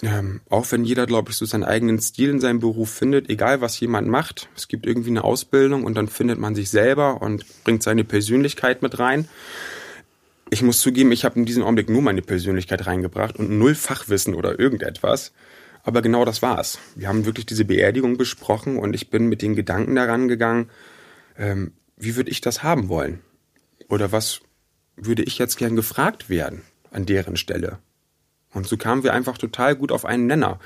ähm, 0.03 0.41
auch 0.49 0.71
wenn 0.71 0.83
jeder, 0.83 1.05
glaube 1.05 1.31
ich, 1.31 1.37
so 1.37 1.45
seinen 1.45 1.63
eigenen 1.63 1.99
Stil 1.99 2.29
in 2.29 2.39
seinem 2.39 2.59
Beruf 2.59 2.89
findet, 2.89 3.29
egal 3.29 3.61
was 3.61 3.79
jemand 3.79 4.07
macht, 4.07 4.49
es 4.55 4.67
gibt 4.67 4.85
irgendwie 4.85 5.09
eine 5.09 5.23
Ausbildung 5.23 5.83
und 5.83 5.95
dann 5.95 6.07
findet 6.07 6.39
man 6.39 6.55
sich 6.55 6.69
selber 6.69 7.21
und 7.21 7.45
bringt 7.63 7.83
seine 7.83 8.03
Persönlichkeit 8.03 8.81
mit 8.81 8.99
rein. 8.99 9.27
Ich 10.49 10.61
muss 10.61 10.81
zugeben, 10.81 11.11
ich 11.11 11.25
habe 11.25 11.39
in 11.39 11.45
diesem 11.45 11.63
Augenblick 11.63 11.89
nur 11.89 12.01
meine 12.01 12.21
Persönlichkeit 12.21 12.85
reingebracht 12.85 13.37
und 13.37 13.49
null 13.49 13.75
Fachwissen 13.75 14.35
oder 14.35 14.59
irgendetwas. 14.59 15.31
Aber 15.83 16.01
genau 16.01 16.25
das 16.25 16.41
war's. 16.41 16.79
Wir 16.95 17.07
haben 17.07 17.25
wirklich 17.25 17.45
diese 17.45 17.65
Beerdigung 17.65 18.17
besprochen 18.17 18.77
und 18.77 18.93
ich 18.93 19.09
bin 19.09 19.27
mit 19.27 19.41
den 19.41 19.55
Gedanken 19.55 19.95
daran 19.95 20.27
gegangen, 20.27 20.69
ähm, 21.37 21.73
wie 21.97 22.15
würde 22.15 22.31
ich 22.31 22.41
das 22.41 22.63
haben 22.63 22.89
wollen? 22.89 23.19
Oder 23.89 24.11
was 24.11 24.41
würde 24.95 25.23
ich 25.23 25.39
jetzt 25.39 25.57
gern 25.57 25.75
gefragt 25.75 26.29
werden 26.29 26.61
an 26.91 27.05
deren 27.05 27.35
Stelle? 27.35 27.79
Und 28.53 28.67
so 28.67 28.77
kamen 28.77 29.03
wir 29.03 29.13
einfach 29.13 29.37
total 29.37 29.75
gut 29.75 29.91
auf 29.91 30.05
einen 30.05 30.27
Nenner, 30.27 30.59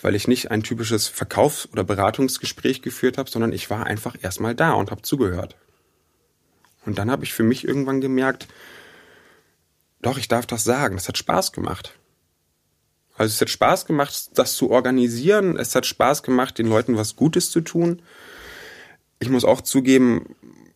weil 0.00 0.14
ich 0.14 0.28
nicht 0.28 0.50
ein 0.50 0.62
typisches 0.62 1.08
Verkaufs- 1.08 1.68
oder 1.72 1.84
Beratungsgespräch 1.84 2.82
geführt 2.82 3.18
habe, 3.18 3.30
sondern 3.30 3.52
ich 3.52 3.70
war 3.70 3.86
einfach 3.86 4.16
erstmal 4.20 4.54
da 4.54 4.72
und 4.72 4.90
habe 4.90 5.02
zugehört. 5.02 5.56
Und 6.84 6.98
dann 6.98 7.10
habe 7.10 7.24
ich 7.24 7.32
für 7.32 7.44
mich 7.44 7.66
irgendwann 7.66 8.00
gemerkt, 8.00 8.48
doch, 10.02 10.18
ich 10.18 10.28
darf 10.28 10.46
das 10.46 10.64
sagen, 10.64 10.96
das 10.96 11.08
hat 11.08 11.16
Spaß 11.16 11.52
gemacht. 11.52 11.94
Also 13.16 13.32
es 13.32 13.40
hat 13.40 13.50
Spaß 13.50 13.86
gemacht, 13.86 14.30
das 14.34 14.56
zu 14.56 14.70
organisieren, 14.70 15.56
es 15.56 15.74
hat 15.74 15.86
Spaß 15.86 16.22
gemacht, 16.22 16.58
den 16.58 16.66
Leuten 16.66 16.96
was 16.96 17.14
Gutes 17.14 17.50
zu 17.50 17.60
tun. 17.60 18.02
Ich 19.20 19.28
muss 19.28 19.44
auch 19.44 19.60
zugeben, 19.60 20.34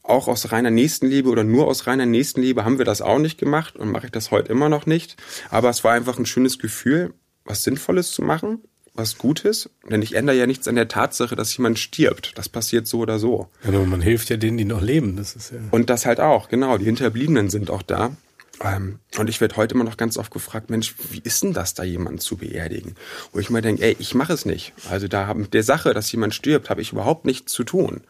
auch 0.08 0.28
aus 0.28 0.52
reiner 0.52 0.70
Nächstenliebe 0.70 1.28
oder 1.28 1.44
nur 1.44 1.66
aus 1.66 1.86
reiner 1.86 2.06
Nächstenliebe 2.06 2.64
haben 2.64 2.78
wir 2.78 2.84
das 2.84 3.02
auch 3.02 3.18
nicht 3.18 3.38
gemacht 3.38 3.76
und 3.76 3.90
mache 3.90 4.06
ich 4.06 4.12
das 4.12 4.30
heute 4.30 4.50
immer 4.52 4.68
noch 4.68 4.86
nicht. 4.86 5.16
Aber 5.50 5.70
es 5.70 5.84
war 5.84 5.92
einfach 5.92 6.18
ein 6.18 6.26
schönes 6.26 6.58
Gefühl, 6.58 7.14
was 7.44 7.62
Sinnvolles 7.62 8.12
zu 8.12 8.22
machen, 8.22 8.60
was 8.94 9.18
Gutes. 9.18 9.70
Denn 9.88 10.02
ich 10.02 10.14
ändere 10.14 10.36
ja 10.36 10.46
nichts 10.46 10.68
an 10.68 10.74
der 10.74 10.88
Tatsache, 10.88 11.36
dass 11.36 11.56
jemand 11.56 11.78
stirbt. 11.78 12.36
Das 12.36 12.48
passiert 12.48 12.86
so 12.86 13.00
oder 13.00 13.18
so. 13.18 13.48
Ja, 13.62 13.70
aber 13.70 13.86
man 13.86 14.00
hilft 14.00 14.30
ja 14.30 14.36
denen, 14.36 14.58
die 14.58 14.64
noch 14.64 14.82
leben. 14.82 15.16
Das 15.16 15.36
ist 15.36 15.52
ja 15.52 15.58
und 15.70 15.90
das 15.90 16.06
halt 16.06 16.20
auch, 16.20 16.48
genau. 16.48 16.78
Die 16.78 16.84
Hinterbliebenen 16.84 17.50
sind 17.50 17.70
auch 17.70 17.82
da. 17.82 18.16
Ähm, 18.62 19.00
und 19.18 19.28
ich 19.28 19.40
werde 19.40 19.56
heute 19.56 19.74
immer 19.74 19.84
noch 19.84 19.98
ganz 19.98 20.16
oft 20.16 20.32
gefragt, 20.32 20.70
Mensch, 20.70 20.94
wie 21.10 21.20
ist 21.22 21.42
denn 21.42 21.52
das, 21.52 21.74
da 21.74 21.84
jemanden 21.84 22.20
zu 22.20 22.38
beerdigen? 22.38 22.94
Wo 23.32 23.38
ich 23.38 23.50
mir 23.50 23.60
denke, 23.60 23.82
ey, 23.82 23.96
ich 23.98 24.14
mache 24.14 24.32
es 24.32 24.46
nicht. 24.46 24.72
Also 24.90 25.08
da 25.08 25.32
mit 25.34 25.52
der 25.52 25.62
Sache, 25.62 25.92
dass 25.92 26.10
jemand 26.10 26.34
stirbt, 26.34 26.70
habe 26.70 26.80
ich 26.80 26.92
überhaupt 26.92 27.26
nichts 27.26 27.52
zu 27.52 27.64
tun. 27.64 28.02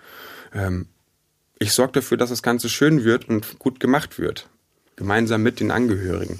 Ähm, 0.54 0.87
ich 1.59 1.73
sorge 1.73 1.92
dafür, 1.95 2.16
dass 2.16 2.31
das 2.31 2.42
Ganze 2.42 2.69
schön 2.69 3.05
wird 3.05 3.29
und 3.29 3.59
gut 3.59 3.81
gemacht 3.81 4.19
wird. 4.19 4.49
Gemeinsam 4.97 5.42
mit 5.42 5.61
den 5.61 5.71
Angehörigen. 5.71 6.38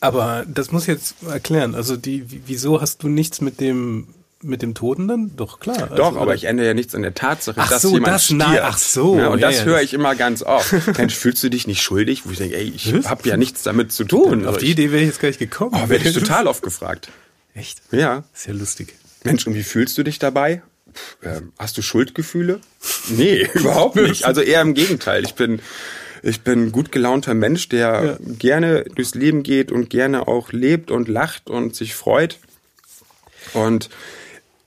Aber 0.00 0.44
das 0.48 0.72
muss 0.72 0.82
ich 0.82 0.88
jetzt 0.88 1.16
erklären. 1.22 1.74
Also 1.74 1.96
die, 1.96 2.24
wieso 2.46 2.80
hast 2.80 3.02
du 3.02 3.08
nichts 3.08 3.40
mit 3.40 3.60
dem 3.60 4.08
mit 4.42 4.62
dem 4.62 4.74
Toten 4.74 5.06
dann? 5.06 5.36
Doch, 5.36 5.60
klar. 5.60 5.82
Also, 5.82 5.94
Doch, 5.96 6.16
aber 6.16 6.34
ich 6.34 6.44
ändere 6.44 6.68
ja 6.68 6.74
nichts 6.74 6.94
an 6.94 7.02
der 7.02 7.14
Tatsache, 7.14 7.60
ach 7.60 7.68
dass 7.68 7.82
so, 7.82 7.92
jemand 7.92 8.14
das, 8.14 8.24
stirbt. 8.24 8.42
Na, 8.42 8.62
ach 8.62 8.78
so. 8.78 9.18
Ja, 9.18 9.28
und 9.28 9.38
ja, 9.38 9.48
das 9.48 9.58
ja, 9.58 9.64
höre 9.64 9.82
ich 9.82 9.92
immer 9.92 10.14
ganz 10.14 10.42
oft. 10.42 10.72
Mensch, 10.98 11.14
fühlst 11.14 11.42
du 11.42 11.50
dich 11.50 11.66
nicht 11.66 11.82
schuldig? 11.82 12.22
Wo 12.24 12.30
ich 12.30 12.38
denke, 12.38 12.56
ey, 12.56 12.72
ich 12.74 12.90
habe 13.06 13.28
ja 13.28 13.36
nichts 13.36 13.62
damit 13.62 13.92
zu 13.92 14.04
tun. 14.04 14.46
Auf 14.46 14.54
also 14.54 14.60
die 14.60 14.72
Idee 14.72 14.92
wäre 14.92 15.02
ich 15.02 15.08
jetzt 15.08 15.20
gar 15.20 15.28
nicht 15.28 15.38
gekommen. 15.38 15.72
Oh, 15.74 15.88
werde 15.88 16.08
ich 16.08 16.14
total 16.18 16.46
oft 16.46 16.62
gefragt. 16.62 17.10
Echt? 17.52 17.82
Ja. 17.90 18.24
Sehr 18.32 18.54
lustig. 18.54 18.94
Mensch, 19.24 19.46
und 19.46 19.54
wie 19.54 19.62
fühlst 19.62 19.98
du 19.98 20.02
dich 20.02 20.18
dabei? 20.18 20.62
Ähm, 21.22 21.52
hast 21.58 21.76
du 21.78 21.82
Schuldgefühle? 21.82 22.60
Nee, 23.08 23.48
überhaupt 23.54 23.96
nicht. 23.96 24.24
Also 24.30 24.40
eher 24.40 24.60
im 24.60 24.74
Gegenteil. 24.74 25.24
Ich 25.24 25.34
bin, 25.34 25.60
ich 26.22 26.42
bin 26.42 26.72
gut 26.72 26.92
gelaunter 26.92 27.34
Mensch, 27.34 27.68
der 27.68 28.04
ja. 28.04 28.34
gerne 28.38 28.84
durchs 28.84 29.14
Leben 29.14 29.42
geht 29.42 29.72
und 29.72 29.90
gerne 29.90 30.28
auch 30.28 30.52
lebt 30.52 30.90
und 30.90 31.08
lacht 31.08 31.50
und 31.50 31.74
sich 31.74 31.94
freut. 31.94 32.38
Und 33.52 33.90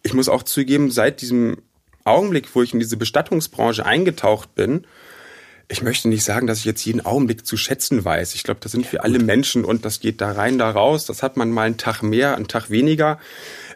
ich 0.01 0.13
muss 0.13 0.29
auch 0.29 0.43
zugeben, 0.43 0.91
seit 0.91 1.21
diesem 1.21 1.57
Augenblick, 2.03 2.53
wo 2.53 2.62
ich 2.62 2.73
in 2.73 2.79
diese 2.79 2.97
Bestattungsbranche 2.97 3.86
eingetaucht 3.86 4.55
bin, 4.55 4.86
ich 5.69 5.81
möchte 5.81 6.09
nicht 6.09 6.23
sagen, 6.23 6.45
dass 6.45 6.59
ich 6.59 6.65
jetzt 6.65 6.86
jeden 6.86 7.05
Augenblick 7.05 7.45
zu 7.45 7.57
schätzen 7.57 8.03
weiß. 8.03 8.36
Ich 8.36 8.43
glaube, 8.43 8.59
das 8.61 8.71
sind 8.74 8.91
wir 8.91 9.03
alle 9.03 9.19
Menschen 9.19 9.65
und 9.65 9.86
das 9.86 9.99
geht 9.99 10.21
da 10.21 10.32
rein, 10.34 10.57
da 10.57 10.69
raus. 10.69 11.05
Das 11.05 11.24
hat 11.24 11.38
man 11.38 11.51
mal 11.51 11.63
einen 11.63 11.78
Tag 11.78 12.03
mehr, 12.03 12.36
einen 12.36 12.47
Tag 12.47 12.69
weniger. 12.69 13.19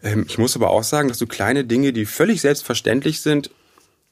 Ähm, 0.04 0.26
ich 0.28 0.38
muss 0.38 0.56
aber 0.56 0.70
auch 0.70 0.84
sagen, 0.84 1.08
dass 1.08 1.20
so 1.20 1.28
kleine 1.28 1.64
Dinge, 1.64 1.94
die 1.94 2.06
völlig 2.06 2.42
selbstverständlich 2.42 3.22
sind, 3.22 3.52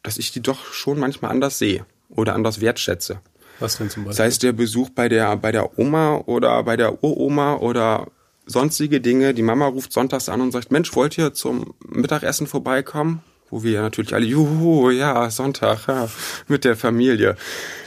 dass 0.03 0.17
ich 0.17 0.31
die 0.31 0.41
doch 0.41 0.73
schon 0.73 0.99
manchmal 0.99 1.31
anders 1.31 1.57
sehe 1.57 1.86
oder 2.09 2.36
anders 2.36 2.61
wertschätze. 2.61 3.21
Was 3.59 3.77
denn 3.77 3.89
zum 3.89 4.03
Beispiel? 4.03 4.17
Sei 4.17 4.25
es 4.27 4.39
der 4.39 4.53
Besuch 4.53 4.89
bei 4.89 5.09
der, 5.09 5.36
bei 5.38 5.51
der 5.51 5.79
Oma 5.79 6.17
oder 6.25 6.61
bei 6.63 6.77
der 6.77 7.03
Uroma 7.03 7.55
oder 7.55 8.07
sonstige 8.45 9.01
Dinge. 9.01 9.33
Die 9.33 9.41
Mama 9.41 9.67
ruft 9.67 9.93
sonntags 9.93 10.29
an 10.29 10.41
und 10.41 10.51
sagt, 10.51 10.71
Mensch, 10.71 10.95
wollt 10.95 11.17
ihr 11.17 11.33
zum 11.33 11.73
Mittagessen 11.88 12.47
vorbeikommen? 12.47 13.23
Wo 13.49 13.63
wir 13.63 13.81
natürlich 13.81 14.13
alle, 14.13 14.25
juhu, 14.25 14.89
ja, 14.89 15.29
Sonntag, 15.29 15.88
ja, 15.88 16.09
mit 16.47 16.65
der 16.65 16.75
Familie. 16.75 17.36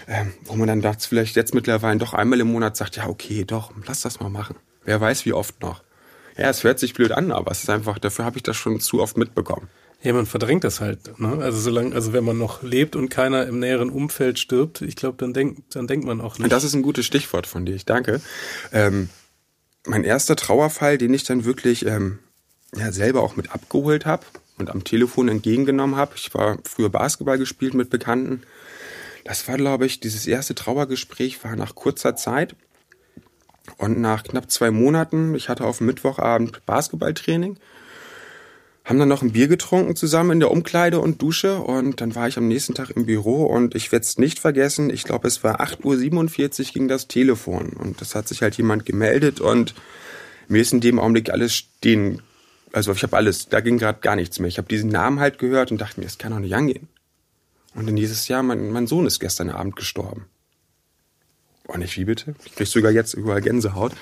Ähm, 0.07 0.33
wo 0.45 0.55
man 0.55 0.69
dann 0.69 0.81
dachte, 0.81 1.07
vielleicht 1.07 1.37
jetzt 1.37 1.55
mittlerweile 1.55 1.99
doch 1.99 2.15
einmal 2.15 2.41
im 2.41 2.53
Monat 2.53 2.77
sagt, 2.77 2.97
ja, 2.97 3.09
okay, 3.09 3.45
doch, 3.45 3.73
lass 3.87 4.01
das 4.01 4.21
mal 4.21 4.31
machen. 4.31 4.57
Wer 4.85 5.01
weiß, 5.01 5.27
wie 5.27 5.33
oft 5.33 5.61
noch. 5.61 5.83
Ja, 6.39 6.49
es 6.49 6.63
hört 6.65 6.79
sich 6.79 6.95
blöd 6.95 7.13
an, 7.13 7.33
aber 7.33 7.51
es 7.51 7.65
ist 7.65 7.71
einfach, 7.71 7.99
dafür 7.99 8.25
habe 8.25 8.37
ich 8.37 8.45
das 8.45 8.57
schon 8.57 8.81
zu 8.81 9.01
oft 9.03 9.17
mitbekommen. 9.17 9.69
Ja, 10.01 10.13
man 10.13 10.27
verdrängt 10.27 10.63
das 10.63 10.81
halt. 10.81 11.19
Ne? 11.19 11.39
Also 11.43 11.59
solange, 11.59 11.95
also 11.95 12.13
wenn 12.13 12.23
man 12.23 12.39
noch 12.39 12.63
lebt 12.63 12.95
und 12.95 13.09
keiner 13.09 13.47
im 13.47 13.59
näheren 13.59 13.91
Umfeld 13.91 14.39
stirbt, 14.39 14.81
ich 14.81 14.95
glaube, 14.95 15.17
dann 15.19 15.33
denkt, 15.33 15.75
dann 15.75 15.89
denkt 15.89 16.07
man 16.07 16.21
auch 16.21 16.39
nicht. 16.39 16.53
Das 16.53 16.63
ist 16.63 16.75
ein 16.75 16.83
gutes 16.83 17.05
Stichwort 17.05 17.49
von 17.49 17.67
dir. 17.67 17.75
Ich 17.75 17.85
danke. 17.85 18.21
Ähm, 18.73 19.09
mein 19.87 20.05
erster 20.05 20.37
Trauerfall, 20.37 20.99
den 20.99 21.13
ich 21.13 21.25
dann 21.25 21.45
wirklich 21.45 21.85
ähm, 21.85 22.21
ja, 22.77 22.93
selber 22.93 23.23
auch 23.23 23.35
mit 23.35 23.51
abgeholt 23.53 24.07
habe 24.07 24.25
und 24.59 24.71
am 24.71 24.85
Telefon 24.85 25.29
entgegengenommen 25.29 25.97
habe. 25.97 26.13
Ich 26.15 26.33
war 26.33 26.59
früher 26.63 26.91
Basketball 26.91 27.39
gespielt 27.39 27.75
mit 27.75 27.91
Bekannten. 27.91 28.43
Das 29.25 29.49
war, 29.49 29.57
glaube 29.57 29.87
ich, 29.87 29.99
dieses 29.99 30.29
erste 30.29 30.55
Trauergespräch 30.55 31.43
war 31.43 31.57
nach 31.57 31.75
kurzer 31.75 32.15
Zeit. 32.15 32.55
Und 33.77 34.01
nach 34.01 34.25
knapp 34.25 34.51
zwei 34.51 34.71
Monaten, 34.71 35.35
ich 35.35 35.49
hatte 35.49 35.65
auf 35.65 35.81
Mittwochabend 35.81 36.65
Basketballtraining 36.67 37.59
haben 38.89 38.99
dann 38.99 39.09
noch 39.09 39.21
ein 39.21 39.33
Bier 39.33 39.49
getrunken 39.49 39.97
zusammen 39.97 40.31
in 40.31 40.41
der 40.41 40.51
Umkleide 40.51 40.99
und 40.99 41.21
Dusche 41.21 41.59
und 41.59 42.01
dann 42.01 42.15
war 42.15 42.27
ich 42.27 42.39
am 42.39 42.49
nächsten 42.49 42.75
Tag 42.75 42.89
im 42.89 43.05
Büro 43.05 43.45
und 43.45 43.75
ich 43.75 43.93
werde 43.93 44.05
es 44.05 44.17
nicht 44.17 44.39
vergessen, 44.39 44.89
ich 44.89 45.05
glaube 45.05 45.29
es 45.29 45.45
war 45.45 45.61
8.47 45.61 46.69
Uhr 46.69 46.73
ging 46.73 46.89
das 46.89 47.07
Telefon 47.07 47.75
und 47.75 48.01
das 48.01 48.15
hat 48.15 48.27
sich 48.27 48.41
halt 48.41 48.57
jemand 48.57 48.87
gemeldet 48.87 49.43
und 49.43 49.75
mir 50.49 50.63
ist 50.63 50.73
in 50.73 50.81
dem 50.81 50.99
Augenblick 50.99 51.29
alles 51.29 51.55
stehen, 51.55 52.23
also 52.73 52.93
ich 52.93 53.03
habe 53.03 53.15
alles, 53.15 53.51
da 53.51 53.61
ging 53.61 53.77
gerade 53.77 54.01
gar 54.01 54.17
nichts 54.17 54.39
mehr. 54.39 54.49
Ich 54.49 54.57
habe 54.57 54.69
diesen 54.69 54.91
Namen 54.91 55.21
halt 55.21 55.39
gehört 55.39 55.71
und 55.71 55.79
dachte 55.79 56.01
mir, 56.01 56.07
das 56.07 56.17
kann 56.17 56.33
doch 56.33 56.39
nicht 56.39 56.55
angehen. 56.55 56.89
Und 57.75 57.87
dann 57.87 57.97
dieses 57.97 58.29
Jahr, 58.29 58.43
mein, 58.43 58.71
mein 58.71 58.87
Sohn 58.87 59.07
ist 59.07 59.21
gestern 59.21 59.51
Abend 59.51 59.77
gestorben. 59.77 60.27
Und 61.69 61.83
ich 61.83 61.97
wie 61.99 62.07
bitte? 62.07 62.35
Ich 62.45 62.55
krieg 62.57 62.67
sogar 62.67 62.91
jetzt 62.91 63.15
überall 63.15 63.43
Gänsehaut. 63.43 63.93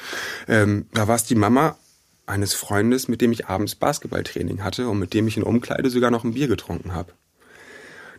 Ähm, 0.48 0.86
da 0.94 1.08
war 1.08 1.16
es 1.16 1.24
die 1.24 1.34
Mama 1.34 1.76
eines 2.24 2.54
Freundes, 2.54 3.08
mit 3.08 3.20
dem 3.20 3.32
ich 3.32 3.48
abends 3.48 3.74
Basketballtraining 3.74 4.62
hatte 4.62 4.88
und 4.88 4.98
mit 4.98 5.12
dem 5.12 5.28
ich 5.28 5.36
in 5.36 5.42
Umkleide 5.42 5.90
sogar 5.90 6.10
noch 6.10 6.24
ein 6.24 6.34
Bier 6.34 6.48
getrunken 6.48 6.94
habe. 6.94 7.12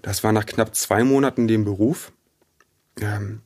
Das 0.02 0.24
war 0.24 0.34
nach 0.34 0.45
knapp 0.45 0.76
zwei 0.76 1.04
Monaten 1.04 1.48
dem 1.48 1.64
Beruf. 1.64 2.12
Ähm, 3.00 3.41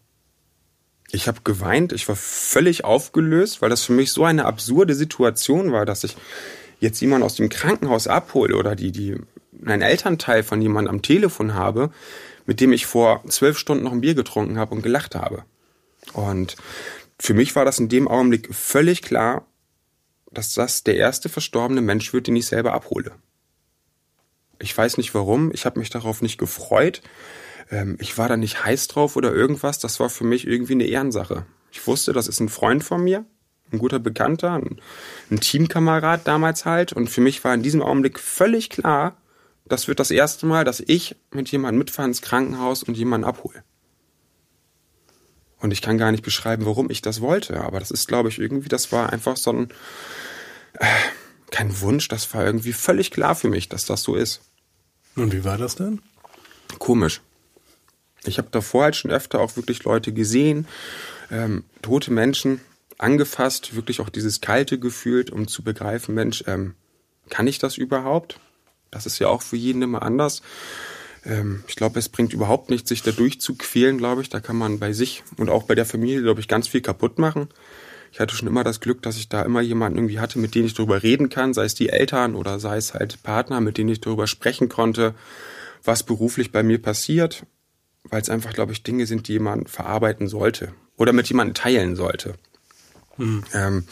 ich 1.11 1.27
habe 1.27 1.41
geweint, 1.43 1.93
ich 1.93 2.07
war 2.07 2.15
völlig 2.15 2.83
aufgelöst, 2.83 3.61
weil 3.61 3.69
das 3.69 3.83
für 3.83 3.93
mich 3.93 4.11
so 4.11 4.23
eine 4.23 4.45
absurde 4.45 4.95
Situation 4.95 5.71
war, 5.71 5.85
dass 5.85 6.03
ich 6.03 6.17
jetzt 6.79 6.99
jemanden 6.99 7.25
aus 7.25 7.35
dem 7.35 7.49
Krankenhaus 7.49 8.07
abhole 8.07 8.55
oder 8.55 8.75
die, 8.75 8.91
die 8.91 9.17
einen 9.65 9.83
Elternteil 9.83 10.41
von 10.41 10.61
jemandem 10.61 10.95
am 10.95 11.01
Telefon 11.03 11.53
habe, 11.53 11.91
mit 12.47 12.59
dem 12.59 12.73
ich 12.73 12.87
vor 12.87 13.23
zwölf 13.27 13.57
Stunden 13.57 13.83
noch 13.83 13.91
ein 13.91 14.01
Bier 14.01 14.15
getrunken 14.15 14.57
habe 14.57 14.73
und 14.73 14.81
gelacht 14.81 15.13
habe. 15.13 15.43
Und 16.13 16.55
für 17.19 17.33
mich 17.33 17.55
war 17.55 17.65
das 17.65 17.79
in 17.79 17.89
dem 17.89 18.07
Augenblick 18.07 18.53
völlig 18.53 19.01
klar, 19.01 19.45
dass 20.31 20.53
das 20.53 20.83
der 20.83 20.95
erste 20.95 21.29
verstorbene 21.29 21.81
Mensch 21.81 22.13
wird, 22.13 22.27
den 22.27 22.35
ich 22.35 22.47
selber 22.47 22.73
abhole. 22.73 23.11
Ich 24.59 24.77
weiß 24.77 24.97
nicht 24.97 25.13
warum, 25.13 25.51
ich 25.53 25.65
habe 25.65 25.79
mich 25.79 25.89
darauf 25.89 26.21
nicht 26.21 26.37
gefreut. 26.37 27.01
Ähm, 27.69 27.97
ich 27.99 28.17
war 28.17 28.29
da 28.29 28.37
nicht 28.37 28.63
heiß 28.63 28.87
drauf 28.87 29.15
oder 29.15 29.33
irgendwas. 29.33 29.79
Das 29.79 29.99
war 29.99 30.09
für 30.09 30.23
mich 30.23 30.47
irgendwie 30.47 30.73
eine 30.73 30.85
Ehrensache. 30.85 31.45
Ich 31.71 31.85
wusste, 31.87 32.13
das 32.13 32.27
ist 32.27 32.39
ein 32.39 32.49
Freund 32.49 32.83
von 32.83 33.03
mir, 33.03 33.25
ein 33.71 33.79
guter 33.79 33.99
Bekannter, 33.99 34.53
ein, 34.53 34.79
ein 35.29 35.39
Teamkamerad 35.39 36.27
damals 36.27 36.65
halt. 36.65 36.93
Und 36.93 37.09
für 37.09 37.21
mich 37.21 37.43
war 37.43 37.53
in 37.53 37.63
diesem 37.63 37.81
Augenblick 37.81 38.19
völlig 38.19 38.69
klar, 38.69 39.17
das 39.65 39.87
wird 39.87 39.99
das 39.99 40.11
erste 40.11 40.45
Mal, 40.45 40.65
dass 40.65 40.83
ich 40.85 41.15
mit 41.31 41.49
jemandem 41.49 41.79
mitfahre 41.79 42.07
ins 42.07 42.21
Krankenhaus 42.21 42.83
und 42.83 42.97
jemanden 42.97 43.25
abhole. 43.25 43.63
Und 45.61 45.71
ich 45.71 45.81
kann 45.81 45.97
gar 45.97 46.11
nicht 46.11 46.23
beschreiben, 46.23 46.65
warum 46.65 46.89
ich 46.89 47.01
das 47.01 47.21
wollte. 47.21 47.61
Aber 47.61 47.79
das 47.79 47.91
ist, 47.91 48.07
glaube 48.07 48.29
ich, 48.29 48.39
irgendwie, 48.39 48.69
das 48.69 48.91
war 48.91 49.13
einfach 49.13 49.37
so 49.37 49.51
ein, 49.51 49.69
äh, 50.79 50.85
kein 51.51 51.79
Wunsch, 51.81 52.07
das 52.07 52.33
war 52.33 52.45
irgendwie 52.45 52.73
völlig 52.73 53.11
klar 53.11 53.35
für 53.35 53.49
mich, 53.49 53.69
dass 53.69 53.85
das 53.85 54.01
so 54.01 54.15
ist. 54.15 54.41
Und 55.15 55.33
wie 55.33 55.43
war 55.43 55.57
das 55.57 55.75
denn? 55.75 56.01
Komisch. 56.79 57.21
Ich 58.23 58.37
habe 58.37 58.47
davor 58.51 58.83
halt 58.83 58.95
schon 58.95 59.11
öfter 59.11 59.39
auch 59.39 59.55
wirklich 59.55 59.83
Leute 59.83 60.13
gesehen, 60.13 60.67
ähm, 61.29 61.63
tote 61.81 62.11
Menschen 62.11 62.61
angefasst, 62.97 63.75
wirklich 63.75 63.99
auch 63.99 64.09
dieses 64.09 64.41
kalte 64.41 64.79
gefühlt, 64.79 65.31
um 65.31 65.47
zu 65.47 65.63
begreifen, 65.63 66.15
Mensch, 66.15 66.43
ähm, 66.47 66.75
kann 67.29 67.47
ich 67.47 67.59
das 67.59 67.77
überhaupt? 67.77 68.39
Das 68.91 69.05
ist 69.05 69.19
ja 69.19 69.27
auch 69.27 69.41
für 69.41 69.55
jeden 69.55 69.81
immer 69.81 70.03
anders. 70.03 70.41
Ähm, 71.25 71.63
ich 71.67 71.75
glaube, 71.75 71.99
es 71.99 72.09
bringt 72.09 72.33
überhaupt 72.33 72.69
nichts, 72.69 72.89
sich 72.89 73.03
da 73.03 73.11
durchzuquälen, 73.11 73.97
glaube 73.97 74.21
ich. 74.21 74.29
Da 74.29 74.39
kann 74.39 74.55
man 74.55 74.79
bei 74.79 74.93
sich 74.93 75.23
und 75.37 75.49
auch 75.49 75.63
bei 75.63 75.75
der 75.75 75.85
Familie, 75.85 76.21
glaube 76.21 76.39
ich, 76.39 76.47
ganz 76.47 76.67
viel 76.67 76.81
kaputt 76.81 77.19
machen. 77.19 77.49
Ich 78.11 78.19
hatte 78.19 78.35
schon 78.35 78.47
immer 78.47 78.63
das 78.63 78.81
Glück, 78.81 79.01
dass 79.01 79.15
ich 79.15 79.29
da 79.29 79.41
immer 79.41 79.61
jemanden 79.61 79.97
irgendwie 79.97 80.19
hatte, 80.19 80.37
mit 80.37 80.53
dem 80.53 80.65
ich 80.65 80.73
darüber 80.73 81.01
reden 81.01 81.29
kann, 81.29 81.53
sei 81.53 81.63
es 81.63 81.75
die 81.75 81.89
Eltern 81.89 82.35
oder 82.35 82.59
sei 82.59 82.75
es 82.75 82.93
halt 82.93 83.23
Partner, 83.23 83.61
mit 83.61 83.77
denen 83.77 83.89
ich 83.89 84.01
darüber 84.01 84.27
sprechen 84.27 84.67
konnte, 84.67 85.15
was 85.83 86.03
beruflich 86.03 86.51
bei 86.51 86.61
mir 86.61 86.81
passiert, 86.81 87.45
weil 88.03 88.21
es 88.21 88.29
einfach, 88.29 88.53
glaube 88.53 88.73
ich, 88.73 88.83
Dinge 88.83 89.05
sind, 89.05 89.27
die 89.27 89.33
jemand 89.33 89.69
verarbeiten 89.69 90.27
sollte 90.27 90.73
oder 90.97 91.13
mit 91.13 91.29
jemandem 91.29 91.53
teilen 91.53 91.95
sollte. 91.95 92.33
Mhm. 93.21 93.43
Ähm, 93.53 93.83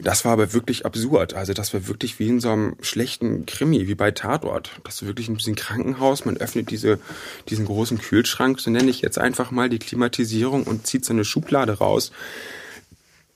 das 0.00 0.24
war 0.24 0.32
aber 0.32 0.52
wirklich 0.52 0.86
absurd. 0.86 1.34
Also 1.34 1.52
das 1.52 1.74
war 1.74 1.88
wirklich 1.88 2.20
wie 2.20 2.28
in 2.28 2.38
so 2.38 2.50
einem 2.50 2.76
schlechten 2.80 3.44
Krimi, 3.44 3.88
wie 3.88 3.96
bei 3.96 4.12
Tatort. 4.12 4.80
Das 4.84 5.02
ist 5.02 5.06
wirklich 5.06 5.28
ein 5.28 5.34
bisschen 5.34 5.56
Krankenhaus. 5.56 6.24
Man 6.24 6.36
öffnet 6.36 6.70
diese, 6.70 7.00
diesen 7.48 7.64
großen 7.66 7.98
Kühlschrank, 7.98 8.60
so 8.60 8.70
nenne 8.70 8.88
ich 8.88 9.00
jetzt 9.00 9.18
einfach 9.18 9.50
mal 9.50 9.68
die 9.68 9.80
Klimatisierung 9.80 10.62
und 10.62 10.86
zieht 10.86 11.04
so 11.04 11.12
eine 11.12 11.24
Schublade 11.24 11.78
raus. 11.78 12.12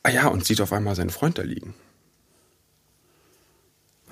Ah 0.05 0.11
ja, 0.11 0.29
und 0.29 0.45
sieht 0.45 0.61
auf 0.61 0.73
einmal 0.73 0.95
seinen 0.95 1.11
Freund 1.11 1.39
da 1.39 1.43
liegen. 1.43 1.75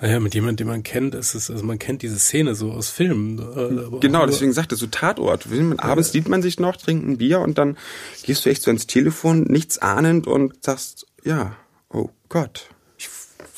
Naja, 0.01 0.19
mit 0.19 0.33
jemandem, 0.33 0.65
den 0.65 0.67
man 0.67 0.83
kennt, 0.83 1.13
ist 1.13 1.35
es, 1.35 1.51
also 1.51 1.63
man 1.63 1.77
kennt 1.77 2.01
diese 2.01 2.17
Szene 2.17 2.55
so 2.55 2.71
aus 2.71 2.89
Filmen. 2.89 3.37
Äh, 3.37 3.99
genau, 3.99 4.25
deswegen 4.25 4.51
sagte 4.51 4.75
so 4.75 4.87
Tatort. 4.87 5.45
Abends 5.77 6.11
sieht 6.11 6.27
man 6.27 6.41
sich 6.41 6.59
noch, 6.59 6.75
trinkt 6.75 7.07
ein 7.07 7.19
Bier 7.19 7.39
und 7.39 7.59
dann 7.59 7.77
gehst 8.23 8.43
du 8.43 8.49
echt 8.49 8.63
so 8.63 8.71
ins 8.71 8.87
Telefon, 8.87 9.43
nichts 9.43 9.77
ahnend 9.77 10.25
und 10.25 10.63
sagst, 10.63 11.05
ja, 11.23 11.55
oh 11.89 12.09
Gott. 12.29 12.69
Ich 12.97 13.09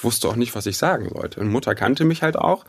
wusste 0.01 0.27
auch 0.27 0.35
nicht, 0.35 0.55
was 0.55 0.65
ich 0.65 0.77
sagen 0.77 1.09
sollte. 1.09 1.39
Und 1.39 1.49
Mutter 1.49 1.75
kannte 1.75 2.05
mich 2.05 2.23
halt 2.23 2.35
auch, 2.37 2.65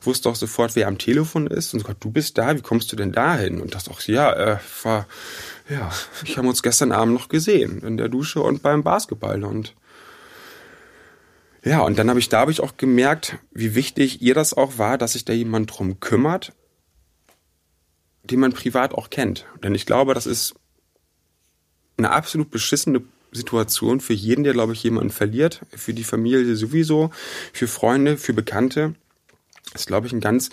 wusste 0.00 0.28
auch 0.28 0.36
sofort, 0.36 0.76
wer 0.76 0.88
am 0.88 0.98
Telefon 0.98 1.46
ist 1.46 1.74
und 1.74 1.80
so 1.80 1.86
Gott, 1.86 1.96
du 2.00 2.10
bist 2.10 2.38
da, 2.38 2.56
wie 2.56 2.62
kommst 2.62 2.92
du 2.92 2.96
denn 2.96 3.12
da 3.12 3.36
hin? 3.36 3.60
Und 3.60 3.74
das 3.74 3.88
auch, 3.88 4.00
ja, 4.02 4.32
äh, 4.32 4.58
war, 4.82 5.06
ja, 5.68 5.90
ich 6.24 6.38
habe 6.38 6.48
uns 6.48 6.62
gestern 6.62 6.92
Abend 6.92 7.14
noch 7.14 7.28
gesehen, 7.28 7.82
in 7.82 7.96
der 7.96 8.08
Dusche 8.08 8.40
und 8.40 8.62
beim 8.62 8.82
Basketball 8.82 9.44
und 9.44 9.74
ja, 11.64 11.80
und 11.80 11.98
dann 11.98 12.08
habe 12.08 12.20
ich 12.20 12.28
da 12.28 12.40
habe 12.40 12.52
ich 12.52 12.60
auch 12.60 12.76
gemerkt, 12.76 13.38
wie 13.50 13.74
wichtig 13.74 14.22
ihr 14.22 14.34
das 14.34 14.54
auch 14.54 14.78
war, 14.78 14.98
dass 14.98 15.14
sich 15.14 15.24
da 15.24 15.32
jemand 15.32 15.76
drum 15.76 15.98
kümmert, 15.98 16.52
den 18.22 18.38
man 18.38 18.52
privat 18.52 18.94
auch 18.94 19.10
kennt. 19.10 19.46
Denn 19.64 19.74
ich 19.74 19.84
glaube, 19.84 20.14
das 20.14 20.26
ist 20.26 20.54
eine 21.96 22.12
absolut 22.12 22.52
beschissene 22.52 23.02
Situation 23.32 24.00
für 24.00 24.12
jeden, 24.12 24.44
der, 24.44 24.52
glaube 24.52 24.72
ich, 24.72 24.82
jemanden 24.82 25.10
verliert, 25.10 25.60
für 25.74 25.94
die 25.94 26.04
Familie 26.04 26.56
sowieso, 26.56 27.10
für 27.52 27.68
Freunde, 27.68 28.16
für 28.16 28.32
Bekannte. 28.32 28.94
Das 29.72 29.82
ist, 29.82 29.86
glaube 29.86 30.06
ich, 30.06 30.12
ein 30.12 30.20
ganz 30.20 30.50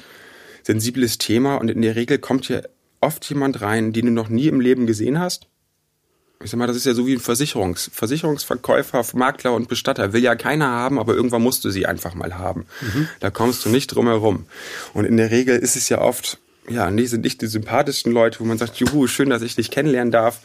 sensibles 0.63 1.17
Thema 1.17 1.55
und 1.55 1.69
in 1.69 1.81
der 1.81 1.95
Regel 1.95 2.17
kommt 2.17 2.45
hier 2.45 2.69
oft 3.01 3.27
jemand 3.29 3.61
rein, 3.61 3.93
den 3.93 4.07
du 4.07 4.11
noch 4.11 4.29
nie 4.29 4.47
im 4.47 4.59
Leben 4.59 4.87
gesehen 4.87 5.19
hast. 5.19 5.47
Ich 6.43 6.51
sag 6.51 6.57
mal, 6.57 6.67
das 6.67 6.75
ist 6.75 6.85
ja 6.85 6.93
so 6.93 7.07
wie 7.07 7.13
ein 7.13 7.19
Versicherungs 7.19 7.89
Versicherungsverkäufer, 7.93 9.05
Makler 9.13 9.53
und 9.53 9.69
Bestatter. 9.69 10.11
Will 10.11 10.21
ja 10.21 10.35
keiner 10.35 10.67
haben, 10.67 10.99
aber 10.99 11.13
irgendwann 11.13 11.41
musst 11.41 11.63
du 11.63 11.69
sie 11.69 11.85
einfach 11.85 12.15
mal 12.15 12.37
haben. 12.37 12.65
Mhm. 12.81 13.07
Da 13.21 13.29
kommst 13.29 13.63
du 13.63 13.69
nicht 13.69 13.87
drum 13.87 14.07
herum. 14.07 14.45
Und 14.93 15.05
in 15.05 15.17
der 15.17 15.31
Regel 15.31 15.57
ist 15.57 15.75
es 15.75 15.87
ja 15.87 16.01
oft, 16.01 16.39
ja, 16.67 16.91
nee, 16.91 17.05
sind 17.05 17.23
nicht 17.23 17.41
die 17.41 17.47
sympathischsten 17.47 18.11
Leute, 18.11 18.41
wo 18.41 18.45
man 18.45 18.57
sagt, 18.57 18.77
juhu, 18.77 19.07
schön, 19.07 19.29
dass 19.29 19.41
ich 19.41 19.55
dich 19.55 19.71
kennenlernen 19.71 20.11
darf. 20.11 20.41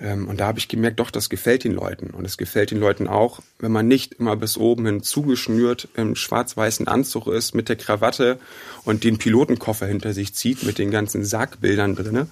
Ähm, 0.00 0.28
und 0.28 0.40
da 0.40 0.46
habe 0.46 0.58
ich 0.58 0.68
gemerkt, 0.68 1.00
doch, 1.00 1.10
das 1.10 1.28
gefällt 1.28 1.64
den 1.64 1.72
Leuten. 1.72 2.10
Und 2.10 2.24
es 2.24 2.36
gefällt 2.36 2.70
den 2.70 2.80
Leuten 2.80 3.08
auch, 3.08 3.40
wenn 3.58 3.72
man 3.72 3.88
nicht 3.88 4.14
immer 4.14 4.36
bis 4.36 4.56
oben 4.56 4.86
hin 4.86 5.02
zugeschnürt 5.02 5.88
im 5.94 6.16
schwarz-weißen 6.16 6.88
Anzug 6.88 7.26
ist, 7.26 7.54
mit 7.54 7.68
der 7.68 7.76
Krawatte 7.76 8.38
und 8.84 9.04
den 9.04 9.18
Pilotenkoffer 9.18 9.86
hinter 9.86 10.12
sich 10.12 10.34
zieht, 10.34 10.62
mit 10.62 10.78
den 10.78 10.90
ganzen 10.90 11.24
Sargbildern 11.24 11.94
drinne 11.94 12.28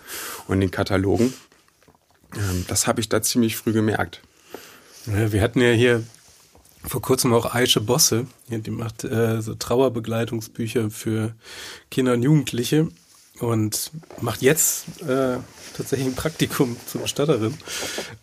und 0.49 0.61
den 0.61 0.71
Katalogen. 0.71 1.33
Ähm, 2.35 2.65
das 2.69 2.87
habe 2.87 3.01
ich 3.01 3.09
da 3.09 3.23
ziemlich 3.23 3.57
früh 3.57 3.73
gemerkt. 3.73 4.21
Ja, 5.07 5.33
wir 5.33 5.43
hatten 5.43 5.61
ja 5.61 5.73
hier 5.73 6.03
vor 6.85 7.01
kurzem 7.01 7.33
auch 7.33 7.55
Aische 7.55 7.81
Bosse, 7.81 8.27
die 8.49 8.71
macht 8.71 9.05
äh, 9.05 9.41
so 9.41 9.55
Trauerbegleitungsbücher 9.55 10.91
für 10.91 11.35
Kinder 11.91 12.15
und 12.15 12.23
Jugendliche. 12.23 12.89
Und 13.43 13.91
macht 14.21 14.41
jetzt 14.41 14.85
äh, 15.03 15.37
tatsächlich 15.77 16.07
ein 16.07 16.15
Praktikum 16.15 16.77
zur 16.87 17.03
Bestatterin. 17.03 17.55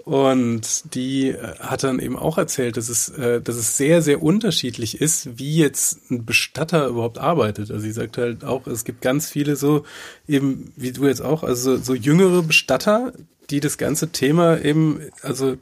Und 0.06 0.94
die 0.94 1.30
äh, 1.32 1.56
hat 1.60 1.84
dann 1.84 2.00
eben 2.00 2.18
auch 2.18 2.38
erzählt, 2.38 2.78
dass 2.78 2.88
es, 2.88 3.10
äh, 3.10 3.42
dass 3.42 3.58
es 3.58 3.76
sehr, 3.76 4.02
sehr 4.02 4.24
unterschiedlich 4.24 5.02
ist, 5.02 5.38
wie 5.38 5.58
jetzt 5.58 6.10
ein 6.10 6.26
Bestatter 6.26 6.88
überhaupt 6.88 7.18
arbeitet. 7.18 7.70
Also 7.70 7.82
sie 7.82 7.92
sagt 7.92 8.18
halt 8.18 8.46
auch, 8.46 8.66
es 8.66 8.86
gibt 8.86 9.02
ganz 9.02 9.30
viele 9.30 9.58
so, 9.58 9.84
eben 10.26 10.72
wie 10.78 10.94
du 10.94 11.06
jetzt 11.06 11.22
auch, 11.22 11.44
also 11.44 11.78
so, 11.78 11.94
jüngere 11.94 12.42
Bestatter, 12.42 13.12
die 13.50 13.60
das 13.60 13.78
ganze 13.78 14.10
Thema 14.10 14.64
eben, 14.64 15.02
also 15.22 15.58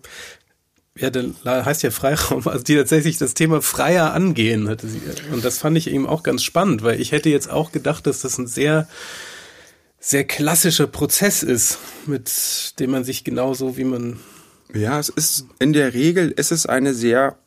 ja, 0.99 1.09
der 1.09 1.33
heißt 1.45 1.83
ja 1.83 1.91
Freiraum, 1.91 2.47
also 2.47 2.63
die 2.63 2.75
tatsächlich 2.75 3.17
das 3.17 3.33
Thema 3.33 3.61
freier 3.61 4.13
angehen, 4.13 4.67
hatte 4.67 4.87
sie. 4.87 5.01
Und 5.31 5.45
das 5.45 5.57
fand 5.57 5.77
ich 5.77 5.89
eben 5.89 6.07
auch 6.07 6.23
ganz 6.23 6.43
spannend, 6.43 6.83
weil 6.83 6.99
ich 6.99 7.11
hätte 7.11 7.29
jetzt 7.29 7.49
auch 7.49 7.71
gedacht, 7.71 8.07
dass 8.07 8.21
das 8.21 8.37
ein 8.37 8.47
sehr 8.47 8.87
sehr 10.07 10.23
klassischer 10.23 10.87
Prozess 10.87 11.43
ist, 11.43 11.79
mit 12.05 12.79
dem 12.79 12.91
man 12.91 13.03
sich 13.03 13.25
genauso 13.25 13.75
wie 13.75 13.83
man. 13.83 14.19
Ja, 14.73 14.99
es 14.99 15.09
ist 15.09 15.47
in 15.59 15.73
der 15.73 15.93
Regel 15.93 16.31
ist 16.31 16.53
es 16.53 16.65
eine 16.65 16.93
sehr 16.93 17.37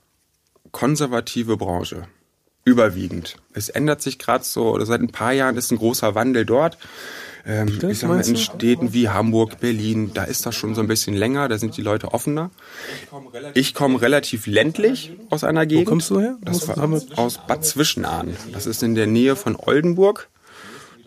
konservative 0.71 1.57
Branche. 1.57 2.07
Überwiegend. 2.65 3.37
Es 3.55 3.71
ändert 3.71 4.03
sich 4.03 4.19
gerade 4.19 4.45
so, 4.45 4.75
oder 4.75 4.85
seit 4.85 5.01
ein 5.01 5.09
paar 5.09 5.33
Jahren 5.33 5.57
ist 5.57 5.71
ein 5.71 5.79
großer 5.79 6.15
Wandel 6.15 6.45
dort. 6.45 6.77
Ähm, 7.47 7.81
ich 7.89 7.99
sag 7.99 8.11
mal, 8.11 8.21
in 8.21 8.37
Städten 8.37 8.93
wie 8.93 9.09
Hamburg, 9.09 9.59
Berlin, 9.61 10.11
da 10.13 10.25
ist 10.25 10.45
das 10.45 10.55
schon 10.55 10.75
so 10.75 10.83
ein 10.83 10.87
bisschen 10.87 11.15
länger, 11.15 11.49
da 11.49 11.57
sind 11.57 11.79
die 11.79 11.83
Leute 11.83 12.13
offener. 12.13 12.51
Ich 13.55 13.73
komme 13.73 14.03
relativ 14.03 14.47
ländlich 14.47 15.13
aus 15.31 15.45
einer 15.45 15.65
Gegend. 15.65 15.87
Wo 15.87 15.91
kommst 15.93 16.11
du 16.11 16.21
her? 16.21 16.37
Das 16.43 16.69
war 16.69 16.77
aus 17.17 17.41
Bad 17.47 17.65
Zwischenahn. 17.65 18.37
Das 18.53 18.67
ist 18.67 18.83
in 18.83 18.95
der 18.95 19.07
Nähe 19.07 19.35
von 19.35 19.57
Oldenburg. 19.57 20.29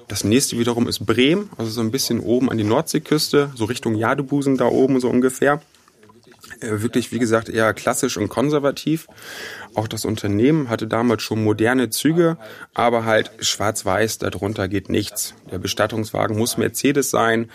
Das 0.08 0.24
nächste 0.24 0.60
wiederum 0.60 0.88
ist 0.88 1.06
Bremen, 1.06 1.50
also 1.58 1.72
so 1.72 1.82
ein 1.82 1.92
bisschen 1.92 2.20
oben 2.20 2.52
an 2.52 2.58
die 2.58 2.64
Nordseeküste, 2.64 3.52
so 3.56 3.66
Richtung 3.66 3.96
Jadebusen 3.96 4.58
da 4.58 4.66
oben 4.66 5.00
so 5.00 5.10
ungefähr. 5.10 5.62
Äh, 6.60 6.82
wirklich, 6.82 7.12
wie 7.12 7.20
gesagt, 7.20 7.50
eher 7.50 7.74
klassisch 7.74 8.18
und 8.18 8.30
konservativ. 8.30 9.08
Auch 9.74 9.88
das 9.88 10.06
Unternehmen 10.06 10.70
hatte 10.70 10.88
damals 10.88 11.24
schon 11.24 11.44
moderne 11.44 11.90
Züge, 11.90 12.38
aber 12.74 13.06
halt 13.06 13.32
schwarz-weiß, 13.40 14.20
darunter 14.20 14.68
geht 14.68 14.90
nichts. 14.90 15.34
Der 15.52 15.58
Bestattungswagen 15.58 16.38
muss 16.38 16.58
Mercedes 16.58 17.10
sein. 17.10 17.50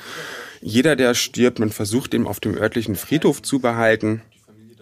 Jeder, 0.60 0.96
der 0.96 1.14
stirbt, 1.14 1.58
man 1.58 1.70
versucht 1.70 2.14
ihn 2.14 2.26
auf 2.26 2.40
dem 2.40 2.56
örtlichen 2.56 2.96
Friedhof 2.96 3.42
zu 3.42 3.60
behalten. 3.60 4.22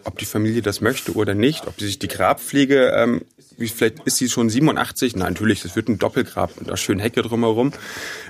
Ob 0.04 0.18
die 0.18 0.24
Familie 0.24 0.62
das 0.62 0.80
möchte 0.80 1.14
oder 1.14 1.34
nicht, 1.34 1.66
ob 1.66 1.76
die 1.76 1.86
sich 1.86 1.98
die 1.98 2.08
Grabpflege 2.08 2.92
ähm, 2.96 3.22
wie 3.56 3.68
vielleicht 3.68 4.00
ist 4.04 4.18
sie 4.18 4.28
schon 4.28 4.50
87? 4.50 5.16
Nein, 5.16 5.32
natürlich, 5.32 5.62
das 5.62 5.76
wird 5.76 5.88
ein 5.88 5.98
Doppelgrab 5.98 6.58
mit 6.58 6.68
einer 6.68 6.76
schönen 6.76 7.00
Hecke 7.00 7.22
drumherum. 7.22 7.72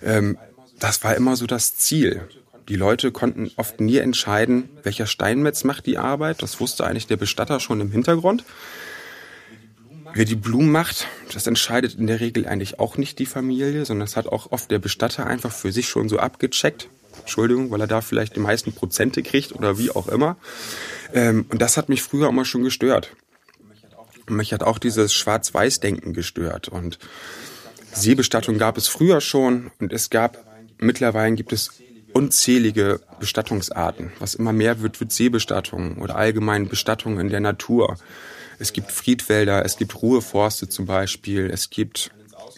Ähm, 0.02 0.38
das 0.78 1.02
war 1.04 1.14
immer 1.14 1.36
so 1.36 1.46
das 1.46 1.76
Ziel. 1.76 2.28
Die 2.68 2.76
Leute 2.76 3.12
konnten 3.12 3.50
oft 3.56 3.80
nie 3.80 3.98
entscheiden, 3.98 4.68
welcher 4.82 5.06
Steinmetz 5.06 5.64
macht 5.64 5.86
die 5.86 5.98
Arbeit. 5.98 6.42
Das 6.42 6.60
wusste 6.60 6.84
eigentlich 6.84 7.06
der 7.06 7.16
Bestatter 7.16 7.60
schon 7.60 7.80
im 7.80 7.92
Hintergrund. 7.92 8.44
Wer 10.14 10.24
die 10.24 10.34
Blumen 10.34 10.72
macht, 10.72 11.06
das 11.32 11.46
entscheidet 11.46 11.94
in 11.94 12.06
der 12.06 12.20
Regel 12.20 12.46
eigentlich 12.46 12.80
auch 12.80 12.96
nicht 12.96 13.18
die 13.18 13.26
Familie, 13.26 13.84
sondern 13.84 14.06
das 14.06 14.16
hat 14.16 14.26
auch 14.26 14.50
oft 14.50 14.70
der 14.70 14.78
Bestatter 14.78 15.26
einfach 15.26 15.52
für 15.52 15.72
sich 15.72 15.88
schon 15.88 16.08
so 16.08 16.18
abgecheckt. 16.18 16.88
Entschuldigung, 17.20 17.70
weil 17.70 17.80
er 17.80 17.86
da 17.86 18.00
vielleicht 18.00 18.36
die 18.36 18.40
meisten 18.40 18.72
Prozente 18.72 19.22
kriegt 19.22 19.52
oder 19.52 19.78
wie 19.78 19.90
auch 19.90 20.08
immer. 20.08 20.36
Ähm, 21.12 21.46
und 21.50 21.60
das 21.60 21.76
hat 21.76 21.88
mich 21.88 22.02
früher 22.02 22.28
immer 22.28 22.44
schon 22.44 22.62
gestört. 22.62 23.12
Mich 24.28 24.52
hat 24.52 24.62
auch 24.62 24.78
dieses 24.78 25.12
Schwarz-Weiß-Denken 25.14 26.12
gestört. 26.12 26.68
Und 26.68 26.98
Seebestattung 27.92 28.58
gab 28.58 28.76
es 28.76 28.88
früher 28.88 29.20
schon 29.20 29.70
und 29.80 29.92
es 29.92 30.10
gab, 30.10 30.38
mittlerweile 30.78 31.34
gibt 31.34 31.52
es 31.52 31.70
unzählige 32.12 33.00
Bestattungsarten. 33.20 34.12
Was 34.18 34.34
immer 34.34 34.52
mehr 34.52 34.80
wird, 34.80 35.00
wird 35.00 35.12
Seebestattung 35.12 35.98
oder 35.98 36.16
allgemein 36.16 36.68
Bestattung 36.68 37.20
in 37.20 37.28
der 37.28 37.40
Natur. 37.40 37.96
Es 38.58 38.72
gibt 38.72 38.90
Friedwälder, 38.90 39.64
es 39.64 39.76
gibt 39.76 40.00
Ruheforste 40.00 40.68
zum 40.68 40.86
Beispiel, 40.86 41.50
es 41.52 41.68
gibt, 41.68 42.10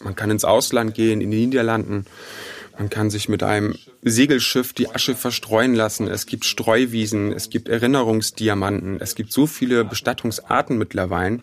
man 0.03 0.15
kann 0.15 0.31
ins 0.31 0.45
Ausland 0.45 0.95
gehen, 0.95 1.21
in 1.21 1.31
die 1.31 1.47
Niederlanden. 1.47 2.07
Man 2.79 2.89
kann 2.89 3.11
sich 3.11 3.29
mit 3.29 3.43
einem 3.43 3.75
Segelschiff 4.03 4.73
die 4.73 4.89
Asche 4.89 5.17
verstreuen 5.17 5.75
lassen. 5.75 6.07
Es 6.07 6.27
gibt 6.27 6.45
Streuwiesen, 6.45 7.33
es 7.33 7.51
gibt 7.51 7.69
Erinnerungsdiamanten, 7.69 9.01
es 9.01 9.17
gibt 9.17 9.33
so 9.33 9.49
viele 9.49 9.85
Bestattungsarten 9.85 10.79
mittlerweile 10.79 11.41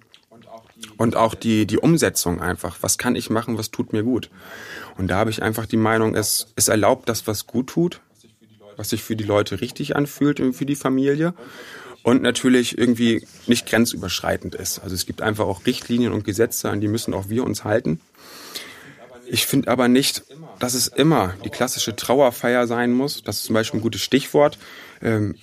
und 0.98 1.16
auch 1.16 1.36
die, 1.36 1.66
die 1.66 1.78
Umsetzung 1.78 2.42
einfach. 2.42 2.78
Was 2.82 2.98
kann 2.98 3.16
ich 3.16 3.30
machen, 3.30 3.58
was 3.58 3.72
tut 3.72 3.94
mir 3.94 4.04
gut? 4.04 4.30
Und 4.98 5.08
da 5.08 5.18
habe 5.18 5.30
ich 5.30 5.42
einfach 5.42 5.66
die 5.66 5.78
Meinung, 5.78 6.16
es, 6.16 6.48
es 6.56 6.68
erlaubt 6.68 7.10
das, 7.10 7.28
was 7.28 7.48
gut 7.48 7.68
tut, 7.68 8.02
was 8.78 8.90
sich 8.90 9.04
für 9.04 9.16
die 9.16 9.24
Leute 9.24 9.62
richtig 9.62 9.96
anfühlt 9.96 10.40
und 10.40 10.54
für 10.54 10.66
die 10.66 10.76
Familie 10.76 11.34
und 12.04 12.22
natürlich 12.22 12.78
irgendwie 12.78 13.26
nicht 13.48 13.66
grenzüberschreitend 13.66 14.56
ist. 14.56 14.80
Also 14.80 14.96
es 14.96 15.06
gibt 15.06 15.22
einfach 15.22 15.46
auch 15.46 15.66
Richtlinien 15.66 16.14
und 16.14 16.24
Gesetze, 16.24 16.70
an 16.70 16.82
die 16.82 16.88
müssen 16.88 17.14
auch 17.14 17.30
wir 17.30 17.44
uns 17.44 17.64
halten. 17.64 18.00
Ich 19.28 19.48
finde 19.48 19.72
aber 19.72 19.88
nicht, 19.88 20.24
dass 20.60 20.76
es 20.76 20.88
immer 20.88 21.34
die 21.44 21.50
klassische 21.50 21.96
Trauerfeier 21.96 22.68
sein 22.68 22.94
muss. 22.94 23.24
Das 23.24 23.38
ist 23.38 23.46
zum 23.46 23.56
Beispiel 23.56 23.80
ein 23.80 23.84
gutes 23.84 24.02
Stichwort. 24.02 24.60
Ähm, 25.02 25.36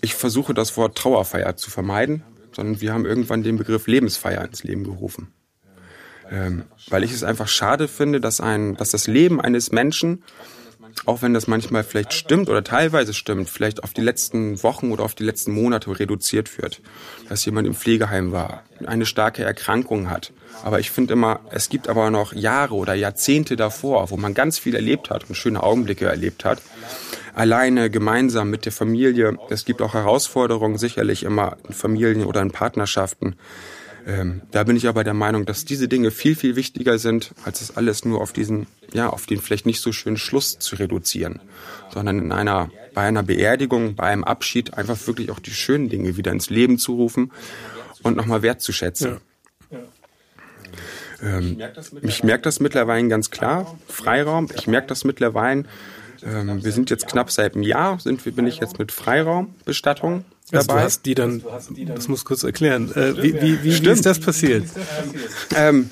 ich 0.00 0.14
versuche 0.14 0.54
das 0.54 0.76
Wort 0.76 0.96
Trauerfeier 0.96 1.56
zu 1.56 1.70
vermeiden, 1.70 2.22
sondern 2.56 2.80
wir 2.80 2.92
haben 2.92 3.04
irgendwann 3.04 3.42
den 3.42 3.58
Begriff 3.58 3.86
Lebensfeier 3.86 4.44
ins 4.44 4.64
Leben 4.64 4.82
gerufen. 4.82 5.28
Ähm, 6.28 6.64
weil 6.88 7.04
ich 7.04 7.12
es 7.12 7.22
einfach 7.22 7.46
schade 7.46 7.86
finde, 7.86 8.20
dass 8.20 8.40
ein, 8.40 8.76
dass 8.76 8.90
das 8.90 9.06
Leben 9.06 9.40
eines 9.40 9.70
Menschen, 9.70 10.24
auch 11.04 11.20
wenn 11.20 11.34
das 11.34 11.46
manchmal 11.46 11.84
vielleicht 11.84 12.14
stimmt 12.14 12.48
oder 12.48 12.64
teilweise 12.64 13.12
stimmt, 13.12 13.50
vielleicht 13.50 13.84
auf 13.84 13.92
die 13.92 14.00
letzten 14.00 14.60
Wochen 14.62 14.90
oder 14.90 15.04
auf 15.04 15.14
die 15.14 15.22
letzten 15.22 15.52
Monate 15.52 16.00
reduziert 16.00 16.60
wird. 16.60 16.80
Dass 17.28 17.44
jemand 17.44 17.68
im 17.68 17.74
Pflegeheim 17.74 18.32
war, 18.32 18.64
eine 18.86 19.04
starke 19.04 19.44
Erkrankung 19.44 20.08
hat. 20.08 20.32
Aber 20.64 20.80
ich 20.80 20.90
finde 20.90 21.12
immer, 21.12 21.40
es 21.50 21.68
gibt 21.68 21.88
aber 21.88 22.10
noch 22.10 22.32
Jahre 22.32 22.74
oder 22.74 22.94
Jahrzehnte 22.94 23.54
davor, 23.54 24.10
wo 24.10 24.16
man 24.16 24.32
ganz 24.32 24.58
viel 24.58 24.74
erlebt 24.74 25.10
hat 25.10 25.28
und 25.28 25.34
schöne 25.34 25.62
Augenblicke 25.62 26.06
erlebt 26.06 26.44
hat 26.46 26.62
alleine, 27.36 27.90
gemeinsam 27.90 28.50
mit 28.50 28.64
der 28.64 28.72
Familie. 28.72 29.36
Es 29.50 29.64
gibt 29.64 29.82
auch 29.82 29.94
Herausforderungen 29.94 30.78
sicherlich 30.78 31.22
immer 31.22 31.58
in 31.68 31.74
Familien 31.74 32.24
oder 32.24 32.40
in 32.40 32.50
Partnerschaften. 32.50 33.36
Ähm, 34.06 34.42
da 34.52 34.64
bin 34.64 34.76
ich 34.76 34.88
aber 34.88 35.04
der 35.04 35.14
Meinung, 35.14 35.44
dass 35.44 35.64
diese 35.64 35.86
Dinge 35.86 36.10
viel, 36.10 36.34
viel 36.34 36.56
wichtiger 36.56 36.98
sind, 36.98 37.32
als 37.44 37.60
es 37.60 37.76
alles 37.76 38.04
nur 38.04 38.20
auf 38.20 38.32
diesen, 38.32 38.66
ja, 38.92 39.10
auf 39.10 39.26
den 39.26 39.40
vielleicht 39.40 39.66
nicht 39.66 39.80
so 39.80 39.92
schönen 39.92 40.16
Schluss 40.16 40.58
zu 40.58 40.76
reduzieren, 40.76 41.40
sondern 41.92 42.18
in 42.20 42.32
einer, 42.32 42.70
bei 42.94 43.02
einer 43.02 43.22
Beerdigung, 43.22 43.96
bei 43.96 44.04
einem 44.04 44.24
Abschied 44.24 44.74
einfach 44.74 45.06
wirklich 45.06 45.30
auch 45.30 45.40
die 45.40 45.50
schönen 45.50 45.88
Dinge 45.88 46.16
wieder 46.16 46.32
ins 46.32 46.50
Leben 46.50 46.78
zu 46.78 46.94
rufen 46.94 47.32
und 48.02 48.16
nochmal 48.16 48.42
wertzuschätzen. 48.42 49.18
Ja. 49.70 49.78
Ähm, 51.22 51.58
ich 52.02 52.22
merke 52.22 52.42
das 52.42 52.60
mittlerweile 52.60 53.08
ganz 53.08 53.30
klar, 53.30 53.76
Freiraum. 53.88 54.48
Ich 54.54 54.66
merke 54.68 54.86
das 54.86 55.04
mittlerweile 55.04 55.64
ähm, 56.22 56.64
wir 56.64 56.72
sind 56.72 56.90
jetzt 56.90 57.06
knapp 57.08 57.30
seit 57.30 57.54
einem 57.54 57.62
Jahr, 57.62 57.98
sind, 57.98 58.22
bin 58.24 58.46
ich 58.46 58.58
jetzt 58.58 58.78
mit 58.78 58.92
Freiraumbestattung 58.92 60.24
also 60.52 60.66
dabei. 60.68 60.80
du 60.80 60.84
hast 60.84 61.06
die 61.06 61.14
dann, 61.16 61.42
das 61.94 62.06
muss 62.06 62.24
kurz 62.24 62.44
erklären. 62.44 62.92
Äh, 62.94 63.20
wie, 63.20 63.34
wie, 63.34 63.64
wie, 63.64 63.82
wie 63.82 63.90
ist 63.90 64.06
das 64.06 64.20
passiert? 64.20 64.64
Ähm, 65.56 65.90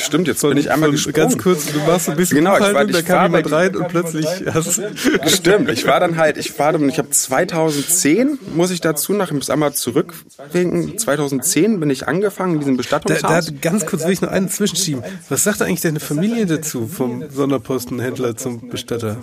stimmt, 0.00 0.26
jetzt 0.26 0.42
bin 0.42 0.56
ich 0.56 0.72
einmal 0.72 0.90
gesprungen. 0.90 1.14
Ganz 1.14 1.38
kurz, 1.38 1.66
du 1.66 1.86
warst 1.86 2.08
ein 2.08 2.16
bisschen 2.16 2.38
genau, 2.38 2.56
ich 2.56 2.74
war, 2.74 2.84
ich 2.84 2.90
da 2.90 3.02
kam 3.02 3.30
jemand 3.30 3.52
rein 3.52 3.76
und 3.76 3.86
plötzlich 3.86 4.26
hast 4.52 4.82
Stimmt, 5.26 5.70
ich 5.70 5.86
war 5.86 6.00
dann 6.00 6.16
halt, 6.16 6.38
ich 6.38 6.58
war 6.58 6.72
dann, 6.72 6.88
ich 6.88 6.98
habe 6.98 7.10
2010, 7.10 8.40
muss 8.56 8.72
ich 8.72 8.80
dazu 8.80 9.12
nach, 9.12 9.28
ich 9.28 9.34
muss 9.34 9.48
einmal 9.48 9.72
zurückwinken, 9.72 10.98
2010 10.98 11.78
bin 11.78 11.90
ich 11.90 12.08
angefangen 12.08 12.54
in 12.54 12.58
diesem 12.58 12.76
Bestattungshaus. 12.76 13.46
Da, 13.46 13.52
da 13.52 13.58
ganz 13.60 13.86
kurz 13.86 14.04
will 14.04 14.12
ich 14.12 14.20
noch 14.20 14.30
einen 14.30 14.48
zwischenschieben. 14.48 15.04
Was 15.28 15.44
sagt 15.44 15.62
eigentlich 15.62 15.82
deine 15.82 16.00
Familie 16.00 16.46
dazu, 16.46 16.88
vom 16.88 17.30
Sonderpostenhändler 17.30 18.36
zum 18.36 18.70
Bestatter? 18.70 19.18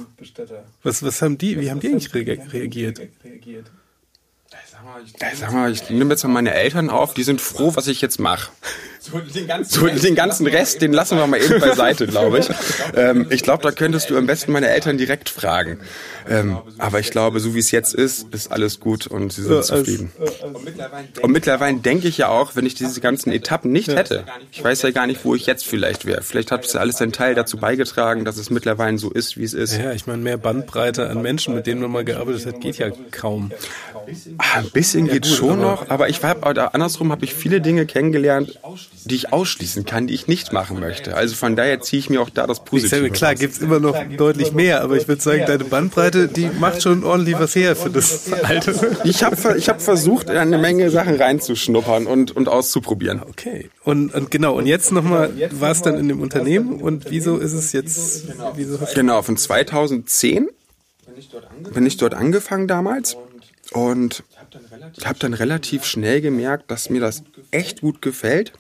Was, 0.82 1.04
was 1.04 1.22
haben 1.22 1.38
die, 1.38 1.60
wie 1.60 1.70
haben 1.70 1.82
die 1.82 1.90
eigentlich 1.90 2.14
reagiert? 2.14 3.02
Sag 5.36 5.52
mal, 5.52 5.72
ich 5.72 5.90
nehme 5.90 6.12
jetzt 6.12 6.24
mal 6.24 6.30
meine 6.30 6.54
Eltern 6.54 6.90
auf, 6.90 7.14
die 7.14 7.24
sind 7.24 7.42
froh, 7.42 7.76
was 7.76 7.88
ich 7.88 8.02
jetzt 8.02 8.20
mache. 8.20 8.52
So, 9.12 9.20
den 9.20 9.48
ganzen, 9.48 9.72
so, 9.72 9.88
den 9.88 10.16
ganzen 10.16 10.48
Rest, 10.48 10.82
den 10.82 10.92
lassen 10.92 11.18
wir 11.18 11.28
mal 11.28 11.40
eben 11.40 11.60
beiseite, 11.60 12.08
glaube 12.08 12.40
ich. 12.40 12.50
Ähm, 12.96 13.28
ich 13.30 13.44
glaube, 13.44 13.62
da 13.62 13.72
könntest 13.72 14.10
du 14.10 14.18
am 14.18 14.26
besten 14.26 14.52
meine 14.52 14.70
Eltern 14.70 14.98
direkt 14.98 15.30
fragen. 15.30 15.80
Ähm, 16.28 16.58
aber 16.80 17.00
ich 17.00 17.12
glaube, 17.12 17.40
so 17.40 17.54
wie 17.54 17.60
es 17.60 17.70
jetzt 17.70 17.94
ist, 17.94 18.34
ist 18.34 18.52
alles 18.52 18.80
gut 18.80 19.06
und 19.06 19.32
sie 19.32 19.44
sind 19.44 19.64
zufrieden. 19.64 20.12
Und 21.22 21.32
mittlerweile 21.32 21.78
denke 21.78 22.08
ich 22.08 22.18
ja 22.18 22.30
auch, 22.30 22.56
wenn 22.56 22.66
ich 22.66 22.74
diese 22.74 23.00
ganzen 23.00 23.32
Etappen 23.32 23.72
nicht 23.72 23.90
hätte, 23.90 24.24
ich 24.52 24.64
weiß 24.64 24.82
ja 24.82 24.90
gar 24.90 25.06
nicht, 25.06 25.24
wo 25.24 25.36
ich 25.36 25.46
jetzt 25.46 25.68
vielleicht 25.68 26.06
wäre. 26.06 26.24
Vielleicht 26.24 26.52
hat 26.52 26.66
es 26.66 26.74
ja 26.74 26.80
alles 26.80 27.00
einen 27.00 27.12
Teil 27.12 27.36
dazu 27.36 27.58
beigetragen, 27.58 28.26
dass 28.26 28.38
es 28.38 28.50
mittlerweile 28.50 28.98
so 28.98 29.12
ist, 29.12 29.38
wie 29.38 29.44
es 29.44 29.54
ist. 29.54 29.78
Ja, 29.78 29.92
ich 29.92 30.08
meine, 30.08 30.24
mehr 30.24 30.38
Bandbreite 30.38 31.10
an 31.10 31.22
Menschen, 31.22 31.54
mit 31.54 31.68
denen 31.68 31.82
man 31.82 31.92
mal 31.92 32.06
gearbeitet 32.06 32.48
hat, 32.48 32.62
geht 32.62 32.78
ja 32.78 32.90
kaum. 33.12 33.52
Ah, 34.38 34.60
ein 34.60 34.70
bisschen 34.72 35.08
geht 35.08 35.26
ja, 35.26 35.32
gut, 35.32 35.38
schon 35.38 35.62
noch, 35.62 35.90
aber 35.90 36.10
ich 36.10 36.24
war 36.24 36.36
andersrum 36.74 37.12
habe 37.12 37.26
ich 37.26 37.34
viele 37.34 37.62
Dinge 37.62 37.86
kennengelernt, 37.86 38.60
die 39.04 39.16
ich 39.16 39.34
ausschließen 39.34 39.86
kann, 39.86 40.08
die 40.08 40.14
ich 40.14 40.28
nicht 40.28 40.54
machen 40.54 40.80
möchte. 40.80 41.16
Also 41.16 41.36
von 41.36 41.56
daher 41.56 41.82
ziehe 41.82 42.00
ich 42.00 42.10
mir 42.10 42.22
auch 42.22 42.30
da 42.30 42.48
das 42.48 42.64
Positive. 42.64 43.02
Sage, 43.02 43.10
klar, 43.12 43.36
gibt's 43.36 43.60
immer 43.60 43.80
noch 43.80 43.98
deutlich 44.18 44.54
mehr, 44.54 44.82
aber 44.82 44.96
ich 44.98 45.08
würde 45.08 45.22
sagen, 45.22 45.44
deine 45.46 45.64
Bandbreite, 45.64 46.28
die 46.28 46.50
macht 46.60 46.82
schon 46.82 47.04
ordentlich 47.04 47.38
was 47.38 47.56
her 47.56 47.76
für 47.76 47.90
das 47.90 48.32
Alter. 48.32 48.74
Ich 49.04 49.24
habe 49.24 49.58
ich 49.58 49.70
hab 49.70 49.82
versucht, 49.82 50.30
eine 50.30 50.58
Menge 50.58 50.90
Sachen 50.90 51.16
reinzuschnuppern 51.16 52.08
und, 52.08 52.36
und 52.36 52.48
auszuprobieren. 52.48 53.22
Okay. 53.22 53.70
Und, 53.84 54.14
und 54.14 54.32
genau, 54.32 54.56
und 54.56 54.66
jetzt 54.66 54.92
nochmal, 54.92 55.32
war 55.52 55.72
es 55.72 55.82
dann 55.82 55.98
in 55.98 56.08
dem 56.08 56.22
Unternehmen 56.22 56.82
und 56.82 57.10
wieso 57.10 57.38
ist 57.38 57.54
es 57.54 57.72
jetzt? 57.74 58.26
Wieso 58.56 58.80
genau, 58.96 59.22
von 59.22 59.38
2010 59.38 60.48
bin 61.74 61.86
ich 61.86 61.98
dort 61.98 62.14
angefangen 62.14 62.68
damals 62.68 63.18
und 63.72 64.24
ich 64.98 65.06
habe 65.06 65.20
dann 65.20 65.34
relativ 65.34 65.86
schnell 65.86 66.22
gemerkt, 66.22 66.70
dass 66.72 66.90
mir 66.90 67.02
das 67.02 67.24
echt 67.52 67.82
gut 67.82 68.02
gefällt. 68.02 68.54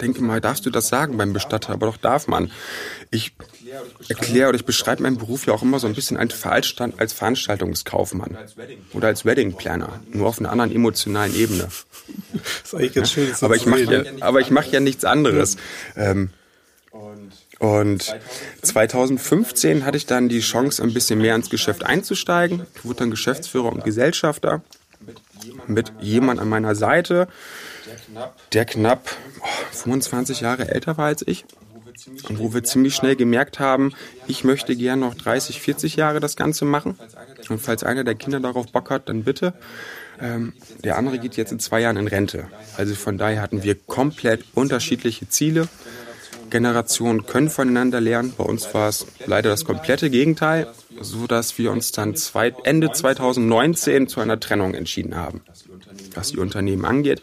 Ich 0.00 0.06
denke 0.06 0.22
mal, 0.22 0.40
darfst 0.40 0.64
du 0.64 0.70
das 0.70 0.88
sagen 0.88 1.18
beim 1.18 1.34
Bestatter, 1.34 1.74
aber 1.74 1.86
doch 1.86 1.98
darf 1.98 2.26
man. 2.26 2.50
Ich 3.10 3.34
erkläre 4.08 4.48
oder 4.48 4.56
ich 4.56 4.64
beschreibe 4.64 5.02
meinen 5.02 5.18
Beruf 5.18 5.46
ja 5.46 5.52
auch 5.52 5.60
immer 5.60 5.78
so 5.78 5.86
ein 5.86 5.94
bisschen 5.94 6.16
als, 6.16 6.42
als 6.46 7.12
Veranstaltungskaufmann 7.12 8.38
oder 8.94 9.08
als 9.08 9.26
Wedding 9.26 9.52
Planner, 9.52 10.00
nur 10.10 10.26
auf 10.26 10.38
einer 10.38 10.50
anderen 10.50 10.74
emotionalen 10.74 11.34
Ebene. 11.36 11.68
Das 12.32 12.42
ist 12.64 12.74
eigentlich 12.74 12.94
ganz 12.94 13.12
schön. 13.12 13.30
aber, 13.42 13.56
ich 13.56 13.66
mache 13.66 13.82
ja, 13.82 14.02
aber 14.20 14.40
ich 14.40 14.50
mache 14.50 14.70
ja 14.70 14.80
nichts 14.80 15.04
anderes. 15.04 15.58
Ähm, 15.96 16.30
und 17.58 18.16
2015 18.62 19.84
hatte 19.84 19.98
ich 19.98 20.06
dann 20.06 20.30
die 20.30 20.40
Chance, 20.40 20.82
ein 20.82 20.94
bisschen 20.94 21.20
mehr 21.20 21.34
ins 21.34 21.50
Geschäft 21.50 21.84
einzusteigen. 21.84 22.66
Ich 22.74 22.86
wurde 22.86 23.00
dann 23.00 23.10
Geschäftsführer 23.10 23.70
und 23.70 23.84
Gesellschafter 23.84 24.62
mit 25.66 25.92
jemand 26.00 26.40
an 26.40 26.48
meiner 26.48 26.74
Seite, 26.74 27.28
der 28.52 28.64
knapp 28.64 29.16
25 29.72 30.40
Jahre 30.40 30.68
älter 30.68 30.96
war 30.96 31.06
als 31.06 31.22
ich. 31.26 31.44
Und 32.28 32.38
wo 32.38 32.54
wir 32.54 32.64
ziemlich 32.64 32.94
schnell 32.94 33.16
gemerkt 33.16 33.58
haben, 33.58 33.92
ich 34.26 34.44
möchte 34.44 34.74
gern 34.76 35.00
noch 35.00 35.14
30, 35.14 35.60
40 35.60 35.96
Jahre 35.96 36.20
das 36.20 36.36
Ganze 36.36 36.64
machen. 36.64 36.98
Und 37.48 37.60
falls 37.60 37.84
einer 37.84 38.04
der 38.04 38.14
Kinder 38.14 38.40
darauf 38.40 38.72
Bock 38.72 38.90
hat, 38.90 39.08
dann 39.08 39.24
bitte. 39.24 39.54
Ähm, 40.20 40.52
der 40.84 40.98
andere 40.98 41.18
geht 41.18 41.36
jetzt 41.36 41.52
in 41.52 41.60
zwei 41.60 41.80
Jahren 41.80 41.96
in 41.96 42.06
Rente. 42.06 42.46
Also 42.76 42.94
von 42.94 43.18
daher 43.18 43.42
hatten 43.42 43.62
wir 43.62 43.74
komplett 43.74 44.44
unterschiedliche 44.54 45.28
Ziele. 45.28 45.68
Generationen 46.50 47.26
können 47.26 47.48
voneinander 47.48 48.00
lernen. 48.00 48.34
Bei 48.36 48.44
uns 48.44 48.74
war 48.74 48.88
es 48.88 49.06
leider 49.26 49.50
das 49.50 49.64
komplette 49.64 50.10
Gegenteil, 50.10 50.66
so 51.00 51.26
dass 51.26 51.56
wir 51.58 51.70
uns 51.70 51.92
dann 51.92 52.16
zwei, 52.16 52.52
Ende 52.64 52.90
2019 52.92 54.08
zu 54.08 54.20
einer 54.20 54.40
Trennung 54.40 54.74
entschieden 54.74 55.16
haben, 55.16 55.42
was 56.14 56.32
die 56.32 56.38
Unternehmen 56.38 56.84
angeht. 56.84 57.22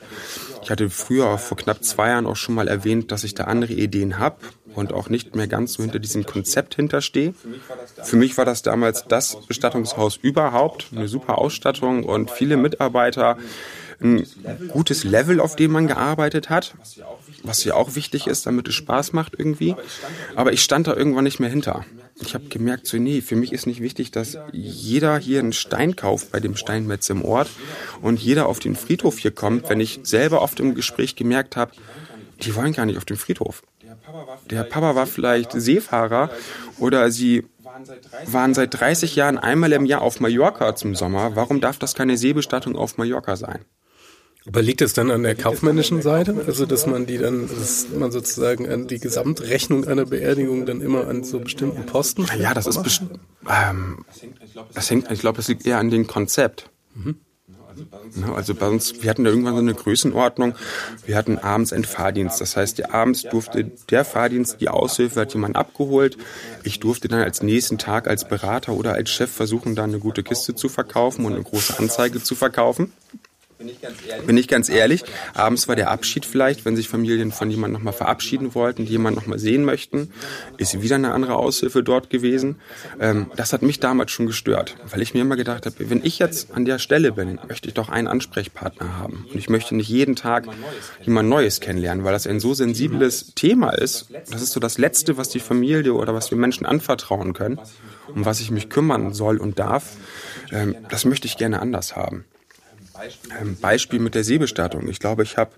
Ich 0.68 0.72
hatte 0.72 0.90
früher 0.90 1.38
vor 1.38 1.56
knapp 1.56 1.82
zwei 1.82 2.10
Jahren 2.10 2.26
auch 2.26 2.36
schon 2.36 2.54
mal 2.54 2.68
erwähnt, 2.68 3.14
dass 3.14 3.24
ich 3.24 3.34
da 3.34 3.46
andere 3.46 3.72
Ideen 3.72 4.20
habe 4.20 4.36
und 4.76 4.92
auch 4.92 5.08
nicht 5.08 5.34
mehr 5.34 5.48
ganz 5.48 5.72
so 5.72 5.82
hinter 5.82 6.00
diesem 6.00 6.26
Konzept 6.26 6.76
hinterstehe. 6.76 7.34
Für 8.04 8.18
mich 8.18 8.38
war 8.38 8.44
das 8.44 8.64
damals 8.64 9.06
das 9.08 9.38
Bestattungshaus 9.48 10.18
überhaupt, 10.18 10.88
eine 10.94 11.08
super 11.08 11.38
Ausstattung 11.38 12.04
und 12.04 12.32
viele 12.32 12.58
Mitarbeiter, 12.58 13.38
ein 14.02 14.28
gutes 14.68 15.06
Level, 15.06 15.40
auf 15.40 15.56
dem 15.56 15.72
man 15.72 15.88
gearbeitet 15.88 16.50
hat, 16.50 16.76
was 17.48 17.64
ja 17.64 17.76
auch 17.76 17.96
wichtig 17.96 18.28
ist, 18.28 18.46
damit 18.46 18.68
es 18.68 18.76
Spaß 18.76 19.14
macht 19.14 19.34
irgendwie. 19.38 19.76
Aber 20.36 20.54
ich 20.54 20.62
stand 20.62 20.88
da 20.88 20.96
irgendwann 20.96 21.24
nicht 21.24 21.40
mehr 21.40 21.50
hinter. 21.50 21.86
Ich 22.20 22.34
habe 22.34 22.46
gemerkt, 22.46 22.88
so 22.88 22.98
nee, 22.98 23.22
für 23.22 23.36
mich 23.36 23.54
ist 23.54 23.68
nicht 23.68 23.82
wichtig, 23.82 24.12
dass 24.12 24.38
jeder 24.52 25.18
hier 25.18 25.40
einen 25.40 25.54
Stein 25.54 25.96
kauft 25.96 26.32
bei 26.32 26.40
dem 26.40 26.56
Steinmetz 26.56 27.10
im 27.10 27.24
Ort 27.24 27.50
und 28.02 28.20
jeder 28.20 28.48
auf 28.48 28.60
den 28.60 28.76
Friedhof 28.76 29.20
hier 29.20 29.32
kommt, 29.32 29.70
wenn 29.70 29.80
ich 29.80 30.00
selber 30.04 30.42
oft 30.42 30.60
im 30.60 30.74
Gespräch 30.74 31.16
gemerkt 31.16 31.56
habe, 31.56 31.72
die 32.42 32.56
wollen 32.56 32.74
gar 32.74 32.86
nicht 32.86 32.98
auf 32.98 33.06
den 33.06 33.18
Friedhof. 33.18 33.64
Der 34.50 34.64
Papa 34.64 34.96
war 34.96 35.06
vielleicht 35.06 35.52
Seefahrer 35.52 36.30
oder 36.80 37.12
sie 37.12 37.46
waren 38.26 38.54
seit 38.54 38.80
30 38.80 39.16
Jahren 39.16 39.38
einmal 39.38 39.72
im 39.74 39.86
Jahr 39.86 40.02
auf 40.02 40.20
Mallorca 40.20 40.76
zum 40.76 40.96
Sommer. 40.96 41.36
Warum 41.36 41.62
darf 41.62 41.78
das 41.78 41.94
keine 41.94 42.18
Seebestattung 42.18 42.76
auf 42.76 42.98
Mallorca 42.98 43.36
sein? 43.36 43.66
Aber 44.48 44.62
liegt 44.62 44.82
es 44.82 44.94
dann 44.94 45.12
an 45.12 45.24
der 45.24 45.36
kaufmännischen 45.36 46.02
Seite? 46.02 46.44
Also, 46.48 46.66
dass 46.66 46.88
man 46.88 47.06
die 47.06 47.18
dann, 47.18 47.50
dass 47.50 47.88
man 47.90 48.12
sozusagen 48.12 48.68
an 48.68 48.88
die 48.88 49.00
Gesamtrechnung 49.00 49.86
einer 49.86 50.06
Beerdigung 50.06 50.66
dann 50.66 50.82
immer 50.82 51.08
an 51.08 51.24
so 51.24 51.40
bestimmten 51.40 51.86
Posten? 51.86 52.26
Ja, 52.40 52.54
das 52.54 52.66
ist, 52.66 53.02
ähm, 53.50 54.06
das 54.74 54.90
hängt, 54.90 55.12
ich 55.12 55.20
glaube, 55.20 55.38
das 55.38 55.48
liegt 55.50 55.66
eher 55.66 55.80
an 55.80 55.90
dem 55.90 56.08
Konzept. 56.08 56.70
Mhm. 56.96 57.16
Also 58.36 58.56
bei 58.56 58.68
uns, 58.68 59.04
wir 59.04 59.10
hatten 59.10 59.24
da 59.24 59.30
irgendwann 59.30 59.54
so 59.54 59.60
eine 59.60 59.74
Größenordnung. 59.74 60.56
Wir 61.06 61.16
hatten 61.16 61.38
abends 61.38 61.74
einen 61.74 61.84
Fahrdienst. 61.84 62.42
Das 62.42 62.58
heißt, 62.58 62.80
der 62.80 62.94
abends 62.94 63.24
durfte 63.24 63.66
der 63.90 64.06
Fahrdienst, 64.06 64.62
die 64.62 64.70
Aushilfe 64.70 65.22
hat 65.22 65.34
jemand 65.34 65.56
abgeholt. 65.56 66.18
Ich 66.64 66.80
durfte 66.80 67.08
dann 67.08 67.22
als 67.22 67.44
nächsten 67.44 67.78
Tag 67.78 68.08
als 68.08 68.28
Berater 68.28 68.74
oder 68.74 68.94
als 68.94 69.10
Chef 69.10 69.32
versuchen, 69.32 69.76
da 69.76 69.84
eine 69.84 70.00
gute 70.00 70.24
Kiste 70.24 70.56
zu 70.56 70.70
verkaufen 70.70 71.26
und 71.26 71.34
eine 71.34 71.44
große 71.44 71.78
Anzeige 71.78 72.24
zu 72.24 72.34
verkaufen. 72.34 72.94
Bin 73.60 74.38
ich, 74.38 74.48
ganz 74.48 74.70
ehrlich? 74.70 75.04
Abends 75.34 75.68
war 75.68 75.76
der 75.76 75.90
Abschied 75.90 76.26
vielleicht, 76.26 76.64
wenn 76.64 76.76
sich 76.76 76.88
Familien 76.88 77.32
von 77.32 77.50
jemandem 77.50 77.80
nochmal 77.80 77.94
verabschieden 77.94 78.54
wollten, 78.54 78.86
die 78.86 78.92
jemanden 78.92 79.20
nochmal 79.20 79.40
sehen 79.40 79.66
möchten, 79.66 80.12
ist 80.58 80.80
wieder 80.84 80.96
eine 80.96 81.12
andere 81.12 81.36
Aushilfe 81.36 81.82
dort 81.82 82.12
gewesen. 82.12 82.58
Ähm, 83.00 83.32
das 83.36 83.54
hat 83.54 83.64
mich 83.64 83.80
damals 83.80 84.12
schon 84.12 84.28
gestört, 84.28 84.76
weil 84.92 85.02
ich 85.02 85.16
mir 85.16 85.22
immer 85.22 85.36
gedacht 85.36 85.66
habe, 85.66 85.90
wenn 85.90 86.06
ich 86.06 86.20
jetzt 86.20 86.52
an 86.52 86.66
der 86.66 86.78
Stelle 86.78 87.14
bin, 87.14 87.40
möchte 87.48 87.68
ich 87.68 87.74
doch 87.74 87.90
einen 87.90 88.08
Ansprechpartner 88.08 88.98
haben. 88.98 89.26
Und 89.32 89.40
ich 89.40 89.50
möchte 89.50 89.76
nicht 89.76 89.90
jeden 89.90 90.16
Tag 90.16 90.48
jemand 91.02 91.28
Neues 91.28 91.60
kennenlernen, 91.60 92.04
weil 92.04 92.14
das 92.14 92.28
ein 92.28 92.40
so 92.40 92.54
sensibles 92.54 93.34
Thema 93.34 93.72
ist. 93.72 94.08
Das 94.30 94.44
ist 94.44 94.52
so 94.52 94.60
das 94.60 94.78
Letzte, 94.78 95.18
was 95.18 95.30
die 95.30 95.40
Familie 95.40 95.94
oder 95.94 96.14
was 96.14 96.30
wir 96.30 96.38
Menschen 96.38 96.68
anvertrauen 96.68 97.34
können, 97.34 97.60
um 98.14 98.24
was 98.24 98.40
ich 98.40 98.52
mich 98.52 98.70
kümmern 98.70 99.14
soll 99.16 99.38
und 99.38 99.58
darf. 99.58 99.96
Ähm, 100.52 100.76
das 100.90 101.06
möchte 101.06 101.26
ich 101.26 101.38
gerne 101.38 101.60
anders 101.60 101.96
haben. 101.96 102.26
Ein 103.30 103.58
Beispiel 103.58 104.00
mit 104.00 104.16
der 104.16 104.24
Seebestattung. 104.24 104.88
Ich 104.88 105.00
glaube, 105.00 105.24
ich 105.24 105.38
habe 105.38 105.52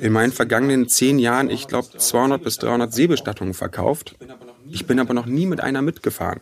in 0.00 0.12
meinen 0.12 0.32
vergangenen 0.32 0.88
zehn 0.88 1.18
Jahren, 1.18 1.50
ich 1.50 1.68
glaube, 1.68 1.88
200 1.96 2.42
bis 2.42 2.58
300 2.58 2.92
Seebestattungen 2.92 3.54
verkauft. 3.54 4.16
Ich 4.70 4.86
bin 4.86 4.98
aber 4.98 5.14
noch 5.14 5.26
nie 5.26 5.46
mit 5.46 5.60
einer 5.60 5.82
mitgefahren. 5.82 6.40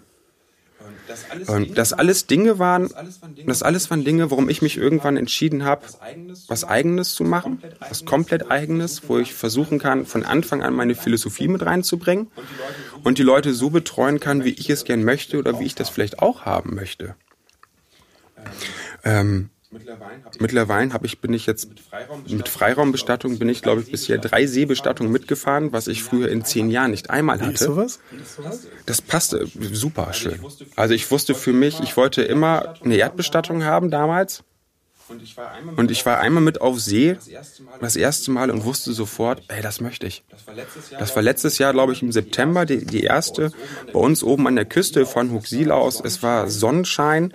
Und 1.46 1.76
das 1.78 1.92
alles 1.92 2.26
Dinge 2.26 2.58
waren, 2.58 2.88
das 3.46 3.62
alles 3.62 3.90
waren 3.90 4.04
Dinge, 4.04 4.30
warum 4.30 4.48
ich 4.48 4.62
mich 4.62 4.76
irgendwann 4.76 5.16
entschieden 5.16 5.64
habe, 5.64 5.84
was 6.48 6.64
Eigenes 6.64 7.14
zu 7.14 7.24
machen, 7.24 7.62
was 7.80 8.04
komplett 8.04 8.50
Eigenes, 8.50 9.08
wo 9.08 9.18
ich 9.18 9.34
versuchen 9.34 9.78
kann, 9.78 10.06
von 10.06 10.24
Anfang 10.24 10.62
an 10.62 10.74
meine 10.74 10.94
Philosophie 10.94 11.48
mit 11.48 11.64
reinzubringen 11.64 12.28
und 13.04 13.18
die 13.18 13.22
Leute 13.22 13.52
so 13.52 13.70
betreuen 13.70 14.20
kann, 14.20 14.44
wie 14.44 14.50
ich 14.50 14.70
es 14.70 14.84
gern 14.84 15.04
möchte 15.04 15.38
oder 15.38 15.58
wie 15.58 15.64
ich 15.64 15.74
das 15.74 15.88
vielleicht 15.88 16.20
auch 16.20 16.42
haben 16.42 16.74
möchte. 16.74 17.14
Ähm, 19.04 19.50
Mittlerweile 20.38 20.92
habe 20.92 21.06
ich, 21.06 21.20
bin 21.20 21.32
ich 21.32 21.46
jetzt 21.46 21.70
mit 22.28 22.48
Freiraumbestattung 22.48 23.38
bin 23.38 23.48
ich, 23.48 23.62
glaube 23.62 23.80
ich, 23.80 23.90
bisher 23.90 24.18
drei 24.18 24.46
Seebestattungen 24.46 25.12
mitgefahren, 25.12 25.72
was 25.72 25.86
ich 25.86 26.02
früher 26.02 26.28
in 26.28 26.44
zehn 26.44 26.70
Jahren 26.70 26.90
nicht 26.90 27.10
einmal 27.10 27.40
hatte. 27.40 27.64
sowas? 27.64 28.00
Das 28.86 29.00
passte 29.00 29.46
super 29.72 30.12
schön. 30.12 30.40
Also 30.76 30.94
ich 30.94 31.10
wusste 31.10 31.34
für 31.34 31.52
mich, 31.52 31.80
ich 31.80 31.96
wollte 31.96 32.22
immer 32.22 32.74
eine 32.84 32.96
Erdbestattung 32.96 33.64
haben 33.64 33.90
damals. 33.90 34.44
Und 35.76 35.90
ich 35.90 36.06
war 36.06 36.18
einmal 36.20 36.42
mit 36.42 36.60
auf 36.60 36.80
See, 36.80 37.16
das 37.80 37.96
erste 37.96 38.30
Mal, 38.30 38.50
und 38.50 38.64
wusste 38.64 38.92
sofort, 38.92 39.42
ey, 39.48 39.62
das 39.62 39.80
möchte 39.80 40.06
ich. 40.06 40.24
Das 40.98 41.14
war 41.14 41.22
letztes 41.22 41.58
Jahr, 41.58 41.72
glaube 41.72 41.92
ich, 41.92 42.02
im 42.02 42.12
September, 42.12 42.66
die, 42.66 42.84
die 42.84 43.02
erste, 43.02 43.52
bei 43.92 43.98
uns 43.98 44.22
oben 44.22 44.46
an 44.46 44.56
der 44.56 44.64
Küste 44.64 45.06
von 45.06 45.32
Huxil 45.32 45.70
aus. 45.70 46.00
Es 46.04 46.22
war 46.22 46.48
Sonnenschein, 46.48 47.32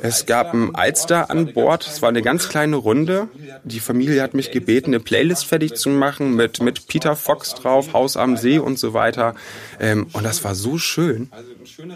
es 0.00 0.26
gab 0.26 0.54
ein 0.54 0.74
Alster 0.74 1.30
an 1.30 1.52
Bord, 1.52 1.86
es 1.86 2.02
war 2.02 2.08
eine 2.08 2.22
ganz 2.22 2.48
kleine 2.48 2.76
Runde. 2.76 3.28
Die 3.64 3.80
Familie 3.80 4.22
hat 4.22 4.34
mich 4.34 4.50
gebeten, 4.50 4.90
eine 4.90 5.00
Playlist 5.00 5.46
fertig 5.46 5.74
zu 5.74 5.88
machen 5.88 6.34
mit, 6.34 6.60
mit 6.60 6.86
Peter 6.86 7.16
Fox 7.16 7.54
drauf, 7.54 7.92
Haus 7.92 8.16
am 8.16 8.36
See 8.36 8.58
und 8.58 8.78
so 8.78 8.94
weiter. 8.94 9.34
Ähm, 9.80 10.06
und 10.12 10.24
das 10.24 10.44
war 10.44 10.54
so 10.54 10.78
schön. 10.78 11.30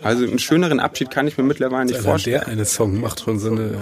Also 0.03 0.25
einen 0.25 0.39
schöneren 0.39 0.81
Abschied 0.81 1.11
kann 1.11 1.27
ich 1.27 1.37
mir 1.39 1.45
mittlerweile 1.45 1.87
nicht 1.87 2.01
vorstellen. 2.01 2.41
Der 2.41 2.49
eine 2.49 2.65
Song 2.65 3.01
macht 3.01 3.21
schon 3.21 3.39
so 3.39 3.51
eine 3.51 3.75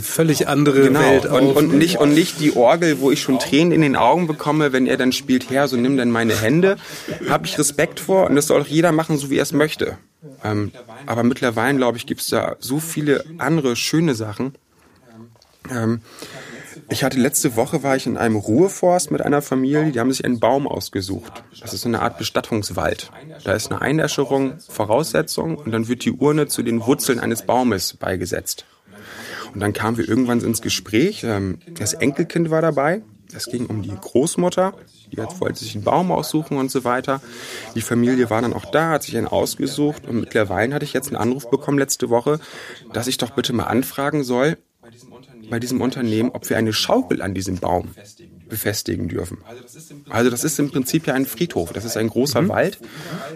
völlig 0.00 0.48
andere 0.48 0.82
genau. 0.82 1.00
Welt 1.00 1.26
auf. 1.26 1.40
Und, 1.40 1.56
und, 1.56 1.78
nicht, 1.78 1.98
und 1.98 2.14
nicht 2.14 2.40
die 2.40 2.56
Orgel, 2.56 3.00
wo 3.00 3.10
ich 3.10 3.20
schon 3.20 3.38
Tränen 3.38 3.72
in 3.72 3.80
den 3.80 3.96
Augen 3.96 4.26
bekomme, 4.26 4.72
wenn 4.72 4.86
er 4.86 4.96
dann 4.96 5.12
spielt, 5.12 5.50
Herr, 5.50 5.68
so 5.68 5.76
nimm 5.76 5.96
denn 5.96 6.10
meine 6.10 6.34
Hände. 6.40 6.76
Habe 7.28 7.46
ich 7.46 7.58
Respekt 7.58 8.00
vor 8.00 8.28
und 8.28 8.36
das 8.36 8.46
soll 8.46 8.60
auch 8.60 8.66
jeder 8.66 8.92
machen, 8.92 9.16
so 9.18 9.30
wie 9.30 9.36
er 9.36 9.42
es 9.42 9.52
möchte. 9.52 9.98
Ähm, 10.44 10.72
aber 11.06 11.22
mittlerweile, 11.22 11.76
glaube 11.76 11.98
ich, 11.98 12.06
gibt 12.06 12.20
es 12.20 12.28
da 12.28 12.56
so 12.58 12.80
viele 12.80 13.24
andere 13.38 13.76
schöne 13.76 14.14
Sachen. 14.14 14.54
Ähm, 15.70 16.00
ich 16.90 17.04
hatte 17.04 17.18
letzte 17.18 17.56
Woche 17.56 17.82
war 17.82 17.96
ich 17.96 18.06
in 18.06 18.16
einem 18.16 18.36
Ruheforst 18.36 19.10
mit 19.10 19.20
einer 19.20 19.42
Familie, 19.42 19.92
die 19.92 20.00
haben 20.00 20.10
sich 20.10 20.24
einen 20.24 20.40
Baum 20.40 20.66
ausgesucht. 20.66 21.42
Das 21.60 21.74
ist 21.74 21.84
eine 21.84 22.00
Art 22.00 22.18
Bestattungswald. 22.18 23.10
Da 23.44 23.52
ist 23.52 23.70
eine 23.70 23.82
Einäscherung 23.82 24.58
Voraussetzung 24.68 25.56
und 25.56 25.72
dann 25.72 25.88
wird 25.88 26.04
die 26.04 26.12
Urne 26.12 26.48
zu 26.48 26.62
den 26.62 26.84
Wurzeln 26.86 27.20
eines 27.20 27.42
Baumes 27.42 27.94
beigesetzt. 27.94 28.64
Und 29.52 29.60
dann 29.60 29.72
kamen 29.72 29.96
wir 29.96 30.08
irgendwann 30.08 30.40
ins 30.40 30.62
Gespräch. 30.62 31.24
Ähm, 31.24 31.58
das 31.78 31.94
Enkelkind 31.94 32.50
war 32.50 32.62
dabei. 32.62 33.02
Es 33.34 33.46
ging 33.46 33.66
um 33.66 33.82
die 33.82 33.94
Großmutter, 33.94 34.72
die 35.12 35.16
jetzt 35.16 35.40
wollte 35.40 35.58
sich 35.58 35.74
einen 35.74 35.84
Baum 35.84 36.10
aussuchen 36.10 36.56
und 36.56 36.70
so 36.70 36.84
weiter. 36.84 37.20
Die 37.74 37.82
Familie 37.82 38.30
war 38.30 38.40
dann 38.40 38.54
auch 38.54 38.64
da, 38.64 38.90
hat 38.90 39.02
sich 39.02 39.16
einen 39.18 39.26
ausgesucht 39.26 40.06
und 40.06 40.20
mittlerweile 40.20 40.74
hatte 40.74 40.86
ich 40.86 40.94
jetzt 40.94 41.08
einen 41.08 41.16
Anruf 41.16 41.50
bekommen 41.50 41.78
letzte 41.78 42.08
Woche, 42.08 42.40
dass 42.94 43.06
ich 43.06 43.18
doch 43.18 43.30
bitte 43.30 43.52
mal 43.52 43.64
anfragen 43.64 44.24
soll 44.24 44.56
bei 45.50 45.58
diesem 45.58 45.80
Unternehmen, 45.80 46.30
ob 46.30 46.48
wir 46.48 46.56
eine 46.56 46.72
Schaukel 46.72 47.22
an 47.22 47.34
diesem 47.34 47.58
Baum 47.58 47.90
befestigen 48.48 49.08
dürfen. 49.08 49.38
Also 50.08 50.30
das 50.30 50.44
ist 50.44 50.58
im 50.58 50.70
Prinzip 50.70 51.06
ja 51.06 51.14
ein 51.14 51.26
Friedhof. 51.26 51.72
Das 51.72 51.84
ist 51.84 51.96
ein 51.96 52.08
großer 52.08 52.42
mhm. 52.42 52.48
Wald, 52.48 52.78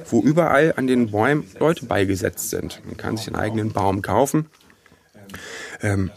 wo 0.09 0.21
überall 0.23 0.75
an 0.77 0.87
den 0.87 1.11
Bäumen 1.11 1.47
Leute 1.59 1.87
beigesetzt 1.87 2.51
sind. 2.51 2.81
Man 2.87 2.97
kann 2.97 3.17
sich 3.17 3.27
einen 3.29 3.37
eigenen 3.37 3.73
Baum 3.73 4.03
kaufen. 4.03 4.47
Ähm, 5.83 6.11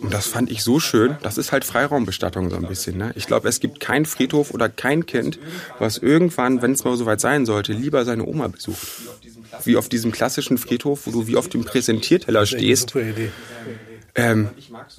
und 0.00 0.14
das 0.14 0.26
fand 0.26 0.50
ich 0.50 0.62
so 0.62 0.78
schön. 0.78 1.16
Das 1.22 1.38
ist 1.38 1.50
halt 1.50 1.64
Freiraumbestattung 1.64 2.50
so 2.50 2.56
ein 2.56 2.66
bisschen. 2.66 2.96
Ne? 2.96 3.12
Ich 3.16 3.26
glaube, 3.26 3.48
es 3.48 3.58
gibt 3.58 3.80
keinen 3.80 4.06
Friedhof 4.06 4.52
oder 4.52 4.68
kein 4.68 5.06
Kind, 5.06 5.38
was 5.78 5.98
irgendwann, 5.98 6.62
wenn 6.62 6.72
es 6.72 6.84
mal 6.84 6.96
soweit 6.96 7.20
sein 7.20 7.46
sollte, 7.46 7.72
lieber 7.72 8.04
seine 8.04 8.24
Oma 8.24 8.48
besucht. 8.48 8.86
Wie 9.64 9.76
auf 9.76 9.88
diesem 9.88 10.12
klassischen 10.12 10.56
Friedhof, 10.56 11.06
wo 11.06 11.10
du 11.10 11.26
wie 11.26 11.36
auf 11.36 11.48
dem 11.48 11.64
Präsentierteller 11.64 12.46
stehst. 12.46 12.94
Ähm, 14.14 14.48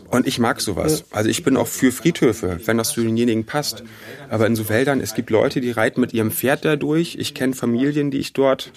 und 0.09 0.27
ich 0.27 0.39
mag 0.39 0.61
sowas. 0.61 1.03
Also 1.11 1.29
ich 1.29 1.43
bin 1.43 1.57
auch 1.57 1.67
für 1.67 1.91
Friedhöfe, 1.91 2.59
wenn 2.65 2.77
das 2.77 2.91
zu 2.91 3.01
denjenigen 3.01 3.45
passt. 3.45 3.83
Aber 4.29 4.47
in 4.47 4.55
so 4.55 4.69
Wäldern, 4.69 5.01
es 5.01 5.13
gibt 5.13 5.29
Leute, 5.29 5.61
die 5.61 5.71
reiten 5.71 6.01
mit 6.01 6.13
ihrem 6.13 6.31
Pferd 6.31 6.65
da 6.65 6.75
durch. 6.75 7.15
Ich 7.15 7.33
kenne 7.33 7.53
Familien, 7.53 8.11
die 8.11 8.19
ich 8.19 8.33
dort 8.33 8.71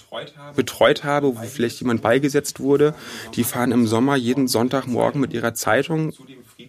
betreut 0.55 1.03
habe, 1.03 1.37
wo 1.37 1.41
vielleicht 1.43 1.79
jemand 1.79 2.01
beigesetzt 2.01 2.59
wurde. 2.59 2.93
Die 3.35 3.43
fahren 3.43 3.71
im 3.71 3.87
Sommer 3.87 4.15
jeden 4.15 4.47
Sonntagmorgen 4.47 5.21
mit 5.21 5.33
ihrer 5.33 5.53
Zeitung 5.53 6.13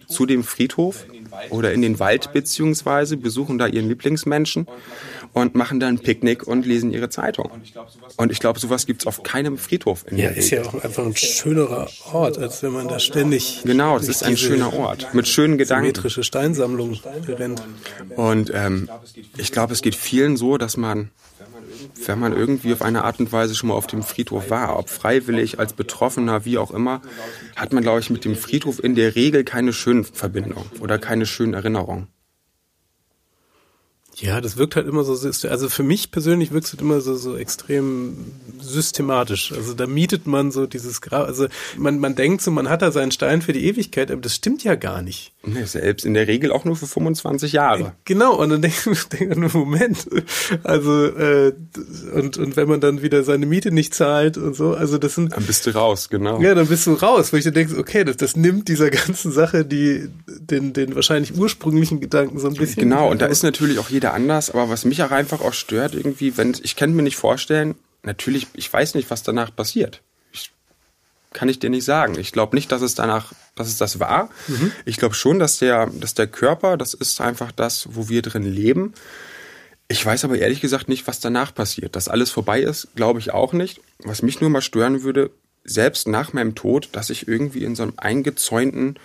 zu 0.07 0.25
dem 0.25 0.43
Friedhof 0.43 1.05
oder 1.49 1.73
in 1.73 1.81
den 1.81 1.99
Wald 1.99 2.33
beziehungsweise, 2.33 3.17
besuchen 3.17 3.57
da 3.57 3.67
ihren 3.67 3.87
Lieblingsmenschen 3.89 4.67
und 5.33 5.55
machen 5.55 5.79
dann 5.79 5.95
ein 5.95 5.99
Picknick 5.99 6.47
und 6.47 6.65
lesen 6.65 6.91
ihre 6.91 7.09
Zeitung. 7.09 7.51
Und 8.17 8.31
ich 8.31 8.39
glaube, 8.39 8.59
sowas 8.59 8.85
gibt's 8.85 9.05
auf 9.05 9.23
keinem 9.23 9.57
Friedhof. 9.57 10.05
In 10.09 10.17
ja, 10.17 10.29
ist 10.29 10.49
ja 10.49 10.63
auch 10.63 10.83
einfach 10.83 11.05
ein 11.05 11.15
schönerer 11.15 11.87
Ort, 12.11 12.37
als 12.37 12.63
wenn 12.63 12.71
man 12.71 12.87
da 12.87 12.99
ständig. 12.99 13.61
Genau, 13.63 13.97
das 13.97 14.07
ist 14.07 14.23
ein 14.23 14.37
schöner 14.37 14.73
Ort 14.73 15.13
mit 15.13 15.27
schönen 15.27 15.57
Gedanken. 15.57 15.85
Symmetrische 15.85 16.23
Steinsammlung 16.23 16.99
rennt. 17.27 17.61
Und 18.15 18.51
ähm, 18.53 18.89
ich 19.37 19.51
glaube, 19.51 19.73
es 19.73 19.81
geht 19.81 19.95
vielen 19.95 20.37
so, 20.37 20.57
dass 20.57 20.77
man 20.77 21.11
wenn 22.05 22.19
man 22.19 22.33
irgendwie 22.33 22.73
auf 22.73 22.81
eine 22.81 23.03
Art 23.03 23.19
und 23.19 23.31
Weise 23.31 23.55
schon 23.55 23.69
mal 23.69 23.75
auf 23.75 23.87
dem 23.87 24.03
Friedhof 24.03 24.49
war, 24.49 24.77
ob 24.77 24.89
freiwillig, 24.89 25.59
als 25.59 25.73
Betroffener, 25.73 26.45
wie 26.45 26.57
auch 26.57 26.71
immer, 26.71 27.01
hat 27.55 27.73
man, 27.73 27.83
glaube 27.83 27.99
ich, 27.99 28.09
mit 28.09 28.25
dem 28.25 28.35
Friedhof 28.35 28.83
in 28.83 28.95
der 28.95 29.15
Regel 29.15 29.43
keine 29.43 29.73
schönen 29.73 30.03
Verbindungen 30.03 30.69
oder 30.79 30.99
keine 30.99 31.25
schönen 31.25 31.53
Erinnerungen. 31.53 32.07
Ja, 34.17 34.39
das 34.39 34.55
wirkt 34.55 34.77
halt 34.77 34.87
immer 34.87 35.03
so, 35.03 35.13
also 35.49 35.69
für 35.69 35.83
mich 35.83 36.09
persönlich 36.09 36.51
wirkt 36.51 36.67
es 36.67 36.73
halt 36.73 36.81
immer 36.81 37.01
so, 37.01 37.15
so 37.15 37.35
extrem 37.35 38.15
systematisch. 38.61 39.51
Also 39.51 39.73
da 39.73 39.87
mietet 39.87 40.25
man 40.25 40.51
so 40.51 40.65
dieses 40.67 41.01
Grab, 41.01 41.27
also 41.27 41.47
man, 41.77 41.99
man 41.99 42.15
denkt 42.15 42.41
so, 42.41 42.49
man 42.51 42.69
hat 42.69 42.81
da 42.81 42.91
seinen 42.91 43.11
Stein 43.11 43.41
für 43.41 43.51
die 43.51 43.65
Ewigkeit, 43.65 44.11
aber 44.11 44.21
das 44.21 44.35
stimmt 44.35 44.63
ja 44.63 44.75
gar 44.75 45.01
nicht. 45.01 45.33
Nee, 45.43 45.65
selbst 45.65 46.05
in 46.05 46.13
der 46.13 46.27
Regel 46.27 46.51
auch 46.51 46.63
nur 46.63 46.77
für 46.77 46.87
25 46.87 47.51
Jahre. 47.51 47.93
Genau, 48.05 48.35
und 48.35 48.49
dann 48.49 48.61
denkt 48.61 48.85
man, 48.85 49.39
nur, 49.39 49.51
Moment, 49.53 50.07
also 50.63 51.07
äh, 51.07 51.53
und, 52.13 52.37
und 52.37 52.55
wenn 52.55 52.69
man 52.69 52.79
dann 52.79 53.01
wieder 53.01 53.23
seine 53.23 53.45
Miete 53.45 53.71
nicht 53.71 53.93
zahlt 53.93 54.37
und 54.37 54.55
so, 54.55 54.73
also 54.73 54.97
das 54.97 55.15
sind... 55.15 55.33
Dann 55.33 55.43
bist 55.43 55.65
du 55.65 55.71
raus, 55.71 56.09
genau. 56.09 56.39
Ja, 56.41 56.55
dann 56.55 56.67
bist 56.67 56.87
du 56.87 56.93
raus, 56.93 57.33
wo 57.33 57.37
ich 57.37 57.43
dann 57.43 57.53
denke, 57.53 57.77
okay, 57.77 58.05
das, 58.05 58.15
das 58.15 58.37
nimmt 58.37 58.69
dieser 58.69 58.89
ganzen 58.89 59.31
Sache 59.31 59.65
die 59.65 60.07
den, 60.27 60.71
den 60.71 60.95
wahrscheinlich 60.95 61.37
ursprünglichen 61.37 61.99
Gedanken 61.99 62.39
so 62.39 62.47
ein 62.47 62.53
bisschen... 62.53 62.83
Genau, 62.83 63.11
und 63.11 63.21
da 63.21 63.25
ist 63.25 63.43
natürlich 63.43 63.77
auch 63.77 63.89
jeder 63.89 64.04
jeder 64.05 64.13
anders, 64.13 64.51
aber 64.51 64.69
was 64.69 64.85
mich 64.85 65.01
auch 65.01 65.09
einfach 65.09 65.41
auch 65.41 65.53
stört, 65.53 65.95
irgendwie, 65.95 66.37
wenn, 66.37 66.55
ich 66.61 66.75
kann 66.75 66.93
mir 66.93 67.01
nicht 67.01 67.17
vorstellen, 67.17 67.73
natürlich, 68.03 68.47
ich 68.53 68.71
weiß 68.71 68.93
nicht, 68.93 69.09
was 69.09 69.23
danach 69.23 69.55
passiert. 69.55 70.01
Ich, 70.31 70.51
kann 71.33 71.49
ich 71.49 71.57
dir 71.57 71.71
nicht 71.71 71.85
sagen. 71.85 72.19
Ich 72.19 72.31
glaube 72.31 72.55
nicht, 72.55 72.71
dass 72.71 72.83
es 72.83 72.93
danach, 72.93 73.33
dass 73.55 73.67
es 73.67 73.77
das 73.77 73.99
war. 73.99 74.29
Mhm. 74.47 74.71
Ich 74.85 74.97
glaube 74.97 75.15
schon, 75.15 75.39
dass 75.39 75.57
der, 75.57 75.87
dass 75.87 76.13
der 76.13 76.27
Körper, 76.27 76.77
das 76.77 76.93
ist 76.93 77.19
einfach 77.19 77.51
das, 77.51 77.87
wo 77.95 78.07
wir 78.07 78.21
drin 78.21 78.43
leben. 78.43 78.93
Ich 79.87 80.05
weiß 80.05 80.23
aber 80.23 80.37
ehrlich 80.37 80.61
gesagt 80.61 80.87
nicht, 80.87 81.07
was 81.07 81.19
danach 81.19 81.53
passiert. 81.55 81.95
Dass 81.95 82.07
alles 82.07 82.29
vorbei 82.29 82.61
ist, 82.61 82.89
glaube 82.95 83.19
ich 83.19 83.31
auch 83.31 83.53
nicht. 83.53 83.81
Was 84.03 84.21
mich 84.21 84.39
nur 84.39 84.51
mal 84.51 84.61
stören 84.61 85.01
würde, 85.01 85.31
selbst 85.63 86.07
nach 86.07 86.31
meinem 86.31 86.53
Tod, 86.53 86.89
dass 86.91 87.09
ich 87.09 87.27
irgendwie 87.27 87.63
in 87.63 87.75
so 87.75 87.81
einem 87.81 87.93
eingezäunten 87.97 88.99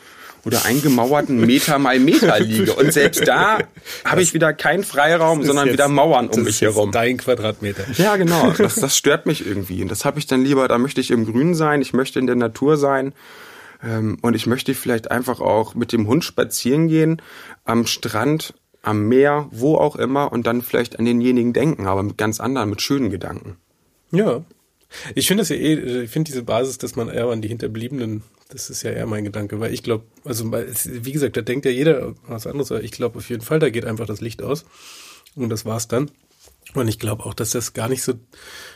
oder 0.45 0.65
eingemauerten 0.65 1.41
Meter 1.45 1.79
mal 1.79 1.99
Meter 1.99 2.41
liege. 2.41 2.75
Und 2.75 2.93
selbst 2.93 3.27
da 3.27 3.59
habe 4.05 4.23
ich 4.23 4.35
wieder 4.35 4.53
keinen 4.53 4.85
Freiraum, 4.85 5.43
sondern 5.43 5.67
jetzt, 5.67 5.75
wieder 5.75 5.89
Mauern 5.89 6.29
um 6.29 6.43
mich 6.45 6.61
herum. 6.61 6.93
Dein 6.93 7.19
Quadratmeter. 7.19 7.85
Ja, 7.97 8.17
genau. 8.17 8.53
Das, 8.61 8.75
das 8.75 8.97
stört 8.97 9.27
mich 9.27 9.47
irgendwie. 9.47 9.83
Und 9.83 9.91
das 9.91 10.05
habe 10.05 10.19
ich 10.19 10.27
dann 10.27 10.45
lieber, 10.45 10.69
da 10.69 10.77
möchte 10.77 11.01
ich 11.01 11.11
im 11.11 11.25
Grün 11.25 11.55
sein, 11.55 11.81
ich 11.81 11.93
möchte 11.93 12.19
in 12.19 12.27
der 12.27 12.37
Natur 12.37 12.77
sein. 12.77 13.15
Ähm, 13.83 14.19
und 14.21 14.35
ich 14.35 14.47
möchte 14.47 14.75
vielleicht 14.75 15.11
einfach 15.11 15.41
auch 15.41 15.75
mit 15.75 15.93
dem 15.93 16.07
Hund 16.07 16.25
spazieren 16.25 16.89
gehen, 16.89 17.23
am 17.65 17.87
Strand, 17.87 18.55
am 18.83 19.09
Meer, 19.09 19.49
wo 19.51 19.77
auch 19.77 19.97
immer, 19.97 20.33
und 20.33 20.47
dann 20.47 20.63
vielleicht 20.63 20.99
an 20.99 21.05
denjenigen 21.05 21.53
denken, 21.53 21.87
aber 21.87 22.03
mit 22.03 22.19
ganz 22.19 22.41
anderen, 22.41 22.71
mit 22.71 22.83
schönen 22.83 23.11
Gedanken. 23.11 23.57
Ja. 24.11 24.43
Ich 25.15 25.29
finde 25.29 25.43
das 25.43 25.51
ja 25.51 25.57
eh, 25.57 26.03
ich 26.03 26.11
finde 26.11 26.31
diese 26.31 26.43
Basis, 26.43 26.79
dass 26.79 26.97
man 26.97 27.09
eher 27.09 27.27
an 27.27 27.43
die 27.43 27.49
Hinterbliebenen 27.49 28.23
das 28.51 28.69
ist 28.69 28.83
ja 28.83 28.91
eher 28.91 29.07
mein 29.07 29.25
Gedanke, 29.25 29.61
weil 29.61 29.73
ich 29.73 29.83
glaube, 29.83 30.05
also 30.25 30.53
wie 30.53 31.13
gesagt, 31.13 31.37
da 31.37 31.41
denkt 31.41 31.65
ja 31.65 31.71
jeder 31.71 32.15
was 32.27 32.47
anderes, 32.47 32.71
aber 32.73 32.83
ich 32.83 32.91
glaube 32.91 33.19
auf 33.19 33.31
jeden 33.31 33.43
Fall, 33.43 33.59
da 33.59 33.71
geht 33.71 33.85
einfach 33.85 34.07
das 34.07 34.21
Licht 34.21 34.43
aus 34.43 34.65
und 35.37 35.49
das 35.49 35.65
war's 35.65 35.89
dann. 35.89 36.11
Und 36.75 36.89
ich 36.89 36.99
glaube 36.99 37.25
auch, 37.25 37.35
dass 37.35 37.51
das 37.51 37.73
gar 37.73 37.89
nicht 37.89 38.03
so 38.03 38.15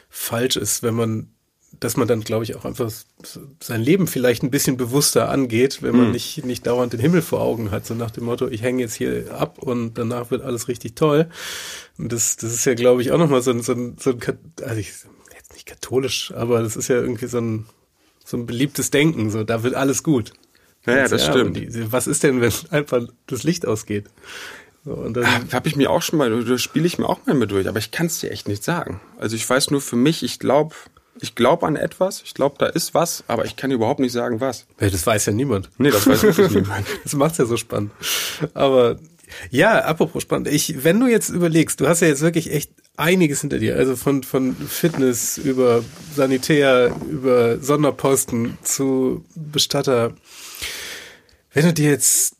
falsch 0.08 0.56
ist, 0.56 0.82
wenn 0.82 0.94
man, 0.94 1.28
dass 1.80 1.96
man 1.96 2.08
dann, 2.08 2.22
glaube 2.22 2.44
ich, 2.44 2.54
auch 2.54 2.64
einfach 2.64 2.90
sein 3.60 3.82
Leben 3.82 4.06
vielleicht 4.06 4.42
ein 4.42 4.50
bisschen 4.50 4.76
bewusster 4.76 5.28
angeht, 5.28 5.82
wenn 5.82 5.96
man 5.96 6.06
mhm. 6.06 6.12
nicht, 6.12 6.44
nicht 6.44 6.66
dauernd 6.66 6.92
den 6.92 7.00
Himmel 7.00 7.22
vor 7.22 7.40
Augen 7.40 7.70
hat, 7.70 7.86
so 7.86 7.94
nach 7.94 8.10
dem 8.10 8.24
Motto, 8.24 8.48
ich 8.48 8.62
hänge 8.62 8.82
jetzt 8.82 8.94
hier 8.94 9.34
ab 9.34 9.58
und 9.58 9.98
danach 9.98 10.30
wird 10.30 10.42
alles 10.42 10.68
richtig 10.68 10.94
toll. 10.94 11.28
Und 11.98 12.12
das, 12.12 12.36
das 12.36 12.52
ist 12.52 12.64
ja, 12.64 12.74
glaube 12.74 13.02
ich, 13.02 13.10
auch 13.12 13.18
nochmal 13.18 13.42
so 13.42 13.50
ein, 13.50 13.62
so 13.62 13.72
ein, 13.72 13.96
so 13.98 14.10
ein, 14.10 14.20
also 14.62 14.76
ich, 14.76 14.92
nicht 15.54 15.66
katholisch, 15.66 16.32
aber 16.32 16.62
das 16.62 16.76
ist 16.76 16.88
ja 16.88 16.96
irgendwie 16.96 17.26
so 17.26 17.38
ein, 17.38 17.66
so 18.24 18.36
ein 18.36 18.46
beliebtes 18.46 18.90
Denken, 18.90 19.30
so 19.30 19.44
da 19.44 19.62
wird 19.62 19.74
alles 19.74 20.02
gut. 20.02 20.32
Ja, 20.86 20.96
ja 20.96 21.08
das 21.08 21.26
ja, 21.26 21.32
stimmt. 21.32 21.56
Die, 21.56 21.92
was 21.92 22.06
ist 22.06 22.22
denn, 22.22 22.40
wenn 22.40 22.52
einfach 22.70 23.02
das 23.26 23.42
Licht 23.42 23.66
ausgeht? 23.66 24.06
So, 24.84 24.92
und 24.92 25.14
dann 25.14 25.24
ah, 25.24 25.40
habe 25.52 25.68
ich 25.68 25.76
mir 25.76 25.90
auch 25.90 26.02
schon 26.02 26.18
mal, 26.18 26.44
da 26.44 26.58
spiele 26.58 26.86
ich 26.86 26.98
mir 26.98 27.08
auch 27.08 27.24
mal 27.26 27.34
mit 27.34 27.50
durch, 27.50 27.66
aber 27.68 27.78
ich 27.78 27.90
kann 27.90 28.06
es 28.06 28.20
dir 28.20 28.30
echt 28.30 28.48
nicht 28.48 28.62
sagen. 28.62 29.00
Also 29.18 29.34
ich 29.34 29.48
weiß 29.48 29.70
nur 29.70 29.80
für 29.80 29.96
mich, 29.96 30.22
ich 30.22 30.38
glaube, 30.38 30.74
ich 31.20 31.34
glaube 31.34 31.66
an 31.66 31.76
etwas, 31.76 32.22
ich 32.22 32.34
glaube, 32.34 32.56
da 32.58 32.66
ist 32.66 32.92
was, 32.92 33.24
aber 33.26 33.46
ich 33.46 33.56
kann 33.56 33.70
überhaupt 33.70 34.00
nicht 34.00 34.12
sagen, 34.12 34.40
was. 34.40 34.66
Ja, 34.80 34.90
das 34.90 35.06
weiß 35.06 35.26
ja 35.26 35.32
niemand. 35.32 35.70
Nee, 35.78 35.90
das 35.90 36.06
weiß 36.06 36.22
wirklich 36.22 36.50
niemand. 36.54 36.86
Das 37.02 37.14
macht's 37.14 37.38
ja 37.38 37.46
so 37.46 37.56
spannend. 37.56 37.92
Aber 38.52 38.98
ja, 39.50 39.78
apropos 39.80 40.22
spannend. 40.22 40.48
Ich, 40.48 40.84
wenn 40.84 41.00
du 41.00 41.06
jetzt 41.06 41.30
überlegst, 41.30 41.80
du 41.80 41.88
hast 41.88 42.00
ja 42.00 42.08
jetzt 42.08 42.20
wirklich 42.20 42.52
echt 42.52 42.70
einiges 42.96 43.40
hinter 43.40 43.58
dir, 43.58 43.76
also 43.76 43.96
von, 43.96 44.22
von 44.22 44.54
Fitness 44.54 45.38
über 45.38 45.84
Sanitär, 46.14 46.94
über 47.10 47.58
Sonderposten 47.58 48.56
zu 48.62 49.24
Bestatter. 49.34 50.14
Wenn 51.52 51.66
du 51.66 51.72
dir 51.72 51.90
jetzt 51.90 52.36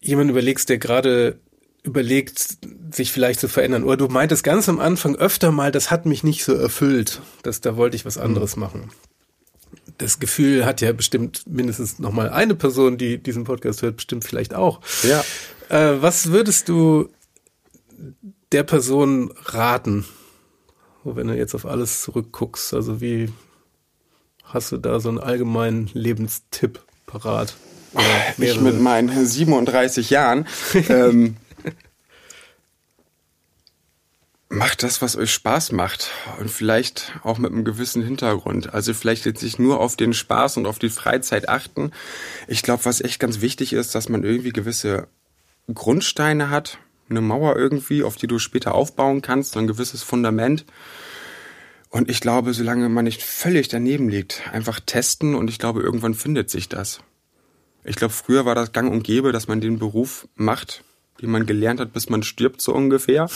jemanden 0.00 0.30
überlegst, 0.30 0.68
der 0.68 0.78
gerade 0.78 1.38
überlegt, 1.82 2.58
sich 2.90 3.12
vielleicht 3.12 3.40
zu 3.40 3.48
verändern, 3.48 3.84
oder 3.84 3.96
du 3.96 4.08
meintest 4.08 4.42
ganz 4.44 4.68
am 4.68 4.80
Anfang 4.80 5.16
öfter 5.16 5.52
mal, 5.52 5.70
das 5.70 5.90
hat 5.90 6.06
mich 6.06 6.24
nicht 6.24 6.44
so 6.44 6.54
erfüllt, 6.54 7.20
dass 7.42 7.60
da 7.60 7.76
wollte 7.76 7.96
ich 7.96 8.04
was 8.04 8.18
anderes 8.18 8.56
mhm. 8.56 8.60
machen. 8.60 8.90
Das 9.98 10.18
Gefühl 10.18 10.66
hat 10.66 10.80
ja 10.80 10.92
bestimmt 10.92 11.42
mindestens 11.46 11.98
noch 11.98 12.12
mal 12.12 12.28
eine 12.30 12.54
Person, 12.54 12.98
die 12.98 13.18
diesen 13.18 13.44
Podcast 13.44 13.82
hört, 13.82 13.96
bestimmt 13.96 14.24
vielleicht 14.24 14.54
auch. 14.54 14.80
Ja. 15.02 15.24
Äh, 15.68 16.02
was 16.02 16.32
würdest 16.32 16.68
du 16.68 17.08
der 18.52 18.62
Person 18.62 19.32
raten, 19.44 20.04
wenn 21.04 21.28
du 21.28 21.36
jetzt 21.36 21.54
auf 21.54 21.66
alles 21.66 22.02
zurückguckst? 22.02 22.74
Also 22.74 23.00
wie 23.00 23.32
hast 24.44 24.72
du 24.72 24.76
da 24.76 25.00
so 25.00 25.08
einen 25.08 25.18
allgemeinen 25.18 25.90
Lebenstipp 25.92 26.80
parat? 27.06 27.56
Ich 28.38 28.60
mit 28.60 28.80
meinen 28.80 29.26
37 29.26 30.10
Jahren. 30.10 30.46
ähm, 30.88 31.36
macht 34.48 34.82
das, 34.82 35.02
was 35.02 35.16
euch 35.16 35.32
Spaß 35.32 35.72
macht 35.72 36.10
und 36.38 36.50
vielleicht 36.50 37.18
auch 37.22 37.38
mit 37.38 37.52
einem 37.52 37.64
gewissen 37.64 38.02
Hintergrund. 38.02 38.72
Also 38.72 38.94
vielleicht 38.94 39.26
jetzt 39.26 39.42
nicht 39.42 39.58
nur 39.58 39.80
auf 39.80 39.96
den 39.96 40.12
Spaß 40.12 40.56
und 40.56 40.66
auf 40.66 40.78
die 40.78 40.90
Freizeit 40.90 41.48
achten. 41.48 41.90
Ich 42.46 42.62
glaube, 42.62 42.84
was 42.84 43.00
echt 43.00 43.18
ganz 43.18 43.40
wichtig 43.40 43.72
ist, 43.72 43.94
dass 43.94 44.08
man 44.08 44.22
irgendwie 44.22 44.52
gewisse 44.52 45.08
Grundsteine 45.72 46.50
hat, 46.50 46.78
eine 47.08 47.20
Mauer 47.20 47.56
irgendwie, 47.56 48.02
auf 48.02 48.16
die 48.16 48.26
du 48.26 48.38
später 48.38 48.74
aufbauen 48.74 49.22
kannst, 49.22 49.52
so 49.52 49.58
ein 49.58 49.66
gewisses 49.66 50.02
Fundament. 50.02 50.64
Und 51.90 52.10
ich 52.10 52.20
glaube, 52.20 52.52
solange 52.52 52.88
man 52.88 53.04
nicht 53.04 53.22
völlig 53.22 53.68
daneben 53.68 54.08
liegt, 54.08 54.42
einfach 54.52 54.80
testen 54.80 55.34
und 55.34 55.48
ich 55.48 55.58
glaube, 55.58 55.82
irgendwann 55.82 56.14
findet 56.14 56.50
sich 56.50 56.68
das. 56.68 57.00
Ich 57.84 57.96
glaube, 57.96 58.12
früher 58.12 58.44
war 58.44 58.54
das 58.54 58.72
gang 58.72 58.90
und 58.90 59.04
gäbe, 59.04 59.32
dass 59.32 59.46
man 59.46 59.60
den 59.60 59.78
Beruf 59.78 60.28
macht, 60.34 60.82
die 61.20 61.26
man 61.26 61.46
gelernt 61.46 61.80
hat, 61.80 61.92
bis 61.92 62.08
man 62.08 62.22
stirbt, 62.22 62.60
so 62.60 62.74
ungefähr. 62.74 63.28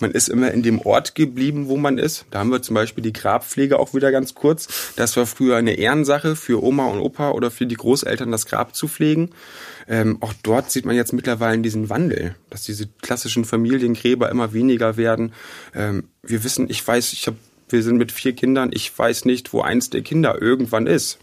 Man 0.00 0.10
ist 0.10 0.28
immer 0.28 0.50
in 0.52 0.62
dem 0.62 0.80
Ort 0.80 1.14
geblieben, 1.14 1.68
wo 1.68 1.76
man 1.76 1.98
ist. 1.98 2.26
Da 2.30 2.40
haben 2.40 2.50
wir 2.50 2.62
zum 2.62 2.74
Beispiel 2.74 3.02
die 3.02 3.12
Grabpflege 3.12 3.78
auch 3.78 3.94
wieder 3.94 4.12
ganz 4.12 4.34
kurz. 4.34 4.92
Das 4.96 5.16
war 5.16 5.26
früher 5.26 5.56
eine 5.56 5.74
Ehrensache 5.74 6.36
für 6.36 6.62
Oma 6.62 6.86
und 6.86 7.00
Opa 7.00 7.30
oder 7.30 7.50
für 7.50 7.66
die 7.66 7.76
Großeltern, 7.76 8.30
das 8.30 8.46
Grab 8.46 8.74
zu 8.74 8.88
pflegen. 8.88 9.30
Ähm, 9.88 10.18
auch 10.20 10.34
dort 10.42 10.70
sieht 10.70 10.84
man 10.84 10.96
jetzt 10.96 11.12
mittlerweile 11.12 11.60
diesen 11.60 11.88
Wandel, 11.88 12.34
dass 12.50 12.64
diese 12.64 12.88
klassischen 13.00 13.44
Familiengräber 13.44 14.28
immer 14.30 14.52
weniger 14.52 14.96
werden. 14.96 15.32
Ähm, 15.74 16.08
wir 16.22 16.44
wissen, 16.44 16.68
ich 16.68 16.86
weiß, 16.86 17.14
ich 17.14 17.26
habe, 17.26 17.38
wir 17.70 17.82
sind 17.82 17.96
mit 17.96 18.12
vier 18.12 18.34
Kindern, 18.34 18.70
ich 18.72 18.96
weiß 18.96 19.24
nicht, 19.24 19.52
wo 19.52 19.62
eins 19.62 19.90
der 19.90 20.02
Kinder 20.02 20.40
irgendwann 20.40 20.86
ist. 20.86 21.18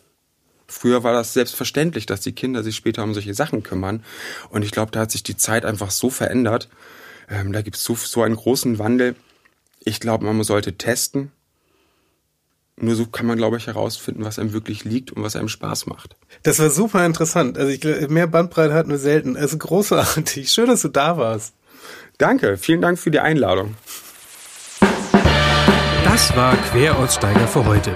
Früher 0.67 1.03
war 1.03 1.13
das 1.13 1.33
selbstverständlich, 1.33 2.05
dass 2.05 2.21
die 2.21 2.33
Kinder 2.33 2.63
sich 2.63 2.75
später 2.75 3.03
um 3.03 3.13
solche 3.13 3.33
Sachen 3.33 3.63
kümmern. 3.63 4.03
Und 4.49 4.63
ich 4.63 4.71
glaube, 4.71 4.91
da 4.91 5.01
hat 5.01 5.11
sich 5.11 5.23
die 5.23 5.37
Zeit 5.37 5.65
einfach 5.65 5.91
so 5.91 6.09
verändert. 6.09 6.69
Ähm, 7.29 7.53
da 7.53 7.61
gibt 7.61 7.77
es 7.77 7.83
so, 7.83 7.95
so 7.95 8.23
einen 8.23 8.35
großen 8.35 8.79
Wandel. 8.79 9.15
Ich 9.83 9.99
glaube, 9.99 10.25
man 10.25 10.43
sollte 10.43 10.73
testen. 10.73 11.31
Nur 12.77 12.95
so 12.95 13.05
kann 13.05 13.25
man, 13.25 13.37
glaube 13.37 13.57
ich, 13.57 13.67
herausfinden, 13.67 14.25
was 14.25 14.37
einem 14.37 14.51
wirklich 14.51 14.83
liegt 14.83 15.11
und 15.11 15.23
was 15.23 15.35
einem 15.35 15.47
Spaß 15.47 15.85
macht. 15.85 16.17
Das 16.43 16.59
war 16.59 16.69
super 16.69 17.05
interessant. 17.05 17.57
Also 17.57 17.71
ich, 17.71 18.09
mehr 18.09 18.27
Bandbreite 18.27 18.73
hatten 18.73 18.89
wir 18.89 18.97
selten. 18.97 19.37
Also 19.37 19.57
großartig. 19.57 20.51
Schön, 20.51 20.67
dass 20.67 20.81
du 20.81 20.89
da 20.89 21.17
warst. 21.17 21.53
Danke. 22.17 22.57
Vielen 22.57 22.81
Dank 22.81 22.99
für 22.99 23.11
die 23.11 23.19
Einladung. 23.19 23.75
Das 26.03 26.35
war 26.35 26.55
Queraussteiger 26.71 27.47
für 27.47 27.65
heute. 27.65 27.95